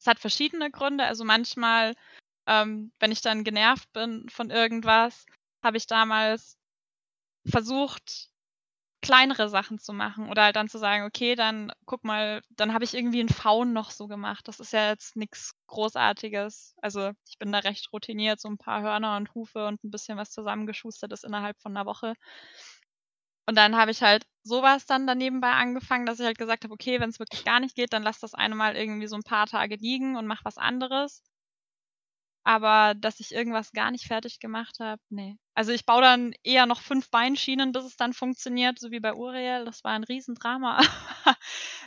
Es 0.00 0.06
hat 0.06 0.20
verschiedene 0.20 0.70
Gründe. 0.70 1.04
Also, 1.06 1.24
manchmal, 1.24 1.94
ähm, 2.46 2.92
wenn 3.00 3.12
ich 3.12 3.22
dann 3.22 3.44
genervt 3.44 3.92
bin 3.92 4.28
von 4.30 4.50
irgendwas, 4.50 5.26
habe 5.64 5.76
ich 5.78 5.86
damals 5.86 6.58
versucht 7.46 8.30
kleinere 9.04 9.48
Sachen 9.48 9.78
zu 9.78 9.92
machen 9.92 10.28
oder 10.30 10.44
halt 10.44 10.56
dann 10.56 10.68
zu 10.68 10.78
sagen, 10.78 11.04
okay, 11.04 11.34
dann 11.36 11.72
guck 11.86 12.04
mal, 12.04 12.42
dann 12.50 12.74
habe 12.74 12.84
ich 12.84 12.94
irgendwie 12.94 13.20
'n 13.20 13.28
Faun 13.28 13.72
noch 13.72 13.90
so 13.92 14.08
gemacht. 14.08 14.48
Das 14.48 14.60
ist 14.60 14.72
ja 14.72 14.88
jetzt 14.90 15.16
nichts 15.16 15.54
Großartiges. 15.68 16.74
Also, 16.82 17.12
ich 17.28 17.38
bin 17.38 17.52
da 17.52 17.60
recht 17.60 17.92
routiniert, 17.92 18.40
so 18.40 18.48
ein 18.48 18.58
paar 18.58 18.82
Hörner 18.82 19.16
und 19.16 19.34
Hufe 19.34 19.66
und 19.66 19.84
ein 19.84 19.90
bisschen 19.90 20.18
was 20.18 20.30
zusammengeschustert 20.32 21.12
ist 21.12 21.24
innerhalb 21.24 21.60
von 21.60 21.76
einer 21.76 21.86
Woche. 21.86 22.14
Und 23.46 23.56
dann 23.56 23.74
habe 23.76 23.90
ich 23.90 24.02
halt 24.02 24.26
sowas 24.42 24.84
dann 24.86 25.06
dann 25.06 25.16
nebenbei 25.18 25.50
angefangen, 25.52 26.04
dass 26.06 26.20
ich 26.20 26.26
halt 26.26 26.36
gesagt 26.38 26.64
habe: 26.64 26.74
„Okay, 26.74 27.00
wenn 27.00 27.08
es 27.10 27.18
wirklich 27.18 27.44
gar 27.44 27.58
nicht 27.60 27.74
geht, 27.74 27.92
dann 27.94 28.02
lass 28.02 28.20
das 28.20 28.34
eine 28.34 28.54
Mal 28.54 28.76
irgendwie 28.76 29.06
so 29.06 29.16
ein 29.16 29.22
paar 29.22 29.46
Tage 29.46 29.76
liegen 29.76 30.16
und 30.16 30.26
mach 30.26 30.44
was 30.44 30.58
anderes.“ 30.58 31.22
Aber 32.44 32.94
dass 32.94 33.20
ich 33.20 33.32
irgendwas 33.32 33.72
gar 33.72 33.90
nicht 33.90 34.06
fertig 34.06 34.38
gemacht 34.40 34.78
habe, 34.80 35.02
ne. 35.10 35.36
Also, 35.56 35.72
ich 35.72 35.86
baue 35.86 36.02
dann 36.02 36.32
eher 36.42 36.66
noch 36.66 36.80
fünf 36.80 37.10
Beinschienen, 37.10 37.72
bis 37.72 37.84
es 37.84 37.96
dann 37.96 38.12
funktioniert, 38.12 38.78
so 38.80 38.90
wie 38.90 39.00
bei 39.00 39.14
Uriel. 39.14 39.64
Das 39.64 39.84
war 39.84 39.92
ein 39.92 40.04
Riesendrama. 40.04 40.80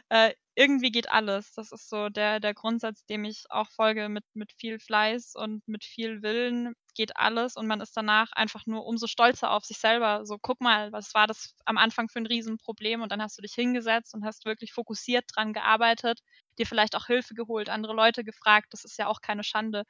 äh, 0.09 0.33
irgendwie 0.55 0.91
geht 0.91 1.11
alles. 1.11 1.53
Das 1.53 1.71
ist 1.71 1.89
so 1.89 2.09
der 2.09 2.39
der 2.39 2.53
Grundsatz, 2.53 3.05
dem 3.05 3.25
ich 3.25 3.43
auch 3.49 3.69
folge 3.69 4.09
mit 4.09 4.23
mit 4.33 4.51
viel 4.53 4.79
Fleiß 4.79 5.35
und 5.35 5.67
mit 5.67 5.83
viel 5.83 6.21
Willen 6.23 6.73
geht 6.95 7.15
alles 7.17 7.55
und 7.57 7.67
man 7.67 7.79
ist 7.81 7.95
danach 7.95 8.31
einfach 8.33 8.65
nur 8.65 8.85
umso 8.85 9.05
stolzer 9.07 9.51
auf 9.51 9.65
sich 9.65 9.77
selber. 9.77 10.25
So, 10.25 10.37
guck 10.41 10.61
mal, 10.61 10.91
was 10.91 11.13
war 11.13 11.27
das 11.27 11.53
am 11.65 11.77
Anfang 11.77 12.09
für 12.09 12.19
ein 12.19 12.25
Riesenproblem 12.25 13.01
und 13.01 13.11
dann 13.11 13.21
hast 13.21 13.37
du 13.37 13.41
dich 13.43 13.53
hingesetzt 13.53 14.15
und 14.15 14.25
hast 14.25 14.45
wirklich 14.45 14.73
fokussiert 14.73 15.25
dran 15.35 15.53
gearbeitet, 15.53 16.21
dir 16.57 16.65
vielleicht 16.65 16.95
auch 16.95 17.05
Hilfe 17.05 17.35
geholt, 17.35 17.69
andere 17.69 17.93
Leute 17.93 18.23
gefragt. 18.23 18.67
Das 18.71 18.83
ist 18.83 18.97
ja 18.97 19.07
auch 19.07 19.21
keine 19.21 19.43
Schande. 19.43 19.83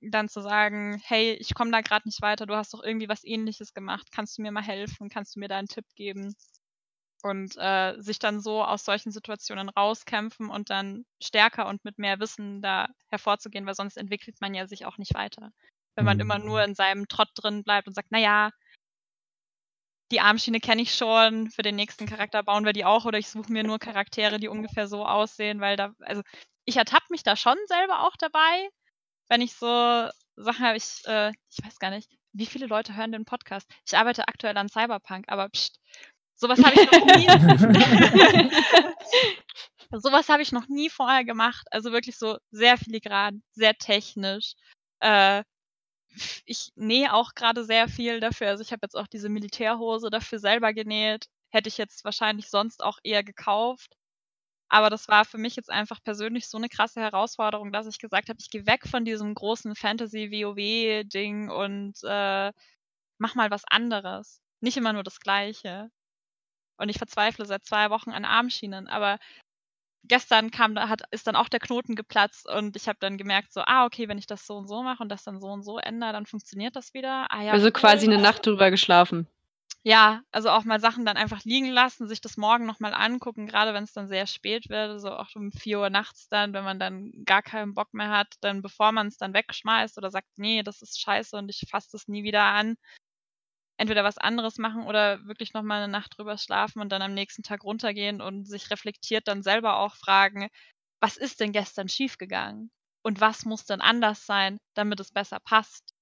Dann 0.00 0.28
zu 0.28 0.40
sagen, 0.40 1.00
hey, 1.04 1.32
ich 1.32 1.54
komme 1.54 1.72
da 1.72 1.80
gerade 1.80 2.08
nicht 2.08 2.22
weiter, 2.22 2.46
du 2.46 2.54
hast 2.54 2.72
doch 2.74 2.82
irgendwie 2.82 3.08
was 3.08 3.24
ähnliches 3.24 3.74
gemacht, 3.74 4.08
kannst 4.12 4.38
du 4.38 4.42
mir 4.42 4.52
mal 4.52 4.62
helfen, 4.62 5.08
kannst 5.08 5.34
du 5.34 5.40
mir 5.40 5.48
da 5.48 5.58
einen 5.58 5.68
Tipp 5.68 5.86
geben? 5.96 6.34
und 7.22 7.56
äh, 7.56 8.00
sich 8.00 8.18
dann 8.18 8.40
so 8.40 8.62
aus 8.62 8.84
solchen 8.84 9.10
Situationen 9.10 9.68
rauskämpfen 9.68 10.50
und 10.50 10.70
dann 10.70 11.04
stärker 11.22 11.66
und 11.66 11.84
mit 11.84 11.98
mehr 11.98 12.20
Wissen 12.20 12.62
da 12.62 12.88
hervorzugehen, 13.08 13.66
weil 13.66 13.74
sonst 13.74 13.96
entwickelt 13.96 14.36
man 14.40 14.54
ja 14.54 14.66
sich 14.66 14.86
auch 14.86 14.98
nicht 14.98 15.14
weiter. 15.14 15.50
Wenn 15.96 16.04
man 16.04 16.16
mhm. 16.16 16.22
immer 16.22 16.38
nur 16.38 16.62
in 16.62 16.74
seinem 16.74 17.08
Trott 17.08 17.30
drin 17.34 17.64
bleibt 17.64 17.88
und 17.88 17.94
sagt, 17.94 18.12
naja, 18.12 18.50
die 20.10 20.20
Armschiene 20.20 20.60
kenne 20.60 20.82
ich 20.82 20.94
schon, 20.94 21.50
für 21.50 21.62
den 21.62 21.76
nächsten 21.76 22.06
Charakter 22.06 22.42
bauen 22.42 22.64
wir 22.64 22.72
die 22.72 22.84
auch 22.84 23.04
oder 23.04 23.18
ich 23.18 23.28
suche 23.28 23.52
mir 23.52 23.64
nur 23.64 23.78
Charaktere, 23.78 24.38
die 24.38 24.48
ungefähr 24.48 24.88
so 24.88 25.04
aussehen, 25.04 25.60
weil 25.60 25.76
da, 25.76 25.92
also 26.00 26.22
ich 26.64 26.76
ertappe 26.76 27.06
mich 27.10 27.22
da 27.24 27.36
schon 27.36 27.58
selber 27.66 28.06
auch 28.06 28.16
dabei, 28.16 28.68
wenn 29.28 29.40
ich 29.40 29.54
so 29.54 30.08
Sachen 30.36 30.64
habe, 30.66 30.76
ich, 30.76 31.02
äh, 31.06 31.30
ich 31.50 31.64
weiß 31.64 31.78
gar 31.78 31.90
nicht, 31.90 32.10
wie 32.32 32.46
viele 32.46 32.66
Leute 32.66 32.94
hören 32.96 33.12
den 33.12 33.24
Podcast? 33.24 33.68
Ich 33.86 33.96
arbeite 33.96 34.28
aktuell 34.28 34.56
an 34.56 34.68
Cyberpunk, 34.68 35.24
aber 35.28 35.48
pst, 35.48 35.80
Sowas 36.40 36.60
habe 36.62 36.80
ich 36.80 36.90
noch 36.92 37.04
nie. 37.16 37.26
sowas 39.98 40.28
habe 40.28 40.42
ich 40.42 40.52
noch 40.52 40.68
nie 40.68 40.88
vorher 40.88 41.24
gemacht. 41.24 41.66
Also 41.72 41.90
wirklich 41.90 42.16
so 42.16 42.38
sehr 42.52 42.78
filigran, 42.78 43.42
sehr 43.52 43.74
technisch. 43.74 44.54
Äh, 45.00 45.42
ich 46.44 46.70
nähe 46.76 47.12
auch 47.12 47.34
gerade 47.34 47.64
sehr 47.64 47.88
viel 47.88 48.20
dafür. 48.20 48.48
Also 48.48 48.62
ich 48.62 48.70
habe 48.70 48.80
jetzt 48.84 48.96
auch 48.96 49.08
diese 49.08 49.28
Militärhose 49.28 50.10
dafür 50.10 50.38
selber 50.38 50.72
genäht. 50.72 51.26
Hätte 51.50 51.68
ich 51.68 51.76
jetzt 51.76 52.04
wahrscheinlich 52.04 52.48
sonst 52.50 52.84
auch 52.84 52.98
eher 53.02 53.24
gekauft. 53.24 53.96
Aber 54.68 54.90
das 54.90 55.08
war 55.08 55.24
für 55.24 55.38
mich 55.38 55.56
jetzt 55.56 55.70
einfach 55.70 56.02
persönlich 56.02 56.48
so 56.48 56.58
eine 56.58 56.68
krasse 56.68 57.00
Herausforderung, 57.00 57.72
dass 57.72 57.86
ich 57.86 57.98
gesagt 57.98 58.28
habe, 58.28 58.38
ich 58.40 58.50
gehe 58.50 58.66
weg 58.66 58.86
von 58.86 59.04
diesem 59.04 59.34
großen 59.34 59.74
Fantasy-WoW-Ding 59.74 61.50
und 61.50 61.94
äh, 62.04 62.52
mach 63.18 63.34
mal 63.34 63.50
was 63.50 63.64
anderes. 63.66 64.40
Nicht 64.60 64.76
immer 64.76 64.92
nur 64.92 65.04
das 65.04 65.20
Gleiche. 65.20 65.90
Und 66.76 66.90
ich 66.90 66.98
verzweifle 66.98 67.46
seit 67.46 67.64
zwei 67.64 67.90
Wochen 67.90 68.10
an 68.10 68.24
Armschienen. 68.24 68.88
Aber 68.88 69.18
gestern 70.04 70.50
kam, 70.50 70.78
hat, 70.78 71.02
ist 71.10 71.26
dann 71.26 71.36
auch 71.36 71.48
der 71.48 71.60
Knoten 71.60 71.94
geplatzt 71.94 72.48
und 72.48 72.76
ich 72.76 72.88
habe 72.88 72.98
dann 73.00 73.16
gemerkt, 73.16 73.52
so, 73.52 73.62
ah, 73.62 73.84
okay, 73.84 74.08
wenn 74.08 74.18
ich 74.18 74.26
das 74.26 74.46
so 74.46 74.56
und 74.56 74.68
so 74.68 74.82
mache 74.82 75.02
und 75.02 75.08
das 75.08 75.24
dann 75.24 75.40
so 75.40 75.48
und 75.48 75.62
so 75.62 75.78
ändere, 75.78 76.12
dann 76.12 76.26
funktioniert 76.26 76.76
das 76.76 76.94
wieder. 76.94 77.26
Ah, 77.30 77.42
ja, 77.42 77.52
also 77.52 77.66
cool. 77.66 77.72
quasi 77.72 78.06
eine 78.06 78.20
Nacht 78.20 78.46
drüber 78.46 78.70
geschlafen. 78.70 79.26
Ja, 79.90 80.20
also 80.32 80.50
auch 80.50 80.64
mal 80.64 80.80
Sachen 80.80 81.06
dann 81.06 81.16
einfach 81.16 81.44
liegen 81.44 81.70
lassen, 81.70 82.08
sich 82.08 82.20
das 82.20 82.36
morgen 82.36 82.66
nochmal 82.66 82.92
angucken, 82.92 83.46
gerade 83.46 83.72
wenn 83.72 83.84
es 83.84 83.94
dann 83.94 84.06
sehr 84.06 84.26
spät 84.26 84.68
wird, 84.68 85.00
so 85.00 85.10
auch 85.10 85.34
um 85.34 85.50
4 85.50 85.78
Uhr 85.80 85.88
nachts 85.88 86.28
dann, 86.28 86.52
wenn 86.52 86.62
man 86.62 86.78
dann 86.78 87.10
gar 87.24 87.40
keinen 87.40 87.72
Bock 87.72 87.94
mehr 87.94 88.10
hat, 88.10 88.34
dann 88.42 88.60
bevor 88.60 88.92
man 88.92 89.06
es 89.06 89.16
dann 89.16 89.32
wegschmeißt 89.32 89.96
oder 89.96 90.10
sagt, 90.10 90.28
nee, 90.36 90.62
das 90.62 90.82
ist 90.82 91.00
scheiße 91.00 91.34
und 91.38 91.48
ich 91.48 91.66
fasse 91.70 91.88
das 91.92 92.06
nie 92.06 92.22
wieder 92.22 92.42
an, 92.42 92.76
entweder 93.76 94.04
was 94.04 94.18
anderes 94.18 94.58
machen 94.58 94.84
oder 94.86 95.24
wirklich 95.26 95.52
noch 95.54 95.62
mal 95.62 95.80
'ne 95.80 95.88
Nacht 95.92 96.16
drüber 96.18 96.38
schlafen 96.38 96.80
und 96.80 96.90
dann 96.90 97.02
am 97.02 97.14
nächsten 97.14 97.42
Tag 97.42 97.64
runtergehen 97.64 98.20
und 98.20 98.46
sich 98.46 98.70
reflektiert 98.70 99.28
dann 99.28 99.42
selber 99.42 99.78
auch 99.78 99.96
fragen: 99.96 100.48
„Was 101.00 101.16
ist 101.16 101.40
denn 101.40 101.52
gestern 101.52 101.88
schiefgegangen? 101.88 102.70
Und 103.02 103.20
was 103.20 103.44
muss 103.46 103.64
denn 103.66 103.80
anders 103.80 104.26
sein, 104.26 104.58
damit 104.74 105.00
es 105.00 105.12
besser 105.12 105.40
passt?“ 105.40 105.94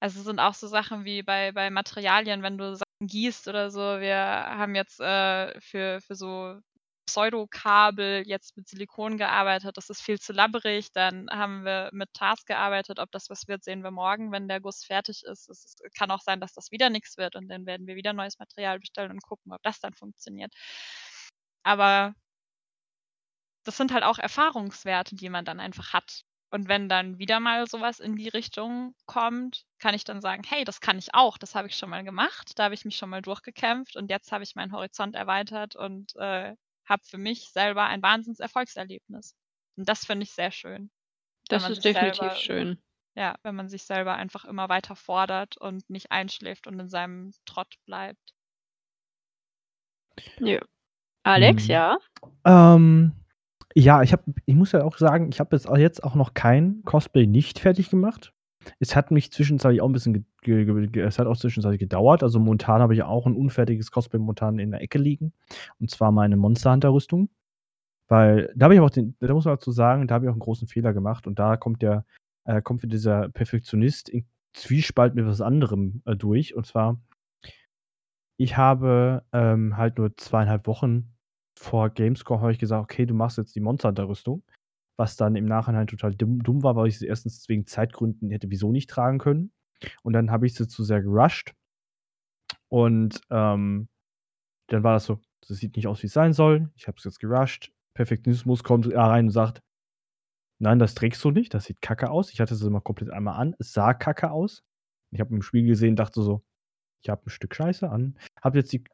Also, 0.00 0.20
es 0.20 0.26
sind 0.26 0.40
auch 0.40 0.54
so 0.54 0.68
Sachen 0.68 1.04
wie 1.06 1.22
bei 1.22 1.52
bei 1.52 1.70
Materialien, 1.70 2.42
wenn 2.42 2.58
du 2.58 2.74
Sachen 2.76 2.84
gießt 3.06 3.48
oder 3.48 3.70
so. 3.70 3.80
Wir 3.80 4.16
haben 4.16 4.74
jetzt, 4.74 5.00
äh, 5.00 5.60
für 5.60 6.00
für 6.00 6.14
so 6.14 6.60
Pseudokabel 7.06 8.22
jetzt 8.26 8.56
mit 8.56 8.68
Silikon 8.68 9.18
gearbeitet. 9.18 9.76
Das 9.76 9.90
ist 9.90 10.00
viel 10.02 10.20
zu 10.20 10.32
labberig. 10.32 10.92
Dann 10.92 11.28
haben 11.30 11.64
wir 11.64 11.90
mit 11.92 12.12
TARS 12.14 12.44
gearbeitet. 12.46 12.98
Ob 13.00 13.10
das 13.12 13.28
was 13.30 13.48
wird, 13.48 13.64
sehen 13.64 13.82
wir 13.82 13.90
morgen, 13.90 14.32
wenn 14.32 14.48
der 14.48 14.60
Guss 14.60 14.84
fertig 14.84 15.22
ist. 15.24 15.48
Es 15.50 15.74
kann 15.98 16.10
auch 16.10 16.20
sein, 16.20 16.40
dass 16.40 16.54
das 16.54 16.70
wieder 16.70 16.90
nichts 16.90 17.18
wird 17.18 17.36
und 17.36 17.48
dann 17.48 17.66
werden 17.66 17.86
wir 17.86 17.96
wieder 17.96 18.12
neues 18.12 18.38
Material 18.38 18.78
bestellen 18.80 19.10
und 19.10 19.22
gucken, 19.22 19.52
ob 19.52 19.62
das 19.62 19.80
dann 19.80 19.94
funktioniert. 19.94 20.52
Aber 21.64 22.14
das 23.64 23.76
sind 23.76 23.92
halt 23.92 24.04
auch 24.04 24.18
Erfahrungswerte, 24.18 25.16
die 25.16 25.28
man 25.28 25.44
dann 25.44 25.60
einfach 25.60 25.92
hat. 25.92 26.24
Und 26.52 26.68
wenn 26.68 26.86
dann 26.86 27.18
wieder 27.18 27.40
mal 27.40 27.66
sowas 27.66 27.98
in 27.98 28.14
die 28.14 28.28
Richtung 28.28 28.94
kommt, 29.06 29.64
kann 29.78 29.94
ich 29.94 30.04
dann 30.04 30.20
sagen, 30.20 30.42
hey, 30.46 30.64
das 30.64 30.82
kann 30.82 30.98
ich 30.98 31.14
auch, 31.14 31.38
das 31.38 31.54
habe 31.54 31.66
ich 31.66 31.76
schon 31.76 31.88
mal 31.88 32.04
gemacht, 32.04 32.52
da 32.56 32.64
habe 32.64 32.74
ich 32.74 32.84
mich 32.84 32.98
schon 32.98 33.08
mal 33.08 33.22
durchgekämpft 33.22 33.96
und 33.96 34.10
jetzt 34.10 34.32
habe 34.32 34.44
ich 34.44 34.54
meinen 34.54 34.72
Horizont 34.72 35.14
erweitert 35.14 35.76
und 35.76 36.14
äh, 36.16 36.54
habe 36.84 37.02
für 37.04 37.16
mich 37.16 37.48
selber 37.52 37.84
ein 37.84 38.02
Wahnsinnserfolgserlebnis. 38.02 39.34
Und 39.76 39.88
das 39.88 40.04
finde 40.04 40.24
ich 40.24 40.32
sehr 40.32 40.50
schön. 40.50 40.90
Das 41.48 41.70
ist 41.70 41.86
definitiv 41.86 42.18
selber, 42.18 42.36
schön. 42.36 42.82
Ja, 43.14 43.34
wenn 43.42 43.54
man 43.54 43.70
sich 43.70 43.84
selber 43.84 44.14
einfach 44.16 44.44
immer 44.44 44.68
weiter 44.68 44.94
fordert 44.94 45.56
und 45.56 45.88
nicht 45.88 46.10
einschläft 46.10 46.66
und 46.66 46.78
in 46.78 46.90
seinem 46.90 47.32
Trott 47.46 47.76
bleibt. 47.86 48.34
Ja. 50.38 50.60
Alex, 51.22 51.62
hm. 51.62 51.70
ja? 51.70 51.98
Ähm, 52.44 53.21
ja, 53.74 54.02
ich 54.02 54.12
habe, 54.12 54.22
ich 54.44 54.54
muss 54.54 54.72
ja 54.72 54.84
auch 54.84 54.98
sagen, 54.98 55.28
ich 55.30 55.40
habe 55.40 55.56
jetzt 55.56 56.02
auch, 56.02 56.14
noch 56.14 56.34
kein 56.34 56.82
Cosplay 56.84 57.26
nicht 57.26 57.58
fertig 57.58 57.90
gemacht. 57.90 58.32
Es 58.78 58.94
hat 58.94 59.10
mich 59.10 59.32
zwischenzeitlich 59.32 59.80
auch 59.80 59.88
ein 59.88 59.92
bisschen, 59.92 60.26
es 60.94 61.18
hat 61.18 61.26
auch 61.26 61.36
zwischenzeitlich 61.36 61.80
gedauert. 61.80 62.22
Also 62.22 62.38
momentan 62.38 62.80
habe 62.80 62.94
ich 62.94 63.02
auch 63.02 63.26
ein 63.26 63.34
unfertiges 63.34 63.90
Cosplay 63.90 64.18
momentan 64.18 64.58
in 64.58 64.70
der 64.70 64.82
Ecke 64.82 64.98
liegen. 64.98 65.32
Und 65.80 65.90
zwar 65.90 66.12
meine 66.12 66.36
Monster 66.36 66.72
Hunter 66.72 66.90
Rüstung. 66.90 67.28
Weil 68.08 68.52
da 68.54 68.64
habe 68.64 68.74
ich 68.74 68.80
auch 68.80 68.90
den, 68.90 69.16
da 69.20 69.32
muss 69.32 69.46
man 69.46 69.54
dazu 69.54 69.72
sagen, 69.72 70.06
da 70.06 70.14
habe 70.14 70.26
ich 70.26 70.28
auch 70.28 70.34
einen 70.34 70.40
großen 70.40 70.68
Fehler 70.68 70.92
gemacht. 70.92 71.26
Und 71.26 71.38
da 71.38 71.56
kommt 71.56 71.82
der, 71.82 72.04
äh, 72.44 72.60
kommt 72.62 72.82
dieser 72.92 73.30
Perfektionist 73.30 74.08
in 74.08 74.26
Zwiespalt 74.52 75.14
mit 75.14 75.26
was 75.26 75.40
anderem 75.40 76.02
äh, 76.04 76.14
durch. 76.14 76.54
Und 76.54 76.66
zwar, 76.66 77.00
ich 78.36 78.56
habe 78.56 79.24
ähm, 79.32 79.76
halt 79.76 79.98
nur 79.98 80.16
zweieinhalb 80.16 80.66
Wochen 80.66 81.12
vor 81.58 81.90
Gamescore 81.90 82.40
habe 82.40 82.52
ich 82.52 82.58
gesagt, 82.58 82.82
okay, 82.82 83.06
du 83.06 83.14
machst 83.14 83.38
jetzt 83.38 83.54
die 83.54 83.60
Monster 83.60 83.88
Hunter 83.88 84.08
Rüstung 84.08 84.42
was 84.96 85.16
dann 85.16 85.36
im 85.36 85.46
Nachhinein 85.46 85.86
total 85.86 86.14
dumm, 86.14 86.42
dumm 86.42 86.62
war, 86.62 86.76
weil 86.76 86.88
ich 86.88 86.98
sie 86.98 87.06
erstens 87.06 87.48
wegen 87.48 87.66
Zeitgründen 87.66 88.30
hätte 88.30 88.50
wieso 88.50 88.72
nicht 88.72 88.90
tragen 88.90 89.18
können. 89.18 89.52
Und 90.02 90.12
dann 90.12 90.30
habe 90.30 90.46
ich 90.46 90.54
sie 90.54 90.68
zu 90.68 90.84
sehr 90.84 91.02
gerusht. 91.02 91.54
Und 92.68 93.20
ähm, 93.30 93.88
dann 94.68 94.82
war 94.84 94.94
das 94.94 95.06
so, 95.06 95.20
das 95.46 95.58
sieht 95.58 95.76
nicht 95.76 95.88
aus, 95.88 96.02
wie 96.02 96.06
es 96.06 96.12
sein 96.12 96.32
soll. 96.32 96.70
Ich 96.74 96.86
habe 96.86 96.98
es 96.98 97.04
jetzt 97.04 97.20
gerusht. 97.20 97.72
Perfektionismus 97.94 98.62
kommt 98.62 98.86
rein 98.94 99.26
und 99.26 99.32
sagt, 99.32 99.60
nein, 100.60 100.78
das 100.78 100.94
trägst 100.94 101.22
du 101.24 101.30
nicht, 101.30 101.52
das 101.52 101.64
sieht 101.64 101.82
kacke 101.82 102.10
aus. 102.10 102.32
Ich 102.32 102.40
hatte 102.40 102.54
es 102.54 102.62
immer 102.62 102.80
komplett 102.80 103.10
einmal 103.10 103.40
an. 103.40 103.54
Es 103.58 103.72
sah 103.72 103.94
kacke 103.94 104.30
aus. 104.30 104.62
Ich 105.10 105.20
habe 105.20 105.34
im 105.34 105.42
Spiel 105.42 105.66
gesehen, 105.66 105.96
dachte 105.96 106.22
so, 106.22 106.42
ich 107.02 107.10
habe 107.10 107.26
ein 107.26 107.30
Stück 107.30 107.54
Scheiße 107.54 107.90
an. 107.90 108.16
Habe 108.40 108.58
jetzt 108.58 108.72
die 108.72 108.84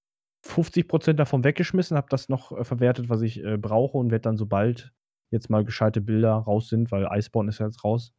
50% 0.49 1.15
davon 1.15 1.45
weggeschmissen, 1.45 1.97
habe 1.97 2.09
das 2.11 2.29
noch 2.29 2.53
äh, 2.53 2.65
verwertet, 2.65 3.09
was 3.09 3.23
ich 3.23 3.45
äh, 3.45 3.57
brauche 3.57 3.99
und 3.99 4.11
werde 4.11 4.23
dann 4.23 4.37
sobald 4.37 4.93
jetzt 5.31 5.51
mal 5.51 5.65
gescheite 5.65 6.01
Bilder 6.01 6.33
raus 6.33 6.69
sind, 6.69 6.91
weil 6.91 7.09
Iceborne 7.11 7.51
ist 7.51 7.59
ja 7.59 7.67
jetzt 7.67 7.85
raus, 7.85 8.15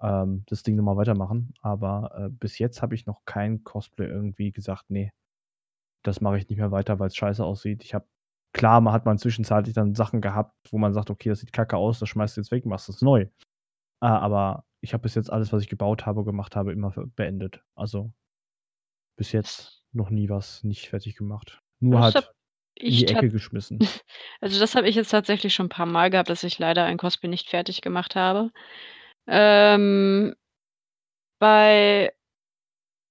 ähm, 0.00 0.44
das 0.46 0.62
Ding 0.62 0.76
nochmal 0.76 0.96
weitermachen. 0.96 1.54
Aber 1.62 2.12
äh, 2.16 2.28
bis 2.30 2.58
jetzt 2.58 2.82
habe 2.82 2.94
ich 2.94 3.06
noch 3.06 3.24
kein 3.24 3.64
Cosplay 3.64 4.06
irgendwie 4.06 4.52
gesagt, 4.52 4.84
nee, 4.88 5.12
das 6.04 6.20
mache 6.20 6.38
ich 6.38 6.48
nicht 6.48 6.58
mehr 6.58 6.70
weiter, 6.70 6.98
weil 6.98 7.08
es 7.08 7.16
scheiße 7.16 7.44
aussieht. 7.44 7.84
Ich 7.84 7.94
habe, 7.94 8.06
klar, 8.54 8.80
man 8.80 8.92
hat 8.94 9.04
man 9.04 9.18
zwischenzeitlich 9.18 9.74
dann 9.74 9.94
Sachen 9.94 10.20
gehabt, 10.20 10.54
wo 10.70 10.78
man 10.78 10.94
sagt, 10.94 11.10
okay, 11.10 11.30
das 11.30 11.40
sieht 11.40 11.52
kacke 11.52 11.76
aus, 11.76 11.98
das 11.98 12.08
schmeißt 12.08 12.36
du 12.36 12.40
jetzt 12.40 12.52
weg, 12.52 12.66
machst 12.66 12.88
es 12.88 13.02
neu. 13.02 13.22
Äh, 13.22 14.06
aber 14.06 14.64
ich 14.80 14.94
habe 14.94 15.02
bis 15.02 15.14
jetzt 15.16 15.32
alles, 15.32 15.52
was 15.52 15.62
ich 15.62 15.68
gebaut 15.68 16.06
habe, 16.06 16.24
gemacht 16.24 16.56
habe, 16.56 16.72
immer 16.72 16.92
beendet. 17.16 17.62
Also 17.74 18.12
bis 19.16 19.32
jetzt 19.32 19.77
noch 19.92 20.10
nie 20.10 20.28
was 20.28 20.64
nicht 20.64 20.88
fertig 20.88 21.16
gemacht. 21.16 21.60
Nur 21.80 21.98
ich 22.08 22.14
halt 22.14 22.30
in 22.74 22.90
die 22.92 23.08
Ecke 23.08 23.30
geschmissen. 23.30 23.78
Also, 24.40 24.60
das 24.60 24.74
habe 24.76 24.88
ich 24.88 24.94
jetzt 24.94 25.10
tatsächlich 25.10 25.54
schon 25.54 25.66
ein 25.66 25.70
paar 25.70 25.86
Mal 25.86 26.10
gehabt, 26.10 26.30
dass 26.30 26.44
ich 26.44 26.58
leider 26.58 26.84
ein 26.84 26.96
Cosplay 26.96 27.28
nicht 27.28 27.50
fertig 27.50 27.80
gemacht 27.80 28.14
habe. 28.14 28.50
Ähm, 29.26 30.34
bei 31.40 32.12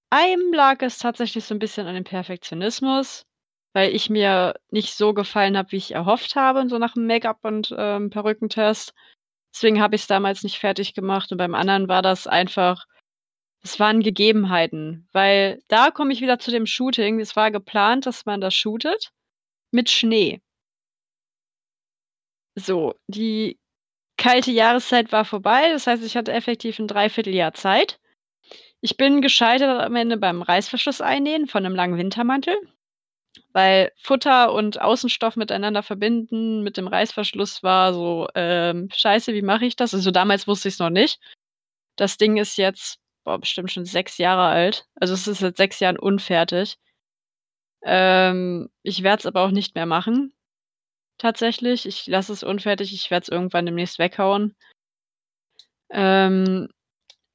einem 0.10 0.54
lag 0.54 0.82
es 0.82 1.00
tatsächlich 1.00 1.44
so 1.46 1.54
ein 1.54 1.60
bisschen 1.60 1.88
an 1.88 1.96
dem 1.96 2.04
Perfektionismus, 2.04 3.26
weil 3.74 3.94
ich 3.94 4.10
mir 4.10 4.56
nicht 4.72 4.94
so 4.96 5.14
gefallen 5.14 5.58
habe, 5.58 5.72
wie 5.72 5.78
ich 5.78 5.94
erhofft 5.94 6.36
habe, 6.36 6.68
so 6.70 6.78
nach 6.78 6.94
dem 6.94 7.08
Make-up 7.08 7.40
und, 7.44 7.76
ähm, 7.78 8.10
Perückentest. 8.10 8.94
Deswegen 9.54 9.82
habe 9.82 9.96
ich 9.96 10.02
es 10.02 10.08
damals 10.08 10.44
nicht 10.44 10.60
fertig 10.60 10.94
gemacht 10.94 11.32
und 11.32 11.38
beim 11.38 11.56
anderen 11.56 11.88
war 11.88 12.02
das 12.02 12.28
einfach 12.28 12.86
es 13.64 13.80
waren 13.80 14.02
Gegebenheiten, 14.02 15.08
weil 15.12 15.62
da 15.68 15.92
komme 15.92 16.14
ich 16.14 16.22
wieder 16.22 16.40
zu 16.40 16.52
dem 16.52 16.66
Shooting. 16.66 17.20
Es 17.20 17.36
war 17.36 17.52
geplant, 17.52 18.06
dass 18.06 18.26
man 18.26 18.42
das 18.42 18.54
shootet 18.54 19.12
mit 19.72 19.90
Schnee. 19.90 20.42
So, 22.56 22.96
die 23.08 23.60
kalte 24.18 24.52
Jahreszeit 24.52 25.12
war 25.12 25.26
vorbei. 25.26 25.70
Das 25.72 25.88
heißt, 25.88 26.04
ich 26.04 26.18
hatte 26.18 26.34
effektiv 26.34 26.80
ein 26.80 26.88
Dreivierteljahr 26.88 27.54
Zeit. 27.54 28.00
Ich 28.82 28.98
bin 28.98 29.22
gescheitert 29.22 29.82
am 29.82 29.96
Ende 29.96 30.18
beim 30.18 30.42
Reißverschluss 30.42 31.02
einnähen 31.02 31.48
von 31.48 31.66
einem 31.66 31.76
langen 31.76 31.98
Wintermantel, 31.98 32.56
weil 33.54 33.92
Futter 33.98 34.54
und 34.54 34.82
Außenstoff 34.82 35.36
miteinander 35.36 35.84
verbinden 35.84 36.64
mit 36.64 36.78
dem 36.78 36.88
Reißverschluss 36.88 37.64
war 37.64 37.94
so, 37.94 38.28
ähm, 38.36 38.90
scheiße, 38.94 39.34
wie 39.34 39.42
mache 39.42 39.66
ich 39.66 39.76
das? 39.76 39.94
Also 39.94 40.12
damals 40.12 40.48
wusste 40.48 40.70
ich 40.70 40.76
es 40.76 40.80
noch 40.80 40.90
nicht. 40.90 41.20
Das 41.96 42.18
Ding 42.18 42.38
ist 42.38 42.58
jetzt, 42.58 43.00
boah, 43.28 43.40
bestimmt 43.40 43.70
schon 43.72 43.84
sechs 43.84 44.18
Jahre 44.18 44.48
alt. 44.48 44.88
Also 44.96 45.14
es 45.14 45.28
ist 45.28 45.40
seit 45.40 45.58
sechs 45.58 45.82
Jahren 45.82 46.00
unfertig. 46.00 46.78
Ähm, 47.84 48.70
ich 48.84 49.04
werde 49.04 49.20
es 49.20 49.26
aber 49.26 49.42
auch 49.42 49.52
nicht 49.52 49.76
mehr 49.76 49.86
machen. 49.86 50.34
Tatsächlich. 51.18 51.86
Ich 51.86 52.08
lasse 52.08 52.32
es 52.32 52.44
unfertig. 52.44 52.94
Ich 52.94 53.12
werde 53.12 53.24
es 53.24 53.30
irgendwann 53.30 53.66
demnächst 53.66 54.00
weghauen. 54.00 54.56
Ähm, 55.90 56.70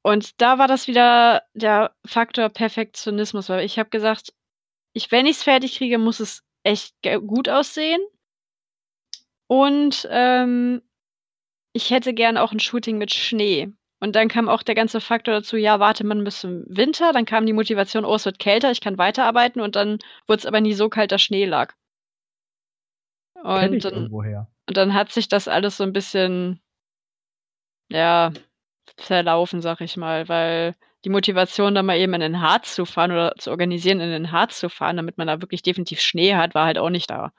und 0.03 0.40
da 0.40 0.59
war 0.59 0.66
das 0.66 0.86
wieder 0.88 1.43
der 1.53 1.95
Faktor 2.07 2.49
Perfektionismus, 2.49 3.51
weil 3.51 3.62
ich 3.62 3.78
habe 3.78 3.90
gesagt, 3.90 4.32
ich, 4.95 5.12
wenn 5.12 5.26
ich 5.26 5.36
es 5.36 5.43
fertig 5.43 5.76
kriege, 5.76 5.99
muss 5.99 6.20
es 6.20 6.43
echt 6.62 6.95
gut 7.26 7.51
aussehen. 7.51 8.01
Und 9.47 10.09
ähm, 10.11 10.80
ich 11.74 11.90
hätte 11.90 12.14
gern 12.14 12.38
auch 12.38 12.53
ein 12.53 12.61
Shooting 12.61 12.97
mit 12.97 13.12
Schnee. 13.12 13.74
Und 14.03 14.16
dann 14.16 14.26
kam 14.26 14.48
auch 14.48 14.64
der 14.64 14.74
ganze 14.74 15.00
Faktor 15.00 15.32
dazu, 15.32 15.57
ja, 15.57 15.78
warte 15.78 16.03
man 16.03 16.24
bis 16.24 16.40
zum 16.40 16.64
Winter, 16.66 17.12
dann 17.12 17.24
kam 17.24 17.46
die 17.46 17.53
Motivation, 17.53 18.05
oh, 18.05 18.16
es 18.16 18.24
wird 18.24 18.40
kälter, 18.40 18.72
ich 18.72 18.80
kann 18.80 18.98
weiterarbeiten 18.98 19.62
und 19.62 19.76
dann 19.76 19.98
wurde 20.26 20.40
es 20.40 20.46
aber 20.46 20.61
nie 20.61 20.72
so 20.72 20.88
kalt, 20.88 21.12
dass 21.12 21.22
Schnee 21.22 21.44
lag. 21.44 21.72
Und 23.44 23.84
dann, 23.84 24.11
und 24.11 24.76
dann 24.76 24.92
hat 24.92 25.12
sich 25.12 25.28
das 25.28 25.46
alles 25.46 25.76
so 25.76 25.84
ein 25.84 25.92
bisschen, 25.92 26.61
ja, 27.90 28.32
verlaufen, 28.96 29.62
sag 29.62 29.80
ich 29.80 29.96
mal, 29.96 30.28
weil 30.28 30.74
die 31.05 31.11
Motivation, 31.11 31.76
da 31.76 31.84
mal 31.84 31.96
eben 31.96 32.14
in 32.14 32.22
den 32.22 32.40
Harz 32.40 32.74
zu 32.74 32.86
fahren 32.86 33.12
oder 33.12 33.36
zu 33.38 33.50
organisieren, 33.50 34.00
in 34.00 34.11
den 34.11 34.32
Harz 34.32 34.59
zu 34.59 34.68
fahren, 34.68 34.96
damit 34.96 35.16
man 35.16 35.28
da 35.28 35.40
wirklich 35.40 35.62
definitiv 35.62 36.00
Schnee 36.00 36.34
hat, 36.34 36.57
war 36.57 36.66
halt 36.66 36.78
auch 36.78 36.90
nicht 36.90 37.09
da. 37.09 37.32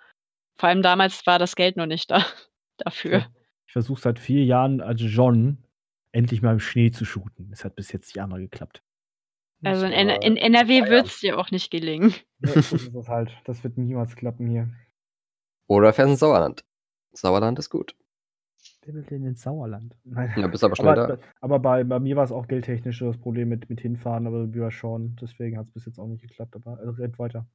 Vor 0.55 0.69
allem 0.69 0.81
damals 0.81 1.27
war 1.27 1.39
das 1.39 1.57
Geld 1.57 1.75
noch 1.75 1.87
nicht 1.87 2.09
da 2.09 2.25
dafür. 2.77 3.25
Ich 3.67 3.73
versuche 3.73 3.99
seit 3.99 4.17
vier 4.17 4.45
Jahren 4.45 4.79
als 4.79 5.01
John 5.03 5.57
endlich 6.13 6.41
mal 6.41 6.53
im 6.53 6.59
Schnee 6.59 6.91
zu 6.91 7.03
shooten. 7.03 7.49
Es 7.51 7.65
hat 7.65 7.75
bis 7.75 7.91
jetzt 7.91 8.07
nicht 8.07 8.21
einmal 8.21 8.39
geklappt. 8.39 8.81
Also 9.63 9.85
in, 9.85 10.09
aber 10.09 10.21
in 10.23 10.37
NRW 10.37 10.89
wird 10.89 11.07
es 11.07 11.19
dir 11.19 11.37
auch 11.37 11.51
nicht 11.51 11.71
gelingen. 11.71 12.13
Ja, 12.45 12.61
so 12.61 12.75
ist 12.75 12.93
es 12.93 13.07
halt. 13.07 13.31
Das 13.45 13.63
wird 13.63 13.77
niemals 13.77 14.17
klappen 14.17 14.47
hier. 14.47 14.69
Oder 15.67 15.93
fährst 15.93 16.11
ins 16.11 16.19
Sauerland. 16.19 16.65
Sauerland 17.13 17.57
ist 17.57 17.69
gut. 17.69 17.95
Wer 18.81 18.95
will 18.95 19.03
denn 19.03 19.25
ins 19.25 19.41
Sauerland? 19.41 19.95
Nein. 20.03 20.33
Ja, 20.35 20.47
bist 20.47 20.61
aber 20.65 20.75
schnell 20.75 20.89
Aber, 20.89 21.15
da. 21.15 21.23
aber 21.39 21.59
bei, 21.59 21.85
bei 21.85 22.01
mir 22.01 22.17
war 22.17 22.25
es 22.25 22.33
auch 22.33 22.49
geldtechnisch 22.49 22.99
das 22.99 23.17
Problem 23.17 23.47
mit, 23.47 23.69
mit 23.69 23.79
hinfahren, 23.79 24.27
aber 24.27 24.53
wie 24.53 24.59
bei 24.59 24.71
Sean. 24.71 25.15
Deswegen 25.21 25.57
hat 25.57 25.67
es 25.67 25.71
bis 25.71 25.85
jetzt 25.85 25.99
auch 25.99 26.07
nicht 26.07 26.21
geklappt. 26.21 26.55
Aber 26.57 26.77
also, 26.79 26.91
red 27.01 27.17
weiter. 27.17 27.47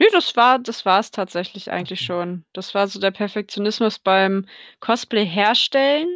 Nö, 0.00 0.06
das 0.12 0.34
war 0.36 0.58
das 0.58 0.84
war's 0.84 1.12
tatsächlich 1.12 1.70
eigentlich 1.70 2.00
so. 2.00 2.06
schon. 2.06 2.44
Das 2.52 2.74
war 2.74 2.88
so 2.88 2.98
der 2.98 3.12
Perfektionismus 3.12 4.00
beim 4.00 4.46
Cosplay 4.80 5.26
herstellen. 5.26 6.08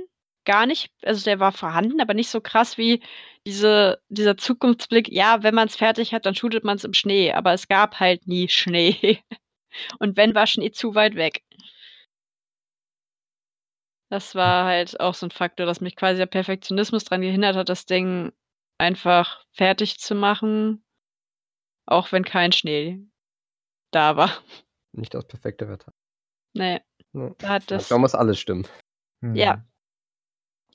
Gar 0.45 0.67
nicht 0.67 0.91
also 1.03 1.25
der 1.25 1.41
war 1.41 1.53
vorhanden, 1.53 2.01
aber 2.01 2.13
nicht 2.15 2.29
so 2.29 2.41
krass 2.41 2.77
wie 2.77 3.03
diese 3.47 4.01
dieser 4.09 4.37
Zukunftsblick, 4.37 5.09
ja, 5.11 5.43
wenn 5.43 5.55
man's 5.55 5.77
fertig 5.77 6.13
hat, 6.13 6.27
dann 6.27 6.35
shootet 6.35 6.65
man's 6.65 6.85
im 6.85 6.93
Schnee, 6.95 7.33
aber 7.33 7.53
es 7.55 7.69
gab 7.69 7.99
halt 8.01 8.27
nie 8.27 8.49
Schnee. 8.49 9.23
Und 9.99 10.17
wenn, 10.17 10.35
war 10.35 10.47
Schnee 10.47 10.71
zu 10.71 10.95
weit 10.95 11.17
weg. 11.17 11.43
Das 14.11 14.35
war 14.35 14.65
halt 14.67 15.01
auch 15.01 15.15
so 15.15 15.27
'n 15.27 15.31
Faktor, 15.31 15.67
dass 15.67 15.81
mich 15.81 15.97
quasi 15.97 16.19
der 16.19 16.27
Perfektionismus 16.27 17.05
dran 17.05 17.23
gehindert 17.23 17.57
hat, 17.57 17.69
das 17.69 17.87
Ding 17.87 18.33
einfach 18.79 19.45
fertig 19.53 19.99
zu 19.99 20.15
machen, 20.15 20.85
auch 21.87 22.13
wenn 22.13 22.25
kein 22.25 22.53
Schnee 22.53 23.01
da 23.93 24.17
war. 24.17 24.31
Nicht 24.93 25.15
das 25.15 25.27
perfekte 25.27 25.69
Wetter. 25.69 25.93
Ne, 26.55 26.83
Ne. 27.13 27.35
da 27.39 27.49
hat 27.49 27.71
das 27.71 27.83
Manchmal 27.85 27.99
muss 28.01 28.15
alles 28.15 28.39
stimmen. 28.39 28.67
Ja. 29.23 29.65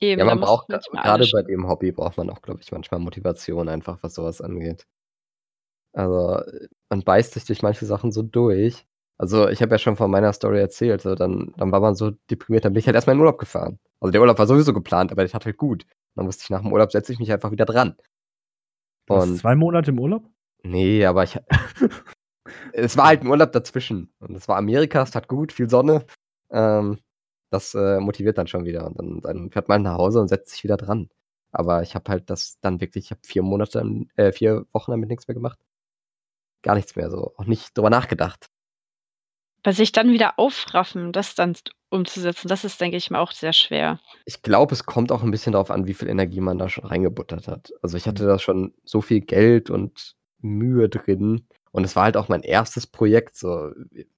Eben, 0.00 0.18
Ja, 0.20 0.24
man 0.24 0.40
braucht 0.40 0.66
alles 0.94 1.30
bei 1.32 1.42
dem 1.42 1.68
Hobby 1.68 1.92
braucht 1.92 2.16
man 2.16 2.30
auch, 2.30 2.40
glaube 2.42 2.60
ich, 2.62 2.72
manchmal 2.72 3.00
Motivation 3.00 3.68
einfach, 3.68 4.02
was 4.02 4.14
so 4.14 4.24
was 4.24 4.40
angeht. 4.40 4.86
Also, 5.92 6.40
man 6.88 7.02
beißt 7.02 7.34
sich 7.34 7.44
durch 7.44 7.62
manche 7.62 7.84
Sachen 7.86 8.12
so 8.12 8.22
durch. 8.22 8.86
Also, 9.18 9.48
ich 9.48 9.60
habe 9.62 9.72
ja 9.74 9.78
schon 9.78 9.96
von 9.96 10.10
meiner 10.10 10.32
Story 10.32 10.60
erzählt, 10.60 11.02
so 11.02 11.14
dann 11.14 11.52
dann 11.56 11.72
war 11.72 11.80
man 11.80 11.94
so 11.94 12.12
deprimiert, 12.30 12.64
dann 12.64 12.72
bin 12.72 12.80
ich 12.80 12.86
halt 12.86 12.94
erst 12.94 13.06
mal 13.06 13.12
in 13.14 13.20
Urlaub 13.20 13.38
gefahren. 13.38 13.78
Also, 14.00 14.12
der 14.12 14.20
Urlaub 14.20 14.38
war 14.38 14.46
sowieso 14.46 14.72
geplant, 14.72 15.12
aber 15.12 15.22
der 15.22 15.30
tat 15.30 15.44
halt 15.46 15.56
gut. 15.58 15.84
Dann 16.16 16.26
wusste 16.26 16.44
ich, 16.44 16.50
nach 16.50 16.62
dem 16.62 16.72
Urlaub 16.72 16.92
setze 16.92 17.12
ich 17.12 17.18
mich 17.18 17.32
einfach 17.32 17.50
wieder 17.50 17.64
dran. 17.66 17.96
Du 19.06 19.14
warst 19.14 19.38
2 19.38 19.56
Monate 19.56 19.90
im 19.90 19.98
Urlaub? 20.00 20.24
Ne, 20.62 21.04
aber 21.06 21.24
ich 21.24 21.38
es 22.72 22.96
war 22.96 23.06
halt 23.08 23.22
'n 23.22 23.28
Urlaub 23.28 23.52
dazwischen. 23.52 24.12
Und 24.20 24.34
es 24.36 24.48
war 24.48 24.56
Amerika, 24.56 25.02
es 25.02 25.10
tat 25.10 25.28
gut, 25.28 25.52
viel 25.52 25.68
Sonne. 25.70 26.04
Ähm, 26.50 26.98
das, 27.50 27.74
äh, 27.74 28.00
motiviert 28.00 28.38
dann 28.38 28.46
schon 28.48 28.64
wieder. 28.64 28.86
Und 28.86 28.98
dann 28.98 29.20
dann 29.20 29.50
fährt 29.50 29.68
man 29.68 29.82
nach 29.82 29.98
Hause 29.98 30.20
und 30.20 30.28
setzt 30.28 30.50
sich 30.50 30.64
wieder 30.64 30.76
dran. 30.76 31.08
Aber 31.52 31.82
ich 31.82 31.94
habe 31.94 32.10
halt 32.10 32.30
das 32.30 32.58
dann 32.60 32.80
wirklich 32.80 33.06
ich 33.06 33.10
habe 33.12 33.20
4 33.26 33.42
Monate 33.42 33.84
äh, 34.16 34.32
4 34.32 34.66
Wochen 34.72 34.92
damit 34.92 35.08
nix 35.10 35.26
mehr 35.28 35.34
gemacht. 35.34 35.58
Gar 36.62 36.74
nichts 36.74 36.96
mehr 36.96 37.10
so, 37.10 37.34
auch 37.36 37.44
nicht 37.46 37.76
drüber 37.76 37.90
nachgedacht. 37.90 38.48
Aber 39.62 39.72
sich 39.74 39.92
dann 39.92 40.10
wieder 40.12 40.38
aufraffen, 40.38 41.12
das 41.12 41.34
dann 41.34 41.54
umzusetzen, 41.90 42.48
das 42.48 42.64
ist, 42.64 42.80
denke 42.80 42.96
ich 42.96 43.10
mal, 43.10 43.20
auch 43.20 43.32
sehr 43.32 43.52
schwer. 43.52 44.00
Ich 44.26 44.42
glaube, 44.42 44.74
es 44.74 44.84
kommt 44.84 45.12
auch 45.12 45.22
'n 45.22 45.30
bisschen 45.30 45.52
darauf 45.52 45.70
an, 45.70 45.86
wie 45.86 45.94
viel 45.94 46.08
Energie 46.08 46.40
man 46.40 46.58
da 46.58 46.68
schon 46.68 46.84
reingebuttert 46.84 47.48
hat. 47.48 47.72
Also, 47.82 47.96
ich 47.96 48.06
hatte 48.06 48.24
Mhm. 48.24 48.26
da 48.26 48.38
schon 48.38 48.74
so 48.84 49.00
viel 49.00 49.20
Geld 49.20 49.70
und 49.70 50.16
Mühe 50.40 50.88
drin. 50.88 51.46
Und 51.74 51.84
es 51.84 51.94
war 51.96 52.04
halt 52.04 52.16
auch 52.16 52.28
mein 52.28 52.42
1. 52.42 52.86
Projekt 52.86 53.36
so. 53.36 53.72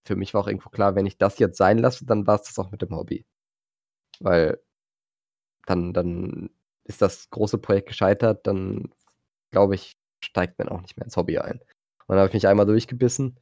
Für 0.04 0.16
mich 0.16 0.32
war 0.34 0.42
auch 0.42 0.48
irgendwo 0.48 0.70
klar, 0.70 0.94
wenn 0.94 1.06
ich 1.06 1.18
das 1.18 1.38
jetzt 1.38 1.58
sein 1.58 1.78
lasse, 1.78 2.06
dann 2.06 2.26
war's 2.26 2.44
das 2.44 2.58
auch 2.58 2.70
mit 2.70 2.82
dem 2.82 2.94
Hobby. 2.96 3.24
Weil 4.20 4.60
dann 5.66 5.92
dann 5.92 6.50
ist 6.84 7.02
das 7.02 7.30
große 7.30 7.58
Projekt 7.58 7.88
gescheitert, 7.88 8.46
dann 8.46 8.92
glaube 9.52 9.74
ich, 9.76 9.92
steigt 10.24 10.58
man 10.58 10.68
auch 10.68 10.80
nicht 10.82 10.96
mehr 10.96 11.04
ins 11.06 11.16
Hobby 11.16 11.38
ein. 11.38 11.60
Und 11.60 12.16
dann 12.16 12.18
habe 12.18 12.28
ich 12.28 12.34
mich 12.34 12.48
einmal 12.48 12.66
durchgebissen. 12.66 13.38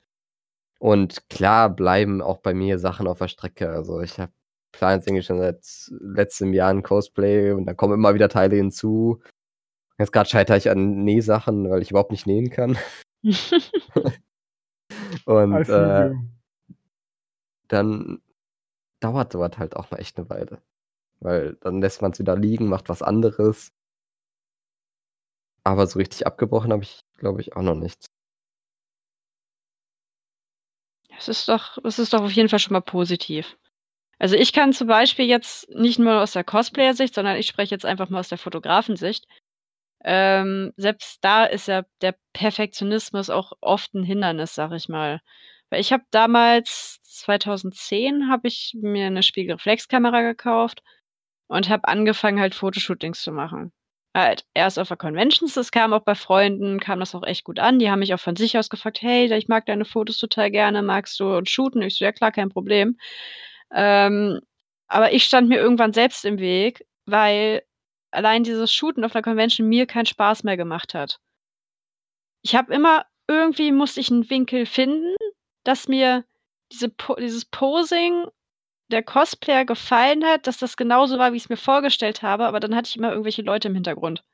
Und 0.81 1.29
klar 1.31 1.71
bleiben 1.71 2.23
auch 2.23 2.39
bei 2.39 2.55
mir 2.55 2.79
Sachen 2.79 3.09
auf 3.09 3.19
der 3.21 3.29
Strecke. 3.29 3.71
Also, 3.71 4.01
ich 4.03 4.19
habe 4.21 4.33
plane 4.73 4.97
jetzt 4.97 5.09
irgendwie 5.09 5.25
schon 5.25 5.39
seit 5.41 5.61
letztem 6.01 6.55
Jahr 6.55 6.71
'n 6.73 6.83
Cosplay 6.85 7.53
und 7.53 7.67
da 7.67 7.75
kommen 7.75 7.95
immer 7.95 8.15
wieder 8.15 8.29
Teile 8.31 8.57
hinzu. 8.57 9.23
Jetzt 9.99 10.13
grad 10.13 10.31
scheitere 10.31 10.57
ich 10.59 10.71
an 10.71 11.05
Nähsachen, 11.05 11.71
weil 11.71 11.83
ich 11.83 11.91
überhaupt 11.93 12.13
nicht 12.13 12.27
nähen 12.29 12.51
kann. 12.51 12.79
Und, 15.27 15.69
äh 15.69 16.15
dann 17.71 18.21
dauert 19.01 19.33
so 19.33 19.41
was 19.41 19.59
halt 19.59 19.77
auch 19.77 19.91
mal 19.91 19.99
echt 19.99 20.19
'ne 20.19 20.31
Weile. 20.31 20.63
Weil 21.21 21.57
dann 21.63 21.81
lässt 21.83 22.03
man's 22.03 22.19
wieder 22.21 22.37
liegen, 22.37 22.69
macht 22.69 22.89
was 22.91 23.03
anderes. 23.03 23.71
Aber 25.67 25.87
so 25.87 25.99
richtig 25.99 26.27
abgebrochen 26.27 26.73
habe 26.73 26.83
ich, 26.83 27.01
glaube 27.19 27.41
ich, 27.41 27.55
auch 27.57 27.63
noch 27.63 27.75
nicht. 27.75 28.09
Das 31.17 31.29
ist 31.29 31.49
doch 31.49 31.79
das 31.83 31.99
ist 31.99 32.13
doch 32.13 32.23
auf 32.23 32.33
jeden 32.33 32.49
Fall 32.49 32.59
schon 32.59 32.73
mal 32.75 32.81
positiv. 32.81 33.57
Also, 34.19 34.37
ich 34.37 34.53
kann 34.53 34.73
zum 34.73 34.89
Beispiel 34.89 35.27
jetzt 35.27 35.69
nicht 35.71 35.99
nur 35.99 36.23
aus 36.23 36.33
der 36.33 36.45
Cosplayer-Sicht, 36.45 37.15
sondern 37.15 37.37
ich 37.39 37.47
spreche 37.49 37.75
jetzt 37.75 37.87
einfach 37.87 38.11
mal 38.11 38.21
aus 38.21 38.29
der 38.31 38.39
Fotografensicht. 38.39 39.27
Ähm, 40.05 40.73
selbst 40.77 41.19
da 41.25 41.45
ist 41.47 41.69
ja 41.69 41.85
der 42.03 42.15
Perfektionismus 42.33 43.31
auch 43.31 43.53
oft 43.61 43.95
'n 43.95 44.03
Hindernis, 44.05 44.55
sage 44.55 44.77
ich 44.77 44.89
mal. 44.89 45.21
Weil 45.71 45.81
ich 45.81 45.93
habe 45.93 46.05
damals 46.11 47.01
2010 47.05 48.29
habe 48.31 48.49
ich 48.49 48.77
mir 48.81 49.11
'ne 49.11 49.23
Spiegelreflexkamera 49.23 50.23
gekauft 50.23 50.83
und 51.49 51.69
habe 51.71 51.89
angefangen, 51.89 52.41
halt 52.41 52.55
Fotoshootings 52.55 53.23
zu 53.23 53.33
machen. 53.33 53.73
Halt 54.17 54.45
erst 54.55 54.79
auf 54.79 54.89
der 54.89 54.97
Conventions, 54.99 55.55
das 55.55 55.71
kam 55.73 55.93
auch 55.95 56.03
bei 56.05 56.15
Freunden 56.17 56.81
kam 56.81 57.01
das 57.01 57.15
auch 57.15 57.25
echt 57.25 57.45
gut 57.45 57.59
an. 57.61 57.79
Die 57.81 57.91
haben 57.91 58.01
mich 58.01 58.15
auch 58.15 58.21
von 58.21 58.37
sich 58.37 58.59
aus 58.59 58.71
gefragt: 58.71 59.03
„Hey, 59.03 59.33
ich 59.37 59.49
mag 59.49 59.67
deine 59.67 59.85
Fotos 59.87 60.19
total 60.19 60.51
gerne. 60.51 60.83
Magst 60.83 61.21
du 61.21 61.37
uns 61.37 61.51
shooten?“ 61.51 61.83
Ich 61.83 61.97
so: 61.99 62.05
„Ja 62.07 62.13
klar, 62.13 62.33
kein 62.33 62.49
Problem.“ 62.51 62.99
Ähm, 63.75 64.41
aber 64.89 65.13
ich 65.13 65.25
stand 65.25 65.49
mir 65.51 65.59
irgendwann 65.61 65.93
selbst 65.95 66.25
im 66.27 66.39
Weg, 66.41 66.85
weil 67.07 67.63
allein 68.13 68.45
dieses 68.45 68.73
Shooten 68.73 69.05
auf 69.05 69.15
'ner 69.15 69.23
Convention 69.23 69.69
mir 69.69 69.87
keinen 69.87 70.07
Spaß 70.07 70.45
mehr 70.45 70.57
gemacht 70.57 70.95
hat. 70.95 71.19
Ich 72.45 72.55
habe 72.55 72.73
immer 72.75 73.05
irgendwie 73.29 73.71
musste 73.73 74.01
ich 74.01 74.11
'n 74.11 74.29
Winkel 74.31 74.67
finden, 74.67 75.15
dass 75.65 75.89
mir 75.89 76.25
diese 76.73 76.89
Po 76.89 77.15
dieses 77.17 77.45
Posing 77.45 78.27
der 78.91 79.03
Cosplayer 79.03 79.65
gefallen 79.67 80.25
hat, 80.25 80.47
dass 80.47 80.59
das 80.59 80.77
genauso 80.77 81.19
war, 81.19 81.33
wie 81.33 81.39
ich's 81.39 81.49
mir 81.51 81.57
vorgestellt 81.59 82.23
habe, 82.23 82.47
aber 82.47 82.61
dann 82.61 82.77
hatte 82.77 82.89
ich 82.91 82.97
immer 82.97 83.11
irgendwelche 83.11 83.43
Leute 83.43 83.69
im 83.69 83.75
Hintergrund. 83.75 84.25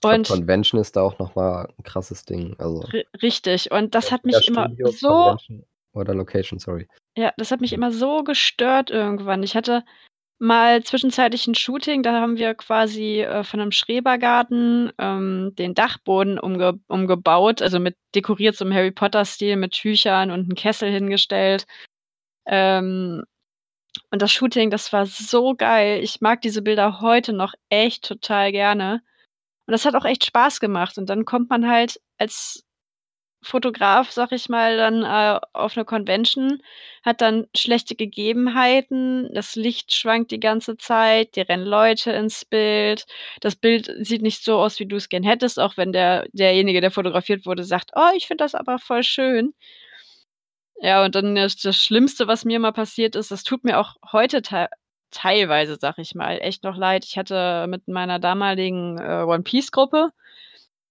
Ich 0.00 0.08
glaube, 0.08 0.22
Und 0.22 0.28
Convention 0.28 0.80
ist 0.80 0.96
da 0.96 1.02
auch 1.02 1.18
noch 1.18 1.34
mal 1.36 1.68
'n 1.78 1.82
krasses 1.84 2.24
Ding. 2.24 2.56
Also 2.58 2.92
Ri 2.92 3.04
richtig. 3.22 3.70
Und 3.70 3.94
das 3.94 4.10
hat 4.10 4.24
mich 4.24 4.46
immer 4.46 4.68
Studio, 4.70 4.86
so 4.86 5.36
Convention 5.38 5.64
oder 5.92 6.14
Location, 6.14 6.58
sorry. 6.58 6.88
Ja, 7.16 7.32
das 7.36 7.50
hat 7.50 7.60
mich 7.60 7.72
immer 7.74 7.92
so 7.92 8.24
gestört 8.24 8.90
irgendwann. 8.90 9.42
Ich 9.42 9.54
hatte 9.54 9.84
mal 10.42 10.82
zwischenzeitlich 10.82 11.46
ein 11.46 11.54
Shooting, 11.54 12.02
da 12.02 12.20
haben 12.20 12.36
wir 12.36 12.54
quasi 12.54 13.20
äh, 13.20 13.44
von 13.44 13.60
einem 13.60 13.70
Schrebergarten 13.70 14.92
ähm, 14.98 15.54
den 15.56 15.74
Dachboden 15.74 16.38
umge 16.38 16.80
umgebaut, 16.88 17.62
also 17.62 17.78
mit 17.78 17.96
dekoriert 18.14 18.56
so 18.56 18.64
im 18.64 18.74
Harry 18.74 18.90
Potter-Stil 18.90 19.56
mit 19.56 19.72
Tüchern 19.72 20.30
und 20.32 20.40
einem 20.40 20.54
Kessel 20.56 20.90
hingestellt. 20.90 21.66
Ähm, 22.46 23.22
und 24.10 24.22
das 24.22 24.32
Shooting, 24.32 24.70
das 24.70 24.92
war 24.92 25.06
so 25.06 25.54
geil. 25.54 26.02
Ich 26.02 26.20
mag 26.20 26.40
diese 26.42 26.62
Bilder 26.62 27.00
heute 27.00 27.32
noch 27.32 27.54
echt 27.68 28.04
total 28.04 28.52
gerne. 28.52 29.02
Und 29.66 29.72
das 29.72 29.84
hat 29.84 29.94
auch 29.94 30.04
echt 30.04 30.24
Spaß 30.24 30.60
gemacht. 30.60 30.98
Und 30.98 31.08
dann 31.08 31.24
kommt 31.24 31.50
man 31.50 31.68
halt 31.68 32.00
als 32.18 32.64
Fotograf, 33.42 34.10
sag 34.12 34.30
ich 34.32 34.48
mal, 34.48 34.76
dann 34.76 35.02
äh, 35.02 35.40
auf 35.52 35.76
eine 35.76 35.84
Convention, 35.84 36.62
hat 37.04 37.20
dann 37.20 37.46
schlechte 37.56 37.96
Gegebenheiten, 37.96 39.28
das 39.34 39.56
Licht 39.56 39.94
schwankt 39.94 40.30
die 40.30 40.38
ganze 40.40 40.76
Zeit, 40.76 41.34
dir 41.36 41.48
rennen 41.48 41.64
Leute 41.66 42.12
ins 42.12 42.44
Bild. 42.44 43.04
Das 43.40 43.56
Bild 43.56 43.90
sieht 44.06 44.22
nicht 44.22 44.44
so 44.44 44.58
aus, 44.58 44.78
wie 44.78 44.86
du 44.86 44.96
es 44.96 45.08
gern 45.08 45.24
hättest, 45.24 45.58
auch 45.58 45.76
wenn 45.76 45.92
der 45.92 46.26
derjenige, 46.32 46.80
der 46.80 46.92
fotografiert 46.92 47.44
wurde, 47.46 47.64
sagt: 47.64 47.90
„Oh, 47.96 48.10
ich 48.16 48.26
finde 48.28 48.44
das 48.44 48.54
aber 48.54 48.78
voll 48.78 49.02
schön.“ 49.02 49.52
Ja, 50.80 51.04
und 51.04 51.14
dann 51.14 51.34
das 51.36 51.56
das 51.56 51.76
Schlimmste, 51.76 52.26
was 52.26 52.44
mir 52.44 52.58
mal 52.58 52.72
passiert 52.72 53.14
ist, 53.16 53.30
das 53.30 53.44
tut 53.44 53.64
mir 53.64 53.78
auch 53.78 53.96
heute 54.10 54.42
tei 54.42 54.68
teilweise, 55.10 55.76
sag 55.78 55.98
ich 55.98 56.14
mal, 56.14 56.38
echt 56.40 56.64
noch 56.64 56.76
leid. 56.76 57.04
Ich 57.04 57.18
hatte 57.18 57.66
mit 57.68 57.86
meiner 57.86 58.18
damaligen, 58.18 58.98
äh, 58.98 59.22
One-Piece-Gruppe 59.24 60.10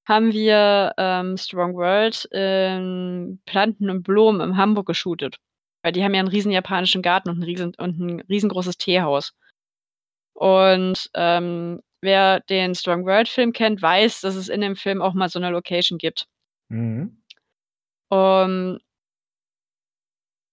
haben 0.08 0.34
wir, 0.34 0.94
ähm, 0.98 1.38
Strong 1.38 1.76
World 1.76 2.26
in 2.32 3.42
Planten 3.46 3.90
und 3.90 4.04
Blumen 4.04 4.42
in 4.42 4.58
Hamburg 4.58 4.88
geshootet. 4.88 5.38
Weil 5.84 5.94
die 5.94 6.04
haben 6.04 6.14
ja 6.16 6.22
'n 6.22 6.28
riesen 6.28 6.52
japanischen 6.52 7.02
Garten 7.02 7.30
und 7.30 7.38
'n 7.40 7.44
riesen 7.44 7.74
und 7.78 8.00
'n 8.00 8.22
riesengroßes 8.30 8.78
Teehaus. 8.78 9.32
Und, 10.38 11.10
ähm, 11.14 11.82
wer 12.02 12.40
den 12.42 12.74
Strong 12.76 13.06
World 13.06 13.28
Film 13.30 13.54
kennt, 13.54 13.82
weiß, 13.82 14.22
dass 14.22 14.36
es 14.36 14.50
in 14.50 14.62
dem 14.62 14.76
Film 14.76 15.02
auch 15.02 15.14
mal 15.14 15.30
so 15.30 15.40
'ne 15.40 15.50
Location 15.52 15.98
gibt. 15.98 16.26
Mhm. 16.70 17.18
Ähm 18.12 18.80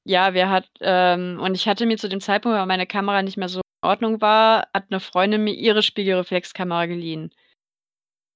ja, 0.06 0.32
wir 0.34 0.48
hat 0.50 0.68
ähm, 0.80 1.38
und 1.42 1.54
ich 1.54 1.68
hatte 1.68 1.86
mir 1.86 1.96
zu 1.98 2.08
dem 2.08 2.20
Zeitpunkt, 2.20 2.56
weil 2.56 2.66
meine 2.66 2.86
Kamera 2.86 3.22
nicht 3.22 3.36
mehr 3.36 3.48
so 3.48 3.58
in 3.60 3.88
Ordnung 3.88 4.20
war, 4.20 4.66
hat 4.72 4.90
'ne 4.90 5.00
Freundin 5.00 5.44
mir 5.44 5.54
ihre 5.54 5.82
Spiegelreflexkamera 5.82 6.86
geliehen. 6.86 7.30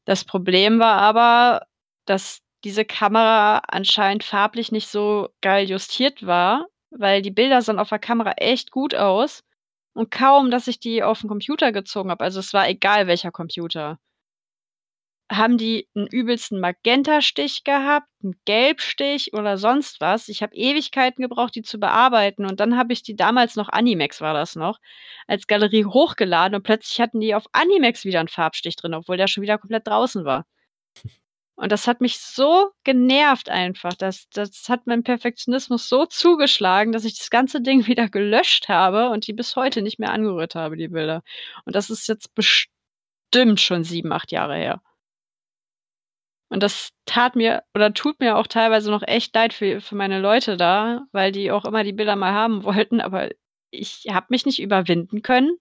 Das 0.09 0.25
Problem 0.25 0.79
war 0.81 0.97
aber, 1.01 1.67
dass 2.07 2.41
diese 2.65 2.85
Kamera 2.85 3.59
anscheinend 3.69 4.25
farblich 4.25 4.73
nicht 4.73 4.89
so 4.89 5.29
geil 5.41 5.69
justiert 5.69 6.27
war, 6.27 6.67
weil 6.91 7.23
die 7.23 7.31
Bilder 7.31 7.63
sahen 7.63 7.79
auf 7.79 7.89
der 7.89 7.99
Kamera 7.99 8.33
echt 8.33 8.71
gut 8.71 8.95
aus 8.95 9.43
und 9.95 10.11
kaum, 10.11 10.51
dass 10.51 10.69
ich 10.69 10.81
die 10.81 11.03
auf'n 11.05 11.29
Computer 11.29 11.73
gezogen 11.73 12.11
habe, 12.11 12.25
also 12.25 12.41
es 12.41 12.53
war 12.53 12.69
egal 12.69 13.07
welcher 13.07 13.31
Computer 13.33 13.99
haben 15.37 15.59
die 15.59 15.89
'n 15.97 16.07
übelsten 16.07 16.61
Magentastich 16.61 17.65
gehabt, 17.65 18.09
'n 18.25 18.35
Gelbstich 18.47 19.33
oder 19.35 19.59
sonst 19.59 20.01
was. 20.01 20.29
Ich 20.29 20.43
habe 20.43 20.55
Ewigkeiten 20.55 21.23
gebraucht, 21.23 21.55
die 21.55 21.63
zu 21.63 21.79
bearbeiten 21.79 22.47
und 22.47 22.61
dann 22.61 22.77
habe 22.77 22.93
ich 22.93 23.03
die 23.03 23.17
damals 23.17 23.57
noch 23.57 23.69
Animax 23.71 24.21
war 24.21 24.35
das 24.35 24.57
noch, 24.57 24.79
als 25.27 25.47
Galerie 25.47 25.85
hochgeladen 25.87 26.57
und 26.57 26.63
plötzlich 26.65 27.01
hatten 27.01 27.21
die 27.21 27.35
auf 27.35 27.45
Animax 27.53 28.05
wieder 28.05 28.21
'n 28.21 28.29
Farbstich 28.29 28.77
drin, 28.77 28.95
obwohl 28.95 29.17
der 29.17 29.27
schon 29.29 29.43
wieder 29.43 29.59
komplett 29.59 29.87
draußen 29.87 30.25
war. 30.25 30.45
Und 31.59 31.71
das 31.71 31.87
hat 31.87 32.01
mich 32.01 32.19
so 32.19 32.71
genervt 32.85 33.49
einfach. 33.51 33.93
Das 33.95 34.29
das 34.31 34.69
hat 34.69 34.87
meinem 34.87 35.03
Perfektionismus 35.05 35.89
so 35.89 36.07
zugeschlagen, 36.07 36.93
dass 36.93 37.05
ich 37.05 37.19
das 37.19 37.31
ganze 37.31 37.61
Ding 37.61 37.87
wieder 37.87 38.09
gelöscht 38.09 38.69
habe 38.69 39.11
und 39.11 39.27
die 39.27 39.33
bis 39.35 39.55
heute 39.57 39.83
nicht 39.83 39.99
mehr 39.99 40.13
angerührt 40.13 40.55
habe, 40.55 40.77
die 40.77 40.89
Bilder. 40.89 41.23
Und 41.65 41.77
das 41.77 41.91
ist 41.91 42.09
jetzt 42.09 42.35
bestimmt 42.35 42.93
schon 43.61 43.85
7, 43.85 44.13
8 44.13 44.33
Jahre 44.33 44.57
her. 44.57 44.83
Und 46.53 46.63
das 46.63 46.91
tat 47.07 47.35
mir 47.35 47.63
oder 47.75 47.95
tut 47.95 48.21
mir 48.21 48.37
auch 48.37 48.47
teilweise 48.47 48.91
noch 48.91 49.03
echt 49.03 49.35
leid 49.35 49.55
für 49.55 49.81
für 49.81 49.95
meine 49.95 50.21
Leute 50.21 50.59
da, 50.59 51.07
weil 51.11 51.33
die 51.33 51.51
auch 51.51 51.65
immer 51.65 51.83
die 51.83 51.95
Bilder 51.95 52.15
mal 52.15 52.35
haben 52.35 52.63
wollten, 52.65 53.01
aber 53.01 53.31
ich 53.71 54.05
habe 54.11 54.27
mich 54.29 54.45
nicht 54.45 54.61
überwinden 54.61 55.23
können 55.23 55.57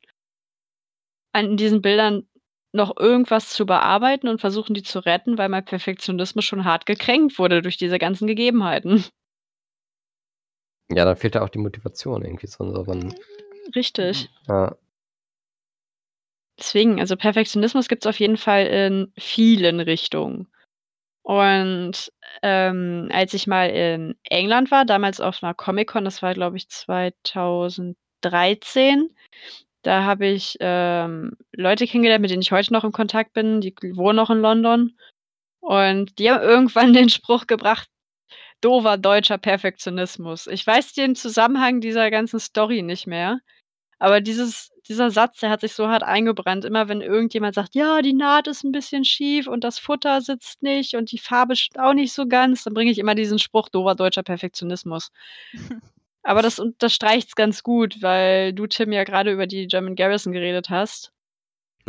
an 1.33 1.55
diesen 1.55 1.81
Bildern 1.81 2.27
noch 2.73 2.97
irgendwas 2.97 3.49
zu 3.49 3.65
bearbeiten 3.65 4.27
und 4.27 4.41
versuchen, 4.41 4.73
die 4.73 4.83
zu 4.83 4.99
retten, 4.99 5.37
weil 5.37 5.47
mein 5.47 5.63
Perfektionismus 5.63 6.43
schon 6.43 6.65
hart 6.65 6.85
gekränkt 6.85 7.39
wurde 7.39 7.61
durch 7.61 7.77
diese 7.77 7.97
ganzen 7.97 8.27
Gegebenheiten. 8.27 9.05
Ja, 10.89 11.05
da 11.05 11.15
fehlt 11.15 11.35
ja 11.35 11.41
auch 11.41 11.49
die 11.49 11.59
Motivation 11.59 12.25
irgendwie 12.25 12.47
so 12.47 12.69
so 12.69 12.83
man 12.83 13.15
Richtig. 13.73 14.29
Ja. 14.49 14.75
Deswegen, 16.59 16.99
also 16.99 17.15
Perfektionismus 17.15 17.87
gibt's 17.87 18.05
auf 18.05 18.19
jeden 18.19 18.37
Fall 18.37 18.67
in 18.67 19.13
vielen 19.17 19.79
Richtungen. 19.79 20.51
Und, 21.26 22.11
ähm, 22.41 23.07
als 23.11 23.34
ich 23.34 23.45
mal 23.47 23.69
in 23.69 24.15
England 24.24 24.72
war, 24.72 24.86
damals 24.86 25.22
auf 25.22 25.41
'ner 25.41 25.53
Comic-Con, 25.53 26.03
das 26.05 26.22
war, 26.24 26.34
glaube 26.34 26.57
ich, 26.57 26.67
2013, 26.69 29.09
da 29.84 30.03
habe 30.03 30.28
ich, 30.28 30.57
ähm, 30.61 31.34
Leute 31.53 31.88
kennengelernt, 31.88 32.22
mit 32.22 32.32
denen 32.32 32.41
ich 32.43 32.51
heute 32.51 32.74
noch 32.74 32.84
in 32.86 32.91
Kontakt 32.93 33.34
bin, 33.34 33.61
die 33.61 33.74
wohnen 33.95 34.15
noch 34.17 34.30
in 34.32 34.39
London. 34.41 34.95
Und 35.61 36.19
die 36.19 36.30
haben 36.32 36.41
irgendwann 36.43 36.93
den 37.07 37.09
Spruch 37.09 37.47
gebracht: 37.47 37.89
„Doofer 38.61 38.97
deutscher 38.97 39.38
Perfektionismus.“ 39.39 40.47
Ich 40.47 40.65
weiß 40.67 40.93
den 40.93 41.15
Zusammenhang 41.15 41.82
dieser 41.82 42.11
ganzen 42.11 42.39
Story 42.39 42.82
nicht 42.84 43.07
mehr, 43.07 43.39
aber 44.02 44.22
dieses 44.22 44.72
dieser 44.88 45.12
Satz, 45.12 45.39
der 45.39 45.52
hat 45.52 45.62
sich 45.62 45.74
so 45.74 45.88
hart 45.88 46.04
eingebrannt. 46.04 46.66
Immer 46.66 46.89
wenn 46.89 47.02
irgendjemand 47.02 47.56
sagt: 47.56 47.76
„Ja, 47.76 48.02
die 48.02 48.14
Naht 48.14 48.47
ist 48.47 48.64
'n 48.66 48.72
bisschen 48.72 49.06
schief 49.06 49.47
und 49.47 49.64
das 49.64 49.80
Futter 49.80 50.22
sitzt 50.22 50.64
nicht 50.64 50.95
und 50.95 51.12
die 51.12 51.20
Farbe 51.20 51.54
auch 51.78 51.93
nicht 51.93 52.14
so 52.14 52.28
ganz“, 52.28 52.64
dann 52.64 52.74
bringe 52.74 52.91
ich 52.91 52.97
immer 52.99 53.16
diesen 53.16 53.39
Spruch: 53.39 53.70
„Doofer 53.70 53.95
deutscher 53.95 54.24
Perfektionismus.“ 54.24 55.12
Aber 56.24 56.41
das 56.41 56.60
unterstreicht's 56.60 57.36
ganz 57.36 57.64
gut, 57.64 58.02
weil 58.02 58.54
du, 58.54 58.68
Tim, 58.68 58.91
ja 58.91 59.04
grade 59.04 59.32
über 59.32 59.47
die 59.47 59.68
German 59.68 59.95
Garrison 59.95 60.34
geredet 60.34 60.70
hast. 60.70 61.12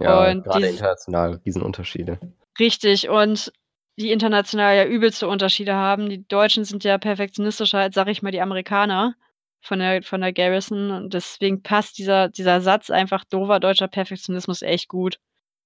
Ja, 0.00 0.30
Und 0.30 0.46
dies 0.54 0.70
international 0.72 1.40
Riesenunterschiede. 1.44 2.18
Richtig, 2.58 3.08
und 3.08 3.52
die 3.98 4.10
international 4.10 4.76
ja 4.76 4.84
übelste 4.86 5.28
Unterschiede 5.28 5.74
haben. 5.74 6.08
Die 6.08 6.26
Deutschen 6.26 6.64
sind 6.64 6.82
ja 6.84 6.96
perfektionistischer 6.98 7.78
als, 7.78 7.94
sage 7.94 8.10
ich 8.10 8.22
mal, 8.22 8.30
die 8.32 8.40
Amerikaner 8.40 9.14
von 9.62 9.78
der 9.78 10.02
von 10.02 10.20
der 10.20 10.32
Garrison 10.32 10.90
und 10.90 11.14
deswegen 11.14 11.62
passt 11.62 11.98
dieser 11.98 12.28
dieser 12.28 12.60
Satz 12.60 12.90
einfach: 12.90 13.24
„Doofer 13.24 13.60
deutscher 13.60 13.88
Perfektionismus“ 13.88 14.62
echt 14.62 14.88
gut. 14.88 15.18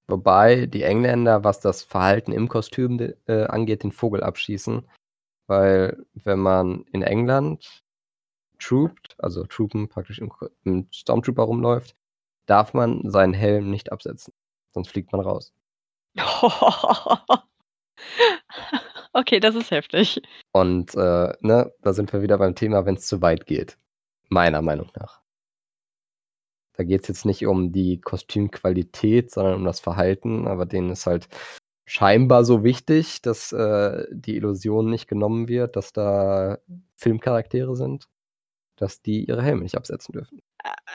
Wobei 0.09 0.67
die 0.67 0.83
Engländer, 0.83 1.43
was 1.43 1.61
das 1.61 1.83
Verhalten 1.83 2.31
im 2.33 2.49
Kostüm 2.49 3.15
äh, 3.27 3.45
angeht, 3.45 3.83
den 3.83 3.91
Vogel 3.91 4.23
abschießen, 4.23 4.87
weil 5.49 6.05
wenn 6.15 6.39
man 6.39 6.85
in 6.93 7.03
England 7.03 7.83
troopt, 8.61 9.17
also 9.19 9.45
troopen 9.45 9.89
praktisch 9.89 10.19
im 10.21 10.33
im 10.65 10.89
Stormtrooper 10.93 11.43
rumläuft, 11.43 11.97
darf 12.47 12.75
man 12.75 13.11
seinen 13.11 13.35
Helm 13.35 13.71
nicht 13.71 13.93
absetzen, 13.93 14.33
sonst 14.73 14.91
fliegt 14.91 15.13
man 15.13 15.21
raus. 15.23 15.53
Okay, 19.13 19.41
das 19.41 19.55
ist 19.55 19.71
heftig. 19.71 20.21
Und, 20.53 20.95
äh, 20.95 21.33
ne, 21.41 21.73
da 21.81 21.93
sind 21.95 22.13
wir 22.13 22.21
wieder 22.21 22.37
beim 22.37 22.55
Thema, 22.55 22.85
wenn's 22.85 23.07
zu 23.07 23.23
weit 23.23 23.47
geht, 23.47 23.79
meiner 24.29 24.63
Meinung 24.63 24.91
nach. 24.97 25.23
Da 26.75 26.85
geht's 26.85 27.09
jetzt 27.09 27.25
nicht 27.25 27.47
um 27.47 27.73
die 27.73 28.01
Kostümqualität, 28.01 29.31
sondern 29.31 29.55
um 29.55 29.65
das 29.65 29.81
Verhalten, 29.81 30.47
aber 30.47 30.67
denen 30.67 30.91
ist 30.91 31.07
halt 31.07 31.29
scheinbar 31.87 32.45
so 32.45 32.65
wichtig, 32.65 33.23
dass, 33.23 33.53
äh, 33.53 34.05
die 34.11 34.37
Illusion 34.37 34.91
nicht 34.91 35.09
genommen 35.09 35.49
wird, 35.49 35.77
dass 35.77 35.93
da 35.93 36.59
Filmcharaktere 36.97 37.77
sind, 37.77 38.09
dass 38.77 39.01
die 39.03 39.25
ihre 39.25 39.43
Helme 39.43 39.63
nicht 39.63 39.77
absetzen 39.77 40.13
dürfen. 40.13 40.43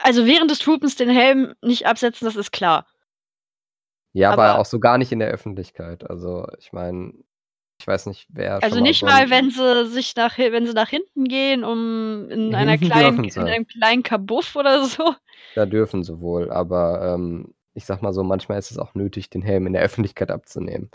Also 0.02 0.26
während 0.26 0.50
des 0.50 0.60
Troopens 0.60 0.96
den 0.96 1.08
Helm 1.08 1.54
nicht 1.62 1.86
absetzen, 1.86 2.26
das 2.26 2.36
ist 2.36 2.52
klar. 2.52 2.86
Ja, 4.12 4.30
aber 4.30 4.44
Aber 4.50 4.60
auch 4.60 4.66
so 4.66 4.78
gar 4.78 4.98
nicht 4.98 5.10
in 5.12 5.18
der 5.20 5.28
Öffentlichkeit. 5.30 6.08
Also, 6.08 6.46
ich 6.58 6.72
meine, 6.72 7.14
ich 7.82 7.86
weiß 7.88 8.06
nicht, 8.06 8.26
wer 8.30 8.62
Also 8.62 8.78
mal 8.78 8.80
nicht 8.80 9.02
so 9.02 9.06
mal, 9.06 9.28
'n 9.28 9.28
wenn 9.28 9.50
sie 9.50 9.86
sich 9.88 10.14
nach 10.14 10.38
wenn 10.38 10.66
sie 10.66 10.72
nach 10.72 10.88
hinten 10.88 11.24
gehen, 11.24 11.64
um 11.64 12.28
in 12.30 12.54
einer 12.54 12.78
kleinen 12.78 13.28
in 13.34 13.48
einem 13.48 13.66
kleinen 13.66 14.04
Kabuff 14.04 14.54
oder 14.54 14.84
so? 14.84 15.16
Da 15.56 15.66
dürfen 15.66 16.02
sie 16.02 16.20
wohl, 16.20 16.50
aber, 16.50 17.02
ähm, 17.14 17.54
ich 17.74 17.84
sage 17.84 18.02
mal 18.02 18.12
so, 18.14 18.22
manchmal 18.22 18.58
ist 18.58 18.70
es 18.70 18.78
auch 18.78 18.94
nötig, 18.94 19.28
den 19.28 19.42
Helm 19.42 19.66
in 19.66 19.74
der 19.74 19.82
Öffentlichkeit 19.82 20.30
abzunehmen. 20.30 20.90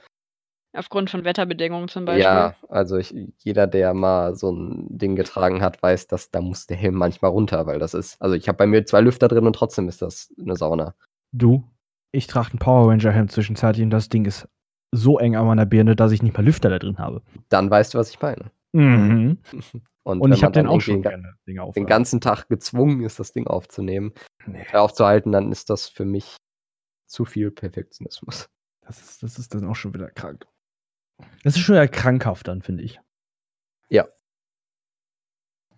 Aufgrund 0.73 1.09
von 1.09 1.23
Wetterbedingungen 1.25 1.88
zum 1.89 2.05
Beispiel? 2.05 2.49
Ja, 2.49 2.55
also 2.69 2.95
ich 2.97 3.13
jeder, 3.39 3.67
der 3.67 3.93
mal 3.93 4.33
so 4.35 4.49
'n 4.49 4.88
Ding 4.97 5.17
getragen 5.17 5.61
hat, 5.61 5.81
weiß, 5.83 6.07
dass 6.07 6.31
da 6.31 6.39
muss 6.39 6.65
der 6.65 6.77
Helm 6.77 6.95
manchmal 6.95 7.31
runter, 7.31 7.65
weil 7.65 7.79
das 7.79 7.93
ist 7.93 8.21
also 8.21 8.33
ich 8.35 8.47
habe 8.47 8.57
bei 8.57 8.65
mir 8.65 8.85
2 8.85 9.01
Lüfter 9.01 9.27
drin 9.27 9.45
und 9.45 9.53
trotzdem 9.57 9.89
ist 9.89 10.01
das 10.01 10.33
'ne 10.38 10.55
Sauna. 10.55 10.95
Du, 11.33 11.63
ich 12.13 12.27
trage 12.27 12.51
'n 12.55 12.59
Power 12.59 12.89
Ranger 12.89 13.11
Helm 13.11 13.27
zwischenzeitlich 13.27 13.83
und 13.83 13.89
das 13.89 14.07
Ding 14.09 14.25
ist 14.25 14.47
so 14.97 15.19
eng 15.19 15.35
an 15.35 15.45
meiner 15.45 15.65
Birne, 15.65 15.95
dass 15.95 16.11
ich 16.11 16.21
nicht 16.23 16.35
mal 16.37 16.43
Lüfter 16.45 16.69
da 16.69 16.79
drin 16.79 16.97
habe. 16.97 17.21
Dann 17.49 17.69
weißt 17.69 17.93
du, 17.93 17.97
was 17.97 18.09
ich 18.09 18.21
meine. 18.21 18.51
Mhm. 18.73 19.37
Und, 20.03 20.21
Und 20.21 20.31
ich 20.31 20.41
habe 20.43 20.53
den 20.53 20.67
auch 20.67 20.79
schon 20.79 20.95
den, 20.95 21.01
gerne, 21.01 21.33
Dinge 21.45 21.59
den 21.59 21.59
aufhören. 21.59 21.85
ganzen 21.85 22.21
Tag 22.21 22.47
gezwungen 22.47 23.01
ist, 23.01 23.19
das 23.19 23.33
Ding 23.33 23.45
aufzunehmen, 23.47 24.13
Nee, 24.45 24.65
äh, 24.71 24.77
aufzuhalten, 24.77 25.33
dann 25.33 25.51
ist 25.51 25.69
das 25.69 25.89
für 25.89 26.05
mich 26.05 26.37
zu 27.07 27.25
viel 27.25 27.51
Perfektionismus. 27.51 28.47
das 28.81 29.01
ist, 29.01 29.21
das 29.23 29.37
ist 29.37 29.53
dann 29.53 29.65
auch 29.67 29.75
schon 29.75 29.93
wieder 29.93 30.09
krank. 30.09 30.45
Das 31.43 31.57
ist 31.57 31.59
schon 31.63 31.75
wieder 31.75 31.89
krankhaft 31.89 32.47
dann, 32.47 32.61
finde 32.61 32.83
ich. 32.83 33.01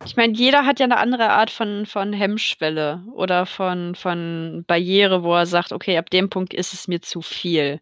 Ich 0.05 0.15
meine, 0.15 0.34
jeder 0.34 0.65
hat 0.65 0.80
ja 0.80 0.86
eine 0.86 0.97
andere 0.97 1.30
Art 1.30 1.49
von, 1.51 1.86
von 1.86 2.13
Hemmschwelle 2.13 3.03
oder 3.13 3.45
von, 3.45 3.95
von 3.95 4.63
Barriere, 4.65 5.24
wo 5.24 5.34
er 5.36 5.45
sagt, 5.45 5.74
okay, 5.74 5.97
ab 5.97 6.09
dem 6.09 6.30
Punkt 6.30 6.53
ist 6.53 6.74
es 6.74 6.88
mir 6.88 7.01
zu 7.01 7.22
viel. 7.22 7.82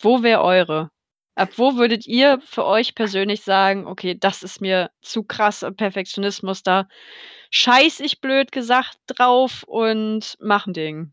Wo 0.00 0.22
wäre 0.22 0.42
eure? 0.42 0.90
Ab 1.34 1.50
wo 1.56 1.76
würdet 1.76 2.06
ihr 2.06 2.40
für 2.44 2.66
euch 2.66 2.94
persönlich 2.94 3.42
sagen, 3.42 3.86
okay, 3.86 4.16
das 4.18 4.42
ist 4.42 4.60
mir 4.60 4.90
zu 5.00 5.22
krass 5.22 5.62
am 5.62 5.76
Perfektionismus, 5.76 6.62
da 6.62 6.88
scheiß 7.50 8.00
ich 8.00 8.20
blöd 8.20 8.52
gesagt 8.52 8.98
drauf 9.06 9.64
und 9.66 10.36
mach 10.40 10.66
ein 10.66 10.72
Ding. 10.72 11.12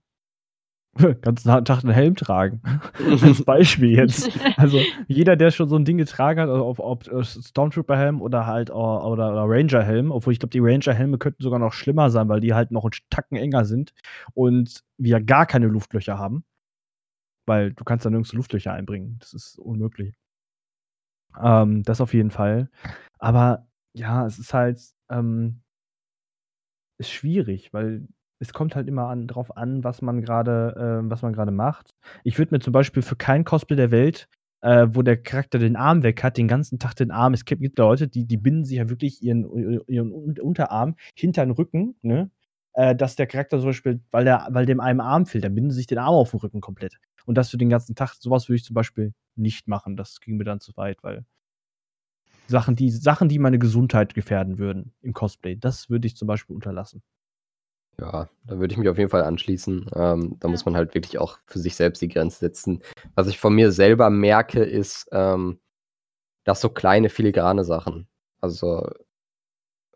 ganzen 1.22 1.66
Tag 1.66 1.84
einen 1.84 1.94
Helm 1.94 2.16
tragen. 2.16 2.62
Als 3.22 3.44
Beispiel 3.44 3.96
jetzt. 3.96 4.32
Also 4.58 4.80
jeder, 5.08 5.36
der 5.36 5.52
schon 5.52 5.70
so 5.70 5.76
ein 5.76 5.86
Ding 5.86 5.98
getragen 5.98 6.40
hat, 6.40 6.50
also 6.50 6.66
ob, 6.66 6.80
ob 6.80 7.08
äh, 7.08 7.24
Stormtrooper-Helm 7.24 8.22
oder 8.22 8.48
halt 8.48 8.70
äh, 8.70 8.74
oder, 8.74 9.32
oder 9.32 9.44
Ranger-Helm, 9.46 10.12
obwohl 10.12 10.34
ich 10.34 10.40
glaube, 10.40 10.52
die 10.52 10.60
Ranger-Helme 10.60 11.18
könnten 11.18 11.44
sogar 11.44 11.60
noch 11.60 11.74
schlimmer 11.74 12.10
sein, 12.10 12.28
weil 12.30 12.40
die 12.40 12.54
halt 12.54 12.72
noch 12.72 12.84
einen 12.84 12.94
Tacken 13.10 13.38
enger 13.38 13.66
sind 13.66 13.94
und 14.34 14.84
wir 14.98 15.22
gar 15.22 15.46
keine 15.46 15.68
Luftlöcher 15.68 16.18
haben. 16.18 16.44
Weil 17.48 17.74
du 17.74 17.84
kannst 17.84 18.06
da 18.06 18.10
nirgends 18.12 18.34
Luftlöcher 18.34 18.74
einbringen. 18.74 19.18
Das 19.20 19.34
ist 19.34 19.58
unmöglich. 19.60 20.16
Ähm, 21.42 21.84
das 21.84 22.02
auf 22.02 22.14
jeden 22.14 22.32
Fall. 22.32 22.70
Aber 23.20 23.68
ja, 23.94 24.26
es 24.26 24.40
ist 24.40 24.54
halt 24.54 24.80
ähm, 25.10 25.62
ist 26.98 27.12
schwierig, 27.12 27.74
weil 27.74 28.08
es 28.40 28.54
kommt 28.54 28.76
halt 28.76 28.88
immer 28.88 29.08
an, 29.08 29.28
drauf 29.28 29.56
an, 29.58 29.84
was 29.84 30.02
man 30.02 30.22
gerade, 30.22 31.02
äh, 31.06 31.10
was 31.10 31.22
man 31.22 31.34
gerade 31.34 31.52
macht. 31.52 31.92
Ich 32.24 32.38
würde 32.38 32.54
mir 32.56 32.60
zum 32.60 32.74
Beispiel 32.74 33.02
für 33.04 33.16
kein 33.16 33.44
Cosplay 33.44 33.76
der 33.76 33.92
Welt, 33.92 34.28
äh, 34.62 34.88
wo 34.92 35.02
der 35.02 35.18
Charakter 35.18 35.60
den 35.60 35.76
Arm 35.76 36.04
weg 36.04 36.24
hat, 36.24 36.38
den 36.38 36.48
ganzen 36.48 36.80
Tag 36.80 36.96
den 36.96 37.12
Arm. 37.12 37.34
Es 37.34 37.46
gibt, 37.46 37.78
Leute, 37.80 38.08
die, 38.08 38.26
die 38.26 38.38
binden 38.38 38.66
sich 38.66 38.78
ja 38.78 38.90
wirklich 38.90 39.22
ihren, 39.24 39.44
ihren 39.88 40.12
Un- 40.14 40.40
Unterarm 40.40 40.96
hinter 41.16 41.46
den 41.46 41.52
Rücken, 41.52 41.96
ne? 42.02 42.30
Äh, 42.74 42.96
dass 42.96 43.16
der 43.16 43.26
Charakter 43.28 43.58
zum 43.60 43.70
Beispiel, 43.70 44.02
weil, 44.12 44.26
der, 44.26 44.48
weil 44.52 44.66
dem 44.68 44.80
einem 44.80 45.00
Arm 45.00 45.26
fehlt, 45.26 45.44
dann 45.44 45.56
binden 45.56 45.72
sie 45.72 45.78
sich 45.78 45.88
den 45.88 45.98
Arm 45.98 46.14
auf 46.14 46.32
den 46.32 46.40
Rücken 46.40 46.62
komplett. 46.62 46.98
Und 47.28 47.36
das 47.36 47.50
für 47.50 47.58
den 47.58 47.70
ganzen 47.70 47.94
Tag, 47.94 48.14
sowas 48.14 48.48
würde 48.48 48.56
ich 48.56 48.64
zum 48.64 48.74
Beispiel 48.74 49.14
nicht 49.36 49.68
machen. 49.68 49.98
Das 49.98 50.22
ging 50.22 50.38
mir 50.38 50.46
dann 50.46 50.62
zu 50.62 50.76
weit, 50.78 51.04
weil 51.04 51.26
Sachen, 52.48 52.78
die, 52.78 52.90
Sachen, 52.90 53.28
die 53.28 53.38
meine 53.38 53.60
Gesundheit 53.60 54.14
gefährden 54.14 54.58
würden 54.58 54.94
im 55.02 55.14
Cosplay, 55.14 55.58
das 55.58 55.90
würde 55.90 56.08
ich 56.08 56.16
zum 56.16 56.28
Beispiel 56.28 56.56
unterlassen. 56.56 57.04
Ja, 58.00 58.30
da 58.46 58.60
würde 58.60 58.72
ich 58.72 58.78
mich 58.78 58.88
auf 58.88 58.98
jeden 58.98 59.10
Fall 59.10 59.24
anschließen. 59.24 59.90
Ähm, 59.94 60.38
da 60.40 60.48
muss 60.48 60.66
man 60.66 60.76
halt 60.76 60.94
wirklich 60.94 61.18
auch 61.18 61.40
für 61.46 61.60
sich 61.60 61.76
selbst 61.76 62.02
die 62.02 62.08
Grenze 62.08 62.40
setzen. 62.40 62.82
Was 63.16 63.28
ich 63.28 63.40
von 63.40 63.54
mir 63.54 63.72
selber 63.72 64.10
merke, 64.10 64.64
ist, 64.64 65.10
ähm, 65.12 65.60
dass 66.46 66.62
so 66.62 66.70
kleine 66.70 67.10
filigrane 67.10 67.66
Sachen, 67.66 68.08
also 68.40 68.88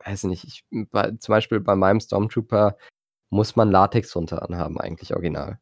weiß 0.03 0.25
nicht, 0.25 0.43
ich, 0.43 0.65
bei, 0.91 1.11
zum 1.11 1.33
Beispiel 1.33 1.59
bei 1.61 1.75
meinem 1.75 1.99
Stormtrooper 1.99 2.75
muss 3.29 3.55
man 3.55 3.71
Latex 3.71 4.11
drunter 4.11 4.41
anhaben, 4.41 4.79
eigentlich 4.79 5.13
original. 5.13 5.59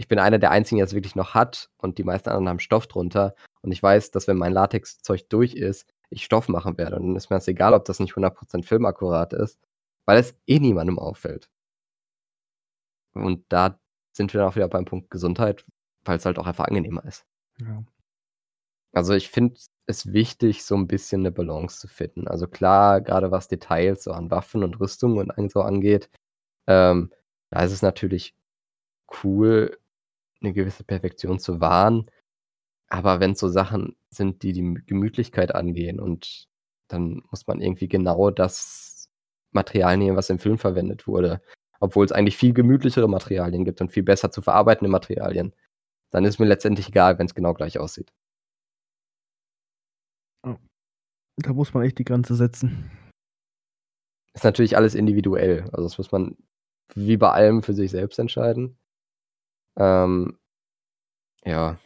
Ich 0.00 0.08
bin 0.08 0.18
einer 0.18 0.38
der 0.38 0.50
einzigen, 0.50 0.78
der 0.78 0.86
es 0.86 0.94
wirklich 0.94 1.14
noch 1.14 1.34
hat 1.34 1.68
und 1.76 1.98
die 1.98 2.04
meisten 2.04 2.30
anderen 2.30 2.48
haben 2.48 2.58
Stoff 2.58 2.86
drunter. 2.86 3.34
Und 3.60 3.70
ich 3.70 3.82
weiß, 3.82 4.10
dass 4.12 4.26
wenn 4.28 4.38
mein 4.38 4.54
Latexzeug 4.54 5.28
durch 5.28 5.52
ist, 5.52 5.92
ich 6.08 6.24
Stoff 6.24 6.48
machen 6.48 6.78
werde. 6.78 6.96
Und 6.96 7.08
dann 7.08 7.16
ist 7.16 7.28
mir 7.28 7.36
das 7.36 7.48
egal, 7.48 7.74
ob 7.74 7.84
das 7.84 8.00
nicht 8.00 8.14
100% 8.14 8.64
filmakkurat 8.64 9.34
ist, 9.34 9.60
weil 10.06 10.16
es 10.16 10.34
eh 10.46 10.58
niemandem 10.58 10.98
auffällt. 10.98 11.50
Und 13.12 13.44
da 13.50 13.78
sind 14.12 14.32
wir 14.32 14.40
dann 14.40 14.48
auch 14.48 14.56
wieder 14.56 14.68
beim 14.68 14.86
Punkt 14.86 15.10
Gesundheit, 15.10 15.66
weil 16.06 16.16
es 16.16 16.24
halt 16.24 16.38
auch 16.38 16.46
einfach 16.46 16.64
angenehmer 16.64 17.04
ist. 17.04 17.26
Ja. 17.58 17.84
Also 18.92 19.12
ich 19.12 19.28
finde 19.28 19.60
es 19.84 20.14
wichtig, 20.14 20.64
so 20.64 20.76
ein 20.76 20.86
bisschen 20.86 21.20
eine 21.20 21.30
Balance 21.30 21.78
zu 21.78 21.88
finden. 21.88 22.26
Also 22.26 22.46
klar, 22.46 23.02
gerade 23.02 23.30
was 23.30 23.48
Details 23.48 24.04
so 24.04 24.12
an 24.12 24.30
Waffen 24.30 24.64
und 24.64 24.80
Rüstungen 24.80 25.30
und 25.30 25.52
so 25.52 25.60
angeht, 25.60 26.08
ähm, 26.66 27.12
da 27.50 27.64
ist 27.64 27.72
es 27.72 27.82
natürlich 27.82 28.34
cool, 29.22 29.78
eine 30.42 30.52
gewisse 30.52 30.84
Perfektion 30.84 31.38
zu 31.38 31.60
wahren. 31.60 32.10
Aber 32.88 33.20
wenn 33.20 33.32
es 33.32 33.40
so 33.40 33.48
Sachen 33.48 33.96
sind, 34.10 34.42
die 34.42 34.52
die 34.52 34.74
Gemütlichkeit 34.86 35.54
angehen 35.54 36.00
und 36.00 36.48
dann 36.88 37.22
muss 37.30 37.46
man 37.46 37.60
irgendwie 37.60 37.88
genau 37.88 38.30
das 38.30 39.10
Material 39.52 39.96
nehmen, 39.96 40.16
was 40.16 40.30
im 40.30 40.38
Film 40.38 40.58
verwendet 40.58 41.06
wurde, 41.06 41.40
obwohl 41.80 42.04
es 42.04 42.12
eigentlich 42.12 42.36
viel 42.36 42.52
gemütlichere 42.52 43.08
Materialien 43.08 43.64
gibt 43.64 43.80
und 43.80 43.92
viel 43.92 44.02
besser 44.02 44.30
zu 44.30 44.42
verarbeitende 44.42 44.90
Materialien, 44.90 45.54
dann 46.10 46.24
ist 46.24 46.38
mir 46.40 46.46
letztendlich 46.46 46.88
egal, 46.88 47.18
wenn 47.18 47.26
es 47.26 47.34
genau 47.34 47.54
gleich 47.54 47.78
aussieht. 47.78 48.12
Da 51.42 51.52
muss 51.52 51.72
man 51.72 51.84
echt 51.84 51.98
die 51.98 52.04
Grenze 52.04 52.34
setzen. 52.34 52.90
Ist 54.34 54.44
natürlich 54.44 54.76
alles 54.76 54.94
individuell. 54.94 55.62
Also 55.72 55.84
das 55.84 55.98
muss 55.98 56.12
man 56.12 56.36
wie 56.94 57.16
bei 57.16 57.30
allem 57.30 57.62
für 57.62 57.72
sich 57.72 57.90
selbst 57.90 58.18
entscheiden. 58.18 58.76
Ähm, 59.76 60.38
ja, 61.44 61.78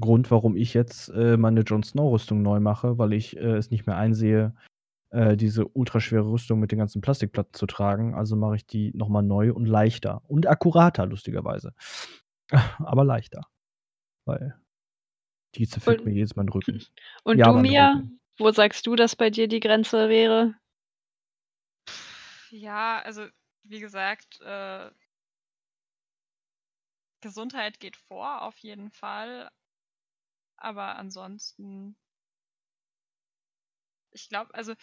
Grund, 0.00 0.30
warum 0.30 0.56
ich 0.56 0.74
jetzt 0.74 1.08
äh, 1.10 1.36
meine 1.36 1.60
Jon 1.60 1.82
Snow-Rüstung 1.84 2.42
neu 2.42 2.58
mache, 2.60 2.98
weil 2.98 3.12
ich 3.12 3.36
äh, 3.36 3.54
es 3.56 3.70
nicht 3.70 3.86
mehr 3.86 3.96
einsehe, 3.96 4.54
äh, 5.10 5.36
diese 5.36 5.68
ultraschwere 5.68 6.28
Rüstung 6.28 6.58
mit 6.58 6.72
den 6.72 6.78
ganzen 6.80 7.00
Plastikplatten 7.00 7.54
zu 7.54 7.66
tragen. 7.66 8.14
Also 8.14 8.34
mache 8.34 8.56
ich 8.56 8.66
die 8.66 8.90
nochmal 8.96 9.22
neu 9.22 9.52
und 9.52 9.66
leichter. 9.66 10.20
Und 10.26 10.48
akkurater, 10.48 11.06
lustigerweise. 11.06 11.74
Aber 12.84 13.04
leichter. 13.04 13.42
Weil 14.26 14.58
die 15.54 15.68
zerfickt 15.68 16.00
Und- 16.00 16.06
mir 16.06 16.14
jedes 16.14 16.34
Mal 16.34 16.42
den 16.44 16.48
Rücken. 16.50 16.82
Und 17.24 17.38
Ja, 17.38 17.52
du, 17.52 17.60
Mia, 17.60 17.92
Rücken. 17.92 18.20
wo 18.38 18.50
sagst 18.50 18.86
du, 18.88 18.96
dass 18.96 19.14
bei 19.14 19.30
dir 19.30 19.46
die 19.46 19.60
Grenze 19.60 20.08
wäre? 20.08 20.54
Ja, 22.50 23.00
also 23.04 23.26
wie 23.62 23.78
gesagt, 23.80 24.40
äh, 24.44 24.90
Gesundheit 27.24 27.80
geht 27.80 27.96
vor, 27.96 28.42
auf 28.42 28.56
jeden 28.58 28.90
Fall. 28.92 29.50
Aber 30.56 30.96
ansonsten, 30.96 31.96
ich 34.12 34.28
glaube, 34.28 34.54
also 34.54 34.74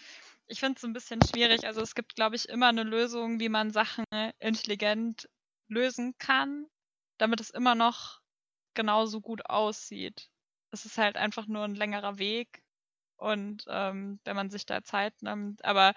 ich 0.48 0.60
finde 0.60 0.78
es 0.78 0.86
ein 0.86 0.94
bisschen 0.94 1.22
schwierig. 1.24 1.66
Also 1.66 1.82
es 1.82 1.96
gibt, 1.96 2.16
glaube 2.16 2.38
ich, 2.38 2.50
immer 2.50 2.70
eine 2.70 2.84
Lösung, 2.84 3.40
wie 3.40 3.50
man 3.50 3.72
Sachen 3.72 4.06
intelligent 4.40 5.30
lösen 5.70 6.16
kann, 6.20 6.68
damit 7.20 7.42
es 7.42 7.52
immer 7.52 7.76
noch 7.76 8.22
genauso 8.76 9.22
gut 9.22 9.46
aussieht. 9.48 10.30
Es 10.72 10.86
ist 10.86 10.98
halt 10.98 11.18
einfach 11.18 11.48
nur 11.48 11.66
ein 11.66 11.76
längerer 11.76 12.18
Weg 12.20 12.64
und 13.18 13.66
ähm, 13.70 14.20
wenn 14.26 14.36
man 14.36 14.50
sich 14.52 14.66
da 14.66 14.84
Zeit 14.84 15.22
nimmt, 15.24 15.66
aber 15.66 15.94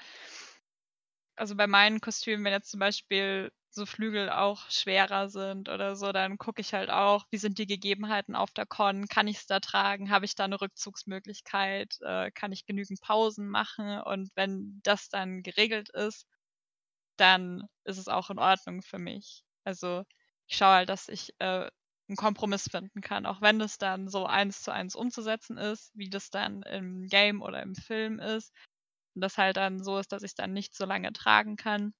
also 1.37 1.57
bei 1.57 1.67
meinen 1.67 2.01
Kostümen, 2.01 2.45
wenn 2.45 2.53
jetzt 2.53 2.71
zum 2.71 2.81
Beispiel 2.81 3.51
so 3.71 3.87
Flügel 3.87 4.31
auch 4.31 4.71
schwerer 4.71 5.29
sind 5.29 5.69
oder 5.69 5.97
so, 5.97 6.13
dann 6.13 6.39
gucke 6.39 6.61
ich 6.61 6.75
halt 6.75 6.91
auch, 6.91 7.27
wie 7.31 7.39
sind 7.39 7.59
die 7.59 7.67
Gegebenheiten 7.67 8.37
auf 8.37 8.53
der 8.53 8.67
Con, 8.67 9.09
kann 9.09 9.27
ich 9.27 9.39
es 9.39 9.47
da 9.47 9.59
tragen, 9.61 10.11
habe 10.11 10.25
ich 10.27 10.37
da 10.37 10.45
eine 10.45 10.61
Rückzugsmöglichkeit, 10.61 11.97
äh, 12.03 12.31
kann 12.31 12.53
ich 12.53 12.67
genügend 12.67 13.01
Pausen 13.01 13.49
machen 13.49 14.01
und 14.03 14.31
wenn 14.37 14.81
das 14.85 15.09
dann 15.09 15.43
geregelt 15.43 15.91
ist, 15.91 16.27
dann 17.17 17.65
ist 17.85 17.99
es 17.99 18.09
auch 18.09 18.31
in 18.31 18.39
Ordnung 18.39 18.83
für 18.83 18.99
mich. 18.99 19.45
Also 19.65 20.05
ich 20.47 20.57
schaue 20.57 20.75
halt, 20.75 20.89
dass 20.89 21.09
ich 21.09 21.33
äh, 21.39 21.71
einen 22.09 22.17
Kompromiss 22.17 22.69
finden 22.71 23.01
kann, 23.01 23.27
auch 23.27 23.41
wenn 23.41 23.61
es 23.61 23.79
dann 23.79 24.09
so 24.09 24.27
eins 24.27 24.63
zu 24.63 24.73
eins 24.73 24.95
umzusetzen 24.95 25.57
ist, 25.59 25.91
wie 25.95 26.11
das 26.11 26.31
dann 26.31 26.63
im 26.63 27.07
Game 27.07 27.43
oder 27.43 27.63
im 27.63 27.75
Film 27.75 28.19
ist. 28.21 28.53
Und 29.15 29.21
das 29.23 29.39
halt 29.39 29.57
dann 29.57 29.83
so 29.83 29.99
ist, 29.99 30.13
dass 30.13 30.23
ich 30.23 30.31
es 30.33 30.35
dann 30.35 30.53
nicht 30.53 30.75
so 30.77 30.85
lange 30.87 31.13
tragen 31.13 31.57
kann, 31.57 31.95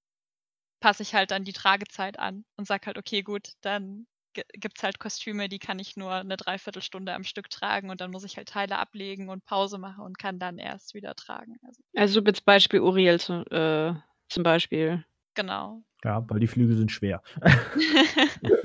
passe 0.81 1.03
ich 1.03 1.15
halt 1.15 1.31
dann 1.31 1.45
die 1.45 1.53
Tragezeit 1.53 2.19
an 2.19 2.45
und 2.57 2.67
sag 2.67 2.87
halt, 2.87 2.99
okay, 2.99 3.23
gut, 3.23 3.51
dann 3.63 4.07
gibt 4.35 4.79
es 4.79 4.83
halt 4.83 4.99
Kostüme, 4.99 5.49
die 5.49 5.61
kann 5.61 5.79
ich 5.79 5.97
nur 5.97 6.13
eine 6.13 6.37
Dreiviertelstunde 6.37 7.15
am 7.15 7.25
Stück 7.25 7.51
tragen 7.51 7.91
und 7.91 8.01
dann 8.01 8.11
muss 8.11 8.25
ich 8.25 8.37
halt 8.37 8.49
Teile 8.49 8.79
ablegen 8.79 9.29
und 9.29 9.45
Pause 9.47 9.79
machen 9.79 10.05
und 10.05 10.19
kann 10.19 10.39
dann 10.41 10.59
erst 10.59 10.95
wieder 10.95 11.15
tragen. 11.15 11.57
Also, 11.67 11.83
Also 11.97 12.21
jetzt 12.23 12.45
Beispiel 12.45 12.81
Uriel 12.81 13.21
zu, 13.21 13.45
äh, 13.51 13.95
zum 14.29 14.43
Beispiel. 14.43 15.05
genau. 15.35 15.85
Ja, 16.05 16.25
weil 16.29 16.41
die 16.41 16.47
Flügel 16.47 16.77
sind 16.77 16.91
schwer. 16.93 17.23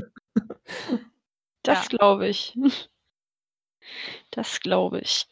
Das 1.63 1.87
Ja. 1.89 1.97
glaube 1.97 2.27
ich. 2.27 2.53
Das 4.31 4.59
glaube 4.59 4.99
ich. 4.99 5.27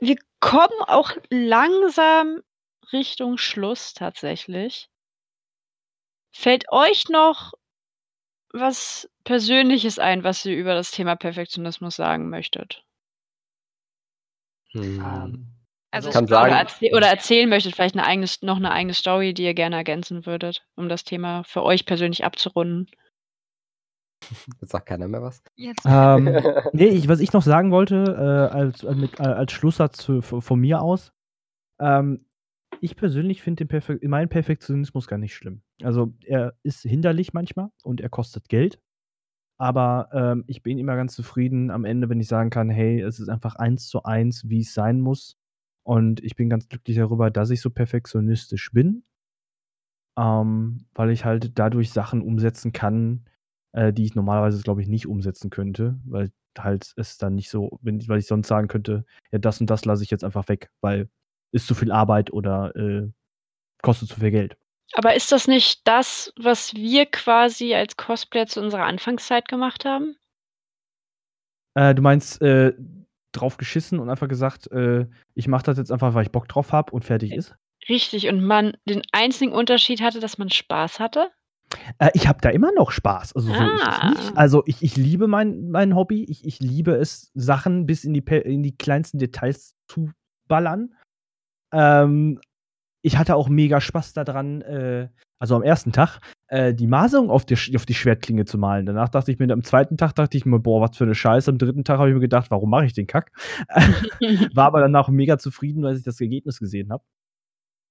Wir 0.00 0.16
kommen 0.40 0.80
auch 0.86 1.12
langsam 1.30 2.42
Richtung 2.92 3.38
Schluss 3.38 3.94
tatsächlich. 3.94 4.88
Fällt 6.32 6.72
euch 6.72 7.10
noch 7.10 7.52
was 8.52 9.08
Persönliches 9.24 9.98
ein, 9.98 10.24
was 10.24 10.44
ihr 10.44 10.56
über 10.56 10.74
das 10.74 10.90
Thema 10.90 11.16
Perfektionismus 11.16 11.96
sagen 11.96 12.28
möchtet? 12.30 12.84
Hm. 14.72 15.00
Ähm, 15.00 15.46
Also 15.90 16.10
kann 16.10 16.26
glaube, 16.26 16.48
Oder, 16.48 16.50
sagen, 16.50 16.68
erzäh 16.68 16.94
oder 16.94 17.06
erzählen 17.08 17.48
möchtet, 17.48 17.74
vielleicht 17.74 17.94
eine 17.96 18.06
eigene, 18.06 18.26
noch 18.42 18.56
eine 18.56 18.70
eigene 18.72 18.94
Story, 18.94 19.34
die 19.34 19.44
ihr 19.44 19.54
gerne 19.54 19.76
ergänzen 19.76 20.26
würdet, 20.26 20.66
um 20.76 20.88
das 20.88 21.04
Thema 21.04 21.44
für 21.44 21.62
euch 21.62 21.86
persönlich 21.86 22.24
abzurunden. 22.24 22.90
jetzt 24.60 24.70
sagt 24.70 24.86
keiner 24.86 25.08
mehr 25.08 25.22
was. 25.22 25.42
jetzt 25.56 25.82
Ähm, 25.84 26.24
nee, 26.72 26.88
ich, 26.88 27.08
was 27.08 27.20
ich 27.20 27.32
noch 27.32 27.42
sagen 27.42 27.70
wollte, 27.70 28.04
äh, 28.04 28.56
als, 28.56 28.82
äh, 28.82 28.94
mit, 28.94 29.20
äh, 29.20 29.24
als 29.24 29.52
Schlusssatz 29.52 29.98
zu, 29.98 30.22
von 30.22 30.42
von 30.42 30.60
mir 30.60 30.82
aus, 30.82 31.12
ähm, 31.80 32.24
ich 32.80 32.96
persönlich 32.96 33.42
finde 33.42 33.64
den 33.64 33.68
Perfek 33.68 34.02
meinen 34.04 34.28
Perfektionismus 34.28 35.06
gar 35.06 35.18
nicht 35.18 35.34
schlimm. 35.34 35.62
Also 35.82 36.14
er 36.24 36.54
ist 36.62 36.82
hinderlich 36.82 37.32
manchmal 37.32 37.70
und 37.82 38.00
er 38.00 38.08
kostet 38.08 38.48
Geld. 38.48 38.80
Aber 39.60 40.08
ähm, 40.12 40.44
ich 40.46 40.62
bin 40.62 40.78
immer 40.78 40.94
ganz 40.94 41.14
zufrieden 41.14 41.70
am 41.70 41.84
Ende, 41.84 42.08
wenn 42.08 42.20
ich 42.20 42.28
sagen 42.28 42.50
kann, 42.50 42.70
hey, 42.70 43.00
es 43.00 43.18
ist 43.18 43.28
einfach 43.28 43.56
eins 43.56 43.88
zu 43.88 44.04
eins, 44.04 44.48
wie 44.48 44.60
es 44.60 44.72
sein 44.72 45.00
muss. 45.00 45.36
Und 45.82 46.22
ich 46.22 46.36
bin 46.36 46.48
ganz 46.48 46.68
glücklich 46.68 46.96
darüber, 46.96 47.30
dass 47.30 47.50
ich 47.50 47.60
so 47.60 47.70
perfektionistisch 47.70 48.70
bin. 48.72 49.02
Ähm, 50.16 50.86
weil 50.94 51.10
ich 51.10 51.24
halt 51.24 51.58
dadurch 51.58 51.90
Sachen 51.90 52.22
umsetzen 52.22 52.72
kann, 52.72 53.24
äh, 53.78 53.92
die 53.92 54.04
ich 54.04 54.14
normalerweise, 54.16 54.60
glaube 54.62 54.82
ich, 54.82 54.88
nicht 54.88 55.06
umsetzen 55.06 55.50
könnte, 55.50 55.98
weil 56.04 56.32
halt 56.58 56.92
es 56.96 57.16
dann 57.16 57.36
nicht 57.36 57.48
so, 57.48 57.78
wenn, 57.80 58.06
weil 58.08 58.18
ich 58.18 58.26
sonst 58.26 58.48
sagen 58.48 58.66
könnte, 58.66 59.04
ja, 59.30 59.38
das 59.38 59.60
und 59.60 59.70
das 59.70 59.84
lasse 59.84 60.02
ich 60.02 60.10
jetzt 60.10 60.24
einfach 60.24 60.48
weg, 60.48 60.70
weil 60.80 61.08
ist 61.52 61.68
zu 61.68 61.74
viel 61.74 61.92
Arbeit 61.92 62.32
oder 62.32 62.74
äh, 62.74 63.08
kostet 63.82 64.08
zu 64.08 64.18
viel 64.18 64.32
Geld. 64.32 64.56
Aber 64.94 65.14
ist 65.14 65.30
das 65.30 65.46
nicht 65.46 65.86
das, 65.86 66.32
was 66.36 66.74
wir 66.74 67.06
quasi 67.06 67.74
als 67.74 67.96
Cosplayer 67.96 68.46
zu 68.46 68.60
unserer 68.60 68.84
Anfangszeit 68.84 69.46
gemacht 69.46 69.84
haben? 69.84 70.16
Äh, 71.74 71.94
du 71.94 72.02
meinst 72.02 72.42
äh, 72.42 72.72
drauf 73.32 73.58
geschissen 73.58 74.00
und 74.00 74.10
einfach 74.10 74.28
gesagt, 74.28 74.70
äh, 74.72 75.06
ich 75.34 75.46
mache 75.46 75.62
das 75.62 75.78
jetzt 75.78 75.92
einfach, 75.92 76.14
weil 76.14 76.24
ich 76.24 76.32
Bock 76.32 76.48
drauf 76.48 76.72
habe 76.72 76.92
und 76.92 77.04
fertig 77.04 77.32
ist? 77.32 77.54
Richtig, 77.88 78.28
und 78.28 78.44
man 78.44 78.76
den 78.86 79.02
einzigen 79.12 79.52
Unterschied 79.52 80.00
hatte, 80.00 80.18
dass 80.18 80.36
man 80.36 80.50
Spaß 80.50 80.98
hatte? 80.98 81.30
Äh, 81.98 82.10
ich 82.14 82.28
habe 82.28 82.38
da 82.40 82.50
immer 82.50 82.72
noch 82.72 82.90
Spaß. 82.90 83.34
Also 83.34 83.48
so 83.48 83.54
ist 83.54 83.82
es 83.82 83.88
Ah. 83.88 84.10
nicht. 84.10 84.36
Also 84.36 84.62
ich, 84.66 84.82
ich 84.82 84.96
liebe 84.96 85.26
mein, 85.28 85.70
mein 85.70 85.94
Hobby. 85.94 86.24
Ich, 86.24 86.44
ich 86.44 86.60
liebe 86.60 86.92
es, 86.92 87.30
Sachen 87.34 87.86
bis 87.86 88.04
in 88.04 88.14
die, 88.14 88.20
in 88.20 88.62
die 88.62 88.76
kleinsten 88.76 89.18
Details 89.18 89.74
zu 89.88 90.10
ballern. 90.48 90.94
Ähm, 91.72 92.40
ich 93.02 93.16
hatte 93.16 93.36
auch 93.36 93.48
mega 93.48 93.80
Spaß 93.80 94.12
daran, 94.12 94.60
äh, 94.62 95.08
also 95.40 95.54
am 95.54 95.62
ersten 95.62 95.92
Tag, 95.92 96.18
äh, 96.48 96.74
die 96.74 96.88
Maserung 96.88 97.30
auf 97.30 97.44
die, 97.46 97.56
auf 97.76 97.86
die 97.86 97.94
Schwertklinge 97.94 98.44
zu 98.44 98.58
malen. 98.58 98.86
Danach 98.86 99.08
dachte 99.08 99.30
ich 99.30 99.38
mir, 99.38 99.52
am 99.52 99.62
zweiten 99.62 99.96
Tag 99.96 100.14
dachte 100.14 100.36
ich 100.36 100.44
mir, 100.44 100.58
boah, 100.58 100.80
was 100.80 100.96
für 100.96 101.04
eine 101.04 101.14
Scheiße. 101.14 101.50
Am 101.50 101.58
dritten 101.58 101.84
Tag 101.84 101.98
habe 101.98 102.08
ich 102.08 102.14
mir 102.14 102.20
gedacht, 102.20 102.50
warum 102.50 102.70
mache 102.70 102.86
ich 102.86 102.92
den 102.94 103.06
Kack? 103.06 103.30
War 104.54 104.66
aber 104.66 104.80
danach 104.80 105.08
mega 105.08 105.38
zufrieden, 105.38 105.84
als 105.84 105.98
ich 105.98 106.04
das 106.04 106.20
Ergebnis 106.20 106.58
gesehen 106.58 106.90
habe. 106.92 107.04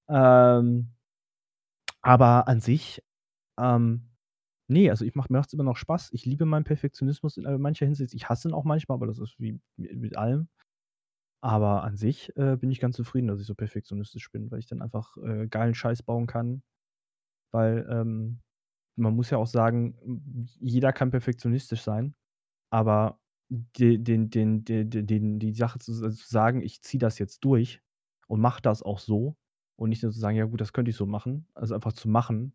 Ähm, 0.10 0.90
aber 2.02 2.48
an 2.48 2.60
sich, 2.60 3.02
ähm, 3.60 4.10
nee, 4.68 4.90
also 4.90 5.06
ich 5.06 5.16
mache 5.16 5.32
mir 5.32 5.40
macht's 5.40 5.54
immer 5.54 5.64
noch 5.64 5.78
Spaß. 5.78 6.10
Ich 6.14 6.26
liebe 6.26 6.46
meinen 6.46 6.64
Perfektionismus 6.64 7.38
in 7.38 7.62
mancher 7.62 7.86
Hinsicht. 7.86 8.14
Ich 8.14 8.30
hasse 8.30 8.50
ihn 8.50 8.54
auch 8.54 8.64
manchmal, 8.66 8.96
aber 8.98 9.08
das 9.08 9.20
ist 9.20 9.40
wie 9.40 9.60
mit, 9.78 10.18
allem. 10.18 10.50
Aber 11.42 11.84
an 11.84 11.98
sich 11.98 12.36
äh, 12.36 12.58
bin 12.58 12.72
ich 12.72 12.80
ganz 12.80 12.96
zufrieden, 12.96 13.28
dass 13.28 13.40
ich 13.40 13.48
so 13.48 13.56
perfektionistisch 13.56 14.32
bin, 14.32 14.52
weil 14.52 14.60
ich 14.60 14.66
dann 14.66 14.82
einfach 14.82 15.18
äh, 15.18 15.48
geilen 15.48 15.76
Scheiß 15.76 16.04
bauen 16.04 16.28
kann. 16.28 16.64
Weil 17.52 17.88
ähm, 17.90 18.42
man 18.98 19.16
muss 19.16 19.30
ja 19.30 19.38
auch 19.38 19.48
sagen, 19.48 19.96
jeder 20.60 20.94
kann 20.94 21.12
perfektionistisch 21.12 21.82
sein, 21.82 22.16
aber 22.72 23.20
den, 23.50 24.30
den, 24.30 24.30
den, 24.30 24.90
den, 24.90 25.40
die 25.40 25.54
Sache 25.54 25.80
zu, 25.80 25.92
also 25.92 26.10
zu 26.10 26.28
sagen, 26.28 26.62
ich 26.62 26.82
ziehe 26.82 27.00
das 27.00 27.20
jetzt 27.20 27.46
durch 27.46 27.82
und 28.28 28.42
mache 28.42 28.62
das 28.62 28.84
auch 28.84 29.00
so 29.00 29.38
und 29.78 29.90
nicht 29.90 30.04
nur 30.04 30.12
zu 30.12 30.20
sagen, 30.20 30.38
ja 30.38 30.46
gut, 30.46 30.60
das 30.60 30.74
könnte 30.74 30.92
ich 30.92 30.98
so 30.98 31.06
machen, 31.06 31.48
also 31.54 31.76
einfach 31.76 31.94
zu 31.94 32.10
machen, 32.10 32.54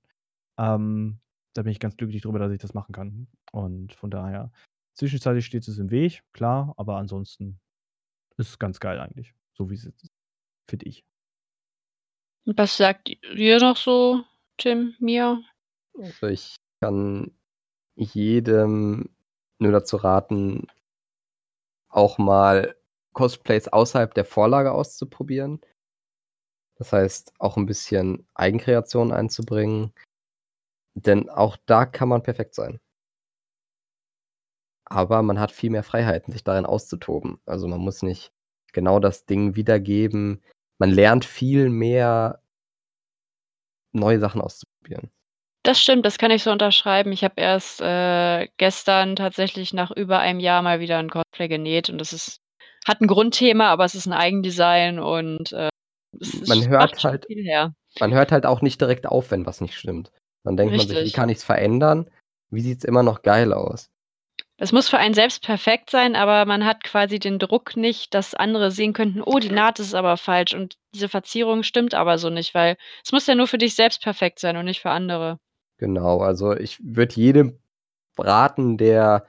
ähm, 0.58 1.20
da 1.54 1.62
bin 1.62 1.72
ich 1.72 1.80
ganz 1.80 1.96
glücklich 1.96 2.22
drüber, 2.22 2.38
dass 2.38 2.52
ich 2.52 2.60
das 2.60 2.74
machen 2.74 2.92
kann. 2.92 3.28
Und 3.52 3.92
von 3.94 4.10
daher, 4.10 4.50
zwischenzeitlich 4.94 5.46
steht 5.46 5.66
es 5.68 5.78
im 5.78 5.90
Weg, 5.90 6.22
klar, 6.32 6.74
aber 6.76 6.96
ansonsten 6.96 7.60
ist 8.36 8.48
es 8.48 8.58
ganz 8.58 8.80
geil 8.80 8.98
eigentlich, 8.98 9.34
so 9.52 9.70
wie 9.70 9.74
es 9.74 9.84
ist, 9.84 10.10
finde 10.68 10.86
ich. 10.86 11.04
Was 12.44 12.76
sagt 12.76 13.08
ihr 13.34 13.60
noch 13.60 13.76
so, 13.76 14.24
Tim, 14.56 14.94
Mia? 14.98 15.40
Also 15.98 16.26
ich 16.26 16.56
kann 16.80 17.30
jedem 17.94 19.10
nur 19.58 19.72
dazu 19.72 19.96
raten, 19.96 20.66
auch 21.88 22.18
mal 22.18 22.74
Cosplays 23.12 23.68
außerhalb 23.68 24.14
der 24.14 24.24
Vorlage 24.24 24.72
auszuprobieren. 24.72 25.60
Das 26.76 26.92
heißt, 26.92 27.34
auch 27.38 27.56
ein 27.56 27.66
bisschen 27.66 28.26
Eigenkreation 28.34 29.12
einzubringen. 29.12 29.92
Denn 30.94 31.28
auch 31.30 31.56
da 31.66 31.86
kann 31.86 32.08
man 32.08 32.22
perfekt 32.22 32.54
sein. 32.54 32.80
Aber 34.84 35.22
man 35.22 35.40
hat 35.40 35.52
viel 35.52 35.70
mehr 35.70 35.82
Freiheiten, 35.82 36.32
sich 36.32 36.44
darin 36.44 36.66
auszutoben. 36.66 37.40
Also 37.46 37.66
man 37.66 37.80
muss 37.80 38.02
nicht 38.02 38.32
genau 38.72 38.98
das 38.98 39.24
Ding 39.24 39.54
wiedergeben. 39.56 40.42
Man 40.78 40.90
lernt 40.90 41.24
viel 41.24 41.70
mehr 41.70 42.42
neue 43.92 44.20
Sachen 44.20 44.40
auszuprobieren. 44.40 45.10
Das 45.64 45.80
stimmt, 45.80 46.04
das 46.04 46.18
kann 46.18 46.32
ich 46.32 46.42
so 46.42 46.50
unterschreiben. 46.50 47.12
Ich 47.12 47.22
habe 47.22 47.34
erst 47.36 47.80
äh, 47.80 48.48
gestern 48.56 49.14
tatsächlich 49.14 49.72
nach 49.72 49.92
über 49.92 50.18
einem 50.18 50.40
Jahr 50.40 50.60
mal 50.62 50.80
wieder 50.80 50.98
ein 50.98 51.08
Cosplay 51.08 51.48
genäht 51.48 51.88
und 51.88 51.98
das 51.98 52.12
ist 52.12 52.38
hat 52.84 53.00
ein 53.00 53.06
Grundthema, 53.06 53.68
aber 53.68 53.84
es 53.84 53.94
ist 53.94 54.06
ein 54.06 54.12
Eigendesign 54.12 54.98
und 54.98 55.52
äh, 55.52 55.68
es, 56.20 56.48
Man 56.48 56.66
hört 56.68 57.04
halt- 57.04 57.26
viel 57.26 57.44
her. 57.44 57.74
Man 58.00 58.12
hört 58.12 58.32
halt 58.32 58.44
auch 58.44 58.60
nicht 58.60 58.80
direkt 58.80 59.06
auf, 59.06 59.30
wenn 59.30 59.46
was 59.46 59.60
nicht 59.60 59.78
stimmt. 59.78 60.10
Dann 60.44 60.56
denkt 60.56 60.76
man 60.76 60.80
sich, 60.80 60.90
wie 60.90 61.00
Richtig. 61.00 61.12
kann 61.14 61.28
ich 61.28 61.38
es 61.38 61.44
verändern? 61.44 62.10
Wie 62.50 62.60
sieht 62.60 62.78
es 62.78 62.84
immer 62.84 63.02
noch 63.02 63.22
geil 63.22 63.52
aus? 63.52 63.90
Es 64.58 64.70
muss 64.70 64.88
für 64.88 64.98
einen 64.98 65.14
selbst 65.14 65.42
perfekt 65.42 65.90
sein, 65.90 66.14
aber 66.14 66.44
man 66.44 66.64
hat 66.64 66.84
quasi 66.84 67.18
den 67.18 67.38
Druck 67.38 67.76
nicht, 67.76 68.14
dass 68.14 68.34
andere 68.34 68.70
sehen 68.70 68.92
könnten, 68.92 69.20
oh, 69.20 69.38
die 69.38 69.50
Naht 69.50 69.80
ist 69.80 69.94
aber 69.94 70.16
falsch 70.16 70.54
und 70.54 70.76
diese 70.94 71.08
Verzierung 71.08 71.62
stimmt 71.62 71.94
aber 71.94 72.18
so 72.18 72.30
nicht, 72.30 72.54
weil 72.54 72.76
es 73.04 73.10
muss 73.10 73.26
ja 73.26 73.34
nur 73.34 73.48
für 73.48 73.58
dich 73.58 73.74
selbst 73.74 74.02
perfekt 74.02 74.38
sein 74.38 74.56
und 74.56 74.64
nicht 74.64 74.80
für 74.80 74.90
andere. 74.90 75.38
Genau, 75.78 76.20
also 76.20 76.54
ich 76.54 76.78
würde 76.80 77.16
jedem 77.16 77.58
raten, 78.16 78.78
der 78.78 79.26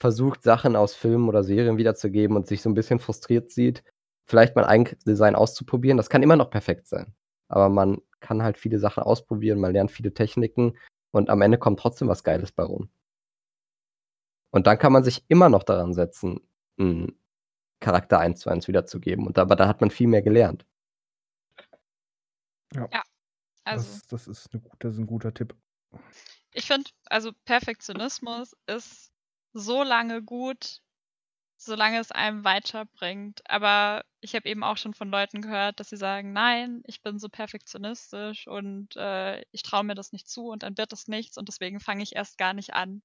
versucht, 0.00 0.42
Sachen 0.42 0.74
aus 0.74 0.96
Filmen 0.96 1.28
oder 1.28 1.44
Serien 1.44 1.78
wiederzugeben 1.78 2.36
und 2.36 2.48
sich 2.48 2.60
so 2.60 2.68
ein 2.68 2.74
bisschen 2.74 2.98
frustriert 2.98 3.50
sieht, 3.50 3.84
vielleicht 4.26 4.56
mal 4.56 4.64
ein 4.64 4.88
Design 5.06 5.36
auszuprobieren. 5.36 5.96
Das 5.96 6.10
kann 6.10 6.24
immer 6.24 6.36
noch 6.36 6.50
perfekt 6.50 6.88
sein. 6.88 7.14
Aber 7.52 7.68
man 7.68 8.00
kann 8.20 8.42
halt 8.42 8.58
viele 8.58 8.78
Sachen 8.78 9.02
ausprobieren, 9.02 9.60
man 9.60 9.72
lernt 9.72 9.90
viele 9.90 10.14
Techniken 10.14 10.76
und 11.10 11.28
am 11.28 11.42
Ende 11.42 11.58
kommt 11.58 11.78
trotzdem 11.78 12.08
was 12.08 12.24
Geiles 12.24 12.52
bei 12.52 12.62
rum. 12.62 12.88
Und 14.50 14.66
dann 14.66 14.78
kann 14.78 14.92
man 14.92 15.04
sich 15.04 15.24
immer 15.28 15.48
noch 15.48 15.62
daran 15.62 15.94
setzen, 15.94 16.40
einen 16.78 17.18
Charakter 17.80 18.18
eins 18.18 18.40
zu 18.40 18.50
eins 18.50 18.68
wiederzugeben. 18.68 19.26
Und 19.26 19.38
aber 19.38 19.56
da 19.56 19.68
hat 19.68 19.80
man 19.80 19.90
viel 19.90 20.08
mehr 20.08 20.22
gelernt. 20.22 20.66
Also, 23.64 23.92
das, 23.92 24.06
das, 24.06 24.28
ist 24.28 24.52
eine, 24.52 24.62
das 24.78 24.94
ist 24.94 24.98
ein 24.98 25.06
guter 25.06 25.32
Tipp. 25.34 25.54
ich 26.52 26.66
finde, 26.66 26.90
also 27.06 27.32
Perfektionismus 27.44 28.56
ist 28.66 29.12
so 29.52 29.82
lange 29.82 30.22
gut, 30.22 30.82
solange 31.64 31.98
es 32.00 32.12
einem 32.12 32.44
weiterbringt. 32.44 33.40
Aber 33.48 34.04
ich 34.20 34.34
habe 34.34 34.48
eben 34.48 34.64
auch 34.64 34.76
schon 34.76 34.94
von 34.94 35.10
Leuten 35.10 35.42
gehört, 35.42 35.80
dass 35.80 35.90
sie 35.90 35.96
sagen, 35.96 36.32
nein, 36.32 36.82
ich 36.86 37.02
bin 37.02 37.18
so 37.18 37.28
perfektionistisch 37.28 38.46
und 38.48 38.96
äh, 38.96 39.42
ich 39.52 39.62
traue 39.62 39.84
mir 39.84 39.94
das 39.94 40.12
nicht 40.12 40.28
zu 40.28 40.48
und 40.48 40.62
dann 40.62 40.76
wird 40.78 40.92
es 40.92 41.08
nichts 41.08 41.36
und 41.38 41.48
deswegen 41.48 41.80
fange 41.80 42.02
ich 42.02 42.14
erst 42.16 42.38
gar 42.38 42.54
nicht 42.54 42.74
an. 42.74 43.02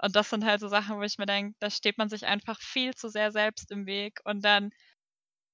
Und 0.00 0.16
das 0.16 0.30
sind 0.30 0.44
halt 0.44 0.60
so 0.60 0.68
Sachen, 0.68 0.98
wo 0.98 1.02
ich 1.02 1.18
mir 1.18 1.26
denke, 1.26 1.56
da 1.60 1.70
steht 1.70 1.98
man 1.98 2.08
sich 2.08 2.26
einfach 2.26 2.60
viel 2.60 2.94
zu 2.94 3.08
sehr 3.10 3.32
selbst 3.32 3.70
im 3.72 3.86
Weg 3.86 4.20
und 4.24 4.44
dann 4.44 4.70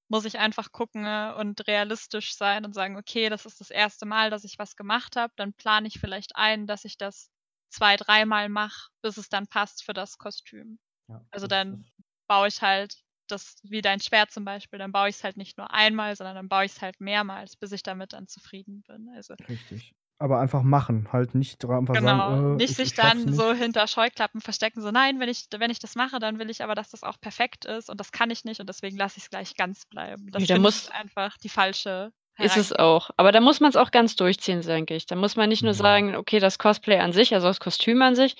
muss 0.09 0.25
ich 0.25 0.39
einfach 0.39 0.71
gucken 0.73 1.07
und 1.07 1.67
realistisch 1.67 2.37
sein 2.37 2.65
und 2.65 2.75
sagen, 2.75 2.97
okay, 2.97 3.29
das 3.29 3.47
ist 3.47 3.61
das 3.61 3.71
erste 3.71 4.07
Mal, 4.07 4.31
dass 4.31 4.45
ich 4.45 4.59
was 4.59 4.77
gemacht 4.77 5.17
habe, 5.17 5.33
dann 5.37 5.55
plane 5.55 5.89
ich 5.89 5.99
vielleicht 6.01 6.37
ein, 6.37 6.67
dass 6.67 6.85
ich 6.85 6.99
das 6.99 7.31
zwei, 7.71 7.97
dreimal 7.97 8.49
mache, 8.49 8.91
bis 9.03 9.17
es 9.17 9.29
dann 9.29 9.47
passt 9.49 9.83
für 9.85 9.93
das 9.95 10.19
Kostüm. 10.19 10.79
Ja, 11.09 11.25
Also 11.33 11.47
dann 11.49 11.81
baue 12.27 12.49
ich 12.49 12.63
halt 12.63 12.97
das, 13.29 13.57
wie 13.63 13.81
dein 13.81 14.01
Schwert 14.01 14.31
zum 14.31 14.45
Beispiel, 14.45 14.79
dann 14.79 14.93
baue 14.93 15.09
ich 15.09 15.17
es 15.17 15.25
halt 15.25 15.37
nicht 15.37 15.57
nur 15.57 15.71
einmal, 15.73 16.15
sondern 16.15 16.37
dann 16.37 16.49
baue 16.49 16.65
ich 16.67 16.73
es 16.73 16.83
halt 16.83 17.01
mehrmals, 17.01 17.57
bis 17.57 17.73
ich 17.73 17.83
damit 17.83 18.13
dann 18.13 18.29
zufrieden 18.29 18.83
bin. 18.87 19.09
Also 19.15 19.35
Richtig. 19.49 19.93
Aber 20.19 20.39
einfach 20.41 20.63
machen, 20.63 21.09
halt 21.13 21.35
nicht 21.35 21.65
einfach 21.65 21.95
genau, 21.95 22.31
sagen, 22.31 22.53
äh, 22.55 22.57
nicht 22.57 22.71
ich, 22.71 22.77
sich 22.77 22.87
ich 22.91 22.95
dann 22.95 23.25
nicht. 23.25 23.35
so 23.35 23.53
hinter 23.53 23.87
Scheuklappen 23.89 24.41
verstecken, 24.41 24.81
so 24.81 24.91
nein, 24.91 25.19
wenn 25.21 25.29
ich, 25.29 25.47
wenn 25.57 25.71
ich 25.71 25.81
das 25.81 25.97
mache, 25.97 26.19
dann 26.21 26.39
will 26.39 26.51
ich 26.51 26.63
aber, 26.63 26.75
dass 26.75 26.91
das 26.91 27.03
auch 27.03 27.21
perfekt 27.21 27.65
ist 27.65 27.91
und 27.91 27.99
das 27.99 28.13
kann 28.13 28.31
ich 28.31 28.45
nicht 28.45 28.61
und 28.61 28.69
deswegen 28.69 28.97
lasse 28.97 29.19
ich 29.19 29.25
es 29.25 29.31
gleich 29.31 29.57
ganz 29.57 29.87
bleiben. 29.87 30.31
Das 30.31 30.41
Nee, 30.41 30.47
da 30.47 30.59
muss- 30.59 30.89
einfach 30.91 31.37
die 31.39 31.49
falsche 31.49 32.13
Ist 32.39 32.57
es 32.57 32.73
auch. 32.73 33.11
Aber 33.17 33.33
da 33.33 33.41
muss 33.41 33.61
man 33.61 33.71
es 33.71 33.77
auch 33.77 33.91
ganz 33.91 34.17
durchziehen, 34.17 34.61
denke 34.63 34.95
ich. 34.95 35.07
Da 35.07 35.17
muss 35.17 35.37
man 35.37 35.49
nicht 35.49 35.63
nur 35.63 35.73
Ja. 35.73 35.79
sagen, 35.79 36.15
okay, 36.17 36.39
das 36.41 36.59
Cosplay 36.59 36.99
an 36.99 37.13
sich, 37.13 37.35
also 37.35 37.49
das 37.49 37.61
Kostüm 37.61 38.01
an 38.03 38.15
sich, 38.15 38.37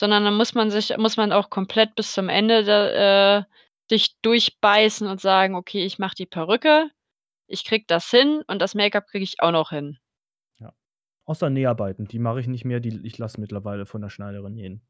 sondern 0.00 0.24
dann 0.24 0.34
muss 0.34 0.54
man 0.54 0.70
sich, 0.70 0.96
muss 0.96 1.18
man 1.18 1.30
auch 1.30 1.50
komplett 1.50 1.94
bis 1.94 2.14
zum 2.14 2.30
Ende 2.30 2.64
da, 2.64 3.38
äh, 3.38 3.44
sich 3.90 4.18
durchbeißen 4.22 5.06
und 5.06 5.20
sagen, 5.20 5.54
okay, 5.54 5.84
ich 5.84 5.98
mache 5.98 6.14
die 6.14 6.26
Perücke, 6.26 6.90
ich 7.46 7.64
krieg 7.66 7.86
das 7.86 8.10
hin 8.10 8.42
und 8.46 8.62
das 8.62 8.74
Make-up 8.74 9.06
kriege 9.06 9.24
ich 9.24 9.40
auch 9.42 9.52
noch 9.52 9.70
hin. 9.70 9.98
Außer 11.26 11.48
Näharbeiten, 11.48 12.06
die 12.08 12.18
mache 12.18 12.40
ich 12.40 12.48
nicht 12.48 12.64
mehr, 12.64 12.80
die 12.80 13.06
ich 13.06 13.16
lasse 13.18 13.40
mittlerweile 13.40 13.86
von 13.86 14.00
der 14.00 14.08
Schneiderin 14.08 14.54
nähen. 14.54 14.82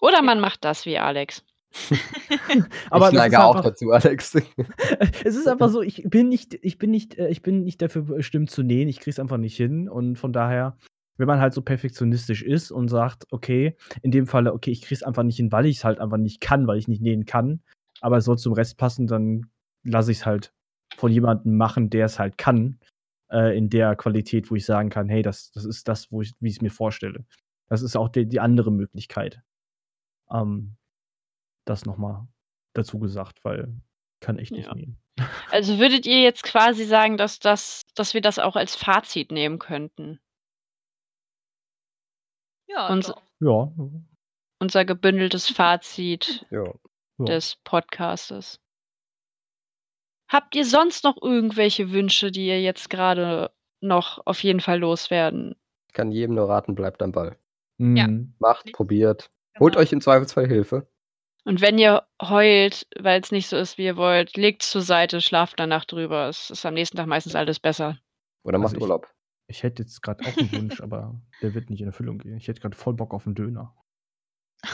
Oder 0.00 0.20
man 0.20 0.40
macht 0.40 0.64
das 0.64 0.84
wie 0.84 0.98
Alex. 0.98 1.44
Aber 2.90 3.08
ich 3.08 3.12
das 3.12 3.12
neige 3.12 3.44
auch 3.44 3.54
einfach- 3.56 3.70
dazu, 3.70 3.90
Alex. 3.92 4.34
es 5.24 5.36
ist 5.36 5.46
einfach 5.46 5.68
so, 5.68 5.82
ich 5.82 6.02
bin 6.04 6.28
nicht, 6.28 6.54
ich 6.62 6.78
bin 6.78 6.90
nicht, 6.90 7.16
äh, 7.16 7.28
ich 7.28 7.42
bin 7.42 7.62
nicht 7.62 7.82
dafür 7.82 8.02
bestimmt 8.02 8.50
zu 8.50 8.64
nähen. 8.64 8.88
Ich 8.88 8.98
krieg's 8.98 9.20
einfach 9.20 9.36
nicht 9.36 9.56
hin. 9.56 9.88
Und 9.88 10.16
von 10.16 10.32
daher, 10.32 10.76
wenn 11.16 11.26
man 11.26 11.40
halt 11.40 11.54
so 11.54 11.62
perfektionistisch 11.62 12.42
ist 12.42 12.70
und 12.70 12.88
sagt, 12.88 13.24
okay, 13.30 13.76
in 14.02 14.10
dem 14.10 14.26
Falle, 14.26 14.52
okay, 14.52 14.70
ich 14.70 14.82
krieg's 14.82 15.02
einfach 15.02 15.22
nicht 15.22 15.36
hin, 15.36 15.52
weil 15.52 15.66
ich 15.66 15.78
es 15.78 15.84
halt 15.84 15.98
einfach 16.00 16.16
nicht 16.16 16.40
kann, 16.40 16.66
weil 16.66 16.78
ich 16.78 16.88
nicht 16.88 17.02
nähen 17.02 17.24
kann, 17.24 17.62
aber 18.00 18.16
es 18.16 18.24
soll 18.24 18.38
zum 18.38 18.52
Rest 18.52 18.76
passen, 18.78 19.06
dann 19.06 19.50
lasse 19.84 20.12
ich 20.12 20.18
es 20.18 20.26
halt 20.26 20.52
von 20.96 21.12
jemandem 21.12 21.56
machen, 21.56 21.90
der 21.90 22.06
es 22.06 22.18
halt 22.18 22.38
kann, 22.38 22.78
äh, 23.30 23.56
in 23.56 23.70
der 23.70 23.96
Qualität, 23.96 24.50
wo 24.50 24.56
ich 24.56 24.64
sagen 24.64 24.90
kann, 24.90 25.08
hey, 25.08 25.22
das, 25.22 25.50
das 25.52 25.64
ist 25.64 25.88
das, 25.88 26.10
wo 26.10 26.22
ich, 26.22 26.32
wie 26.40 26.48
ich 26.48 26.56
es 26.56 26.62
mir 26.62 26.70
vorstelle. 26.70 27.24
Das 27.68 27.82
ist 27.82 27.96
auch 27.96 28.08
die, 28.08 28.26
die 28.26 28.40
andere 28.40 28.70
Möglichkeit. 28.70 29.42
Ähm, 30.30 30.76
das 31.64 31.86
nochmal 31.86 32.26
dazu 32.74 32.98
gesagt, 32.98 33.44
weil 33.44 33.74
kann 34.20 34.38
echt 34.38 34.52
nicht 34.52 34.66
Ja. 34.66 34.74
nähen. 34.74 34.98
Also 35.50 35.78
würdet 35.78 36.06
ihr 36.06 36.20
jetzt 36.22 36.42
quasi 36.42 36.84
sagen, 36.84 37.16
dass, 37.16 37.38
das, 37.38 37.82
dass 37.94 38.14
wir 38.14 38.20
das 38.20 38.38
auch 38.38 38.56
als 38.56 38.74
Fazit 38.74 39.30
nehmen 39.30 39.58
könnten? 39.58 40.18
Ja, 42.74 42.88
Und- 42.92 43.08
doch. 43.08 43.22
Ja, 43.40 43.72
Unser 44.60 44.84
gebündeltes 44.84 45.48
Fazit 45.50 46.46
ja. 46.50 46.64
ja. 47.18 47.24
des 47.24 47.56
Podcastes. 47.64 48.60
Habt 50.28 50.54
ihr 50.56 50.64
sonst 50.64 51.04
noch 51.04 51.16
irgendwelche 51.20 51.90
Wünsche, 51.92 52.30
die 52.30 52.46
ihr 52.46 52.62
jetzt 52.62 52.88
gerade 52.90 53.52
noch 53.80 54.22
auf 54.26 54.42
jeden 54.42 54.60
Fall 54.60 54.78
loswerden? 54.80 55.54
Ich 55.88 55.94
kann 55.94 56.10
jedem 56.10 56.34
nur 56.34 56.48
raten, 56.48 56.74
bleibt 56.74 57.02
am 57.02 57.12
Ball. 57.12 57.36
Ja. 57.78 58.06
Mhm. 58.08 58.34
Macht, 58.38 58.72
probiert. 58.72 59.30
Holt 59.60 59.74
Genau. 59.74 59.82
euch 59.82 59.92
im 59.92 60.00
Zweifelsfall 60.00 60.46
Hilfe. 60.46 60.88
Und 61.44 61.60
wenn 61.60 61.76
ihr 61.78 62.06
heult, 62.22 62.86
weil 62.98 63.20
es 63.20 63.30
nicht 63.30 63.48
so 63.48 63.56
ist, 63.56 63.76
wie 63.76 63.84
ihr 63.84 63.96
wollt, 63.96 64.36
legt 64.36 64.62
zur 64.62 64.80
Seite, 64.80 65.20
schlaft 65.20 65.60
danach 65.60 65.84
drüber. 65.84 66.28
Es 66.28 66.50
ist 66.50 66.64
am 66.64 66.74
nächsten 66.74 66.96
Tag 66.96 67.06
meistens 67.06 67.34
alles 67.34 67.60
besser. 67.60 67.98
Oder 68.44 68.58
macht 68.58 68.68
Also 68.68 68.76
ich- 68.76 68.82
Urlaub. 68.82 69.06
Ich 69.46 69.62
hätte 69.62 69.82
jetzt 69.82 70.02
gerade 70.02 70.24
auch 70.24 70.36
einen 70.36 70.52
Wunsch, 70.52 70.80
aber 70.80 71.20
der 71.42 71.54
wird 71.54 71.70
nicht 71.70 71.80
in 71.80 71.86
Erfüllung 71.88 72.18
gehen. 72.18 72.36
Ich 72.36 72.48
hätte 72.48 72.60
gerade 72.60 72.76
voll 72.76 72.94
Bock 72.94 73.12
auf 73.14 73.26
einen 73.26 73.34
Döner. 73.34 73.74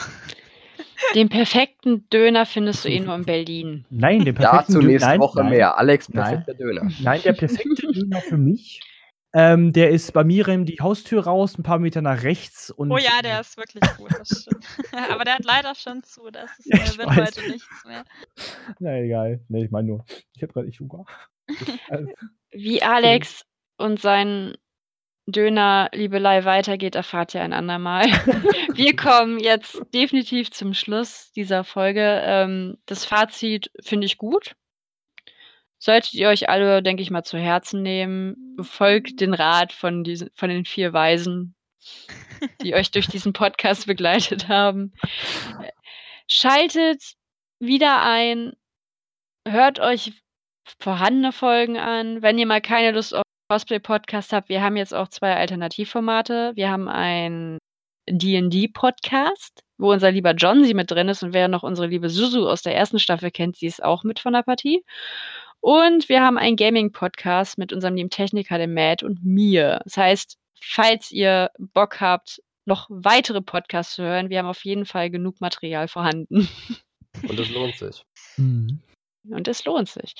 Den 1.15 1.27
perfekten 1.27 2.07
Döner 2.09 2.45
findest 2.45 2.85
du 2.85 2.89
eh 2.89 3.01
nur 3.01 3.15
in 3.15 3.25
Berlin. 3.25 3.85
Nein, 3.89 4.23
den 4.23 4.33
perfekten 4.33 4.73
Dazu 4.75 4.79
Dö- 4.79 4.87
nächste 4.87 5.09
nein, 5.09 5.19
Woche 5.19 5.39
nein, 5.41 5.49
mehr. 5.49 5.77
Alex, 5.77 6.07
Nein. 6.07 6.23
perfekter 6.45 6.53
Döner. 6.53 6.89
Nein, 7.01 7.21
der 7.23 7.33
perfekte 7.33 7.87
Döner 7.91 8.21
für 8.21 8.37
mich. 8.37 8.79
Ähm, 9.33 9.73
der 9.73 9.89
ist 9.91 10.13
bei 10.13 10.23
mir 10.23 10.47
in 10.49 10.65
die 10.65 10.79
Haustür 10.79 11.23
raus, 11.25 11.57
ein 11.57 11.63
paar 11.63 11.79
Meter 11.79 12.01
nach 12.01 12.23
rechts. 12.23 12.69
Und 12.71 12.91
Oh 12.91 12.97
ja, 12.97 13.21
der 13.21 13.41
ist 13.41 13.57
wirklich 13.57 13.83
gut, 13.97 14.09
das 14.17 14.29
stimmt. 14.41 14.65
Aber 15.09 15.25
der 15.25 15.35
hat 15.35 15.43
leider 15.45 15.75
schon 15.75 16.01
zu, 16.03 16.29
das 16.31 16.49
ist, 16.59 16.65
Ja, 16.67 16.77
äh, 16.77 16.83
ich 16.85 16.97
wird 16.97 17.07
weiß. 17.09 17.17
heute 17.37 17.49
nichts 17.51 17.85
mehr. 17.85 18.05
Na 18.79 18.97
egal. 18.97 19.41
Nee, 19.49 19.65
ich 19.65 19.71
meine 19.71 19.87
nur, 19.89 20.05
ich 20.33 20.41
habe 20.43 20.53
gerade 20.53 20.67
echt 20.69 20.79
Hunger. 20.79 21.05
Also, 21.89 22.09
Wie 22.51 22.81
Alex 22.83 23.45
und 23.81 23.99
sein 23.99 24.55
Döner-Liebelei 25.27 26.45
weitergeht, 26.45 26.95
erfahrt 26.95 27.33
ihr 27.35 27.41
ein 27.41 27.53
andermal. 27.53 28.05
Wir 28.75 28.95
kommen 28.95 29.39
jetzt 29.39 29.81
definitiv 29.93 30.51
zum 30.51 30.73
Schluss 30.73 31.31
dieser 31.33 31.63
Folge. 31.63 32.21
Ähm, 32.23 32.77
das 32.85 33.05
Fazit 33.05 33.71
finde 33.81 34.05
ich 34.05 34.17
gut. 34.17 34.55
Solltet 35.77 36.13
ihr 36.13 36.29
euch 36.29 36.49
alle, 36.49 36.83
denke 36.83 37.01
ich 37.01 37.11
mal, 37.11 37.23
zu 37.23 37.37
Herzen 37.37 37.81
nehmen. 37.81 38.55
Befolgt 38.55 39.19
den 39.19 39.33
Rat 39.33 39.73
von, 39.73 40.03
diesen, 40.03 40.29
von 40.35 40.49
den 40.49 40.65
vier 40.65 40.93
Weisen, 40.93 41.55
die 42.61 42.75
euch 42.75 42.91
durch 42.91 43.07
diesen 43.07 43.33
Podcast 43.33 43.87
begleitet 43.87 44.47
haben. 44.47 44.93
Schaltet 46.27 47.13
wieder 47.59 48.03
ein, 48.03 48.53
hört 49.47 49.79
euch 49.79 50.13
vorhandene 50.79 51.31
Folgen 51.31 51.77
an. 51.77 52.21
Wenn 52.21 52.37
ihr 52.37 52.45
mal 52.45 52.61
keine 52.61 52.91
Lust 52.91 53.15
auf 53.15 53.23
Cosplay-Podcast 53.51 54.31
habt, 54.31 54.47
wir 54.47 54.61
haben 54.61 54.77
jetzt 54.77 54.93
auch 54.93 55.09
zwei 55.09 55.35
Alternativformate. 55.35 56.53
Wir 56.55 56.71
haben 56.71 56.87
ein 56.87 57.57
D&D-Podcast, 58.09 59.59
wo 59.77 59.91
unser 59.91 60.09
lieber 60.09 60.31
John 60.31 60.63
sie 60.63 60.73
mit 60.73 60.89
drin 60.89 61.09
ist 61.09 61.21
und 61.21 61.33
wer 61.33 61.49
noch 61.49 61.63
unsere 61.63 61.87
liebe 61.87 62.09
Suzu 62.09 62.47
aus 62.47 62.61
der 62.61 62.77
ersten 62.77 62.97
Staffel 62.97 63.29
kennt, 63.29 63.57
sie 63.57 63.65
ist 63.65 63.83
auch 63.83 64.05
mit 64.05 64.19
von 64.19 64.31
der 64.31 64.43
Partie. 64.43 64.85
Und 65.59 66.07
wir 66.07 66.21
haben 66.21 66.37
einen 66.37 66.55
Gaming-Podcast 66.55 67.57
mit 67.57 67.73
unserem 67.73 67.95
lieben 67.95 68.09
Techniker, 68.09 68.57
dem 68.57 68.73
Matt 68.73 69.03
und 69.03 69.25
mir. 69.25 69.81
Das 69.83 69.97
heißt, 69.97 70.37
falls 70.61 71.11
ihr 71.11 71.51
Bock 71.59 71.99
habt, 71.99 72.41
noch 72.63 72.87
weitere 72.89 73.41
Podcasts 73.41 73.95
zu 73.95 74.03
hören, 74.03 74.29
wir 74.29 74.39
haben 74.39 74.47
auf 74.47 74.63
jeden 74.63 74.85
Fall 74.85 75.09
genug 75.09 75.41
Material 75.41 75.89
vorhanden. 75.89 76.47
Und 77.27 77.37
es 77.37 77.49
lohnt 77.49 77.75
sich. 77.75 78.05
mhm. 78.37 78.79
Und 79.29 79.47
es 79.47 79.65
lohnt 79.65 79.89
sich. 79.89 80.15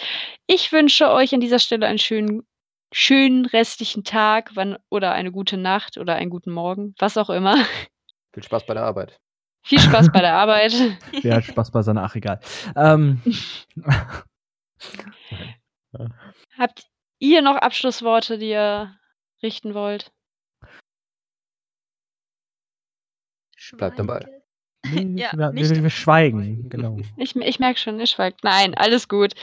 Ich 0.48 0.72
wünsche 0.72 1.10
euch 1.10 1.34
an 1.34 1.40
dieser 1.40 1.60
Stelle 1.60 1.88
einen 1.88 1.98
schönen, 1.98 2.44
schönen 2.92 3.46
restlichen 3.46 4.04
Tag 4.04 4.52
wann, 4.56 4.78
oder 4.90 5.12
eine 5.14 5.32
gute 5.32 5.58
Nacht 5.58 5.98
oder 5.98 6.16
einen 6.16 6.30
guten 6.30 6.52
Morgen, 6.52 6.94
was 7.00 7.18
auch 7.18 7.30
immer. 7.30 7.56
Viel 8.34 8.44
Spaß 8.44 8.66
bei 8.66 8.74
der 8.74 8.84
Arbeit. 8.84 9.20
Viel 9.64 9.80
Spaß 9.80 10.12
bei 10.12 10.22
der 10.22 10.34
Arbeit. 10.34 10.74
Wer 11.22 11.36
hat 11.36 11.46
Spaß 11.46 11.72
bei 11.72 11.82
seiner? 11.82 12.04
Ach, 12.04 12.16
egal. 12.16 12.40
Ähm, 12.76 13.22
Habt 16.58 16.88
ihr 17.20 17.42
noch 17.42 17.58
Abschlussworte, 17.58 18.38
die 18.38 18.50
ihr 18.50 18.96
richten 19.44 19.74
wollt? 19.74 20.12
Bleibt 23.78 24.00
am 24.00 24.08
Ball. 24.08 24.42
nee, 24.88 25.22
Ja, 25.22 25.32
wir, 25.34 25.52
nicht 25.52 25.70
wir, 25.70 25.84
wir 25.84 25.90
schweigen, 25.90 26.40
schweigen. 26.40 26.70
genau. 26.70 26.98
Ich, 27.18 27.36
ich 27.36 27.60
merke 27.60 27.80
schon, 27.80 28.00
ihr 28.00 28.08
schweigt. 28.08 28.44
Nein, 28.44 28.74
alles 28.76 29.08
gut. 29.08 29.34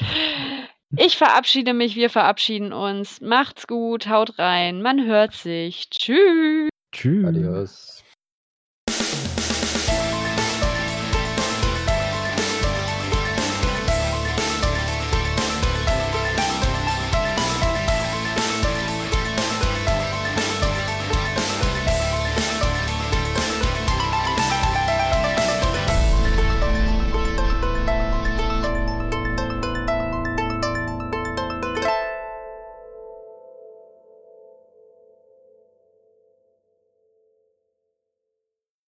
Ich 0.96 1.16
verabschiede 1.16 1.74
mich, 1.74 1.96
wir 1.96 2.10
verabschieden 2.10 2.72
uns. 2.72 3.20
Macht's 3.20 3.66
gut, 3.66 4.08
haut 4.08 4.38
rein, 4.38 4.80
man 4.82 5.04
hört 5.06 5.34
sich. 5.34 5.90
Tschüss. 5.90 6.70
Tschüss. 6.92 7.24
Adios. 7.26 8.04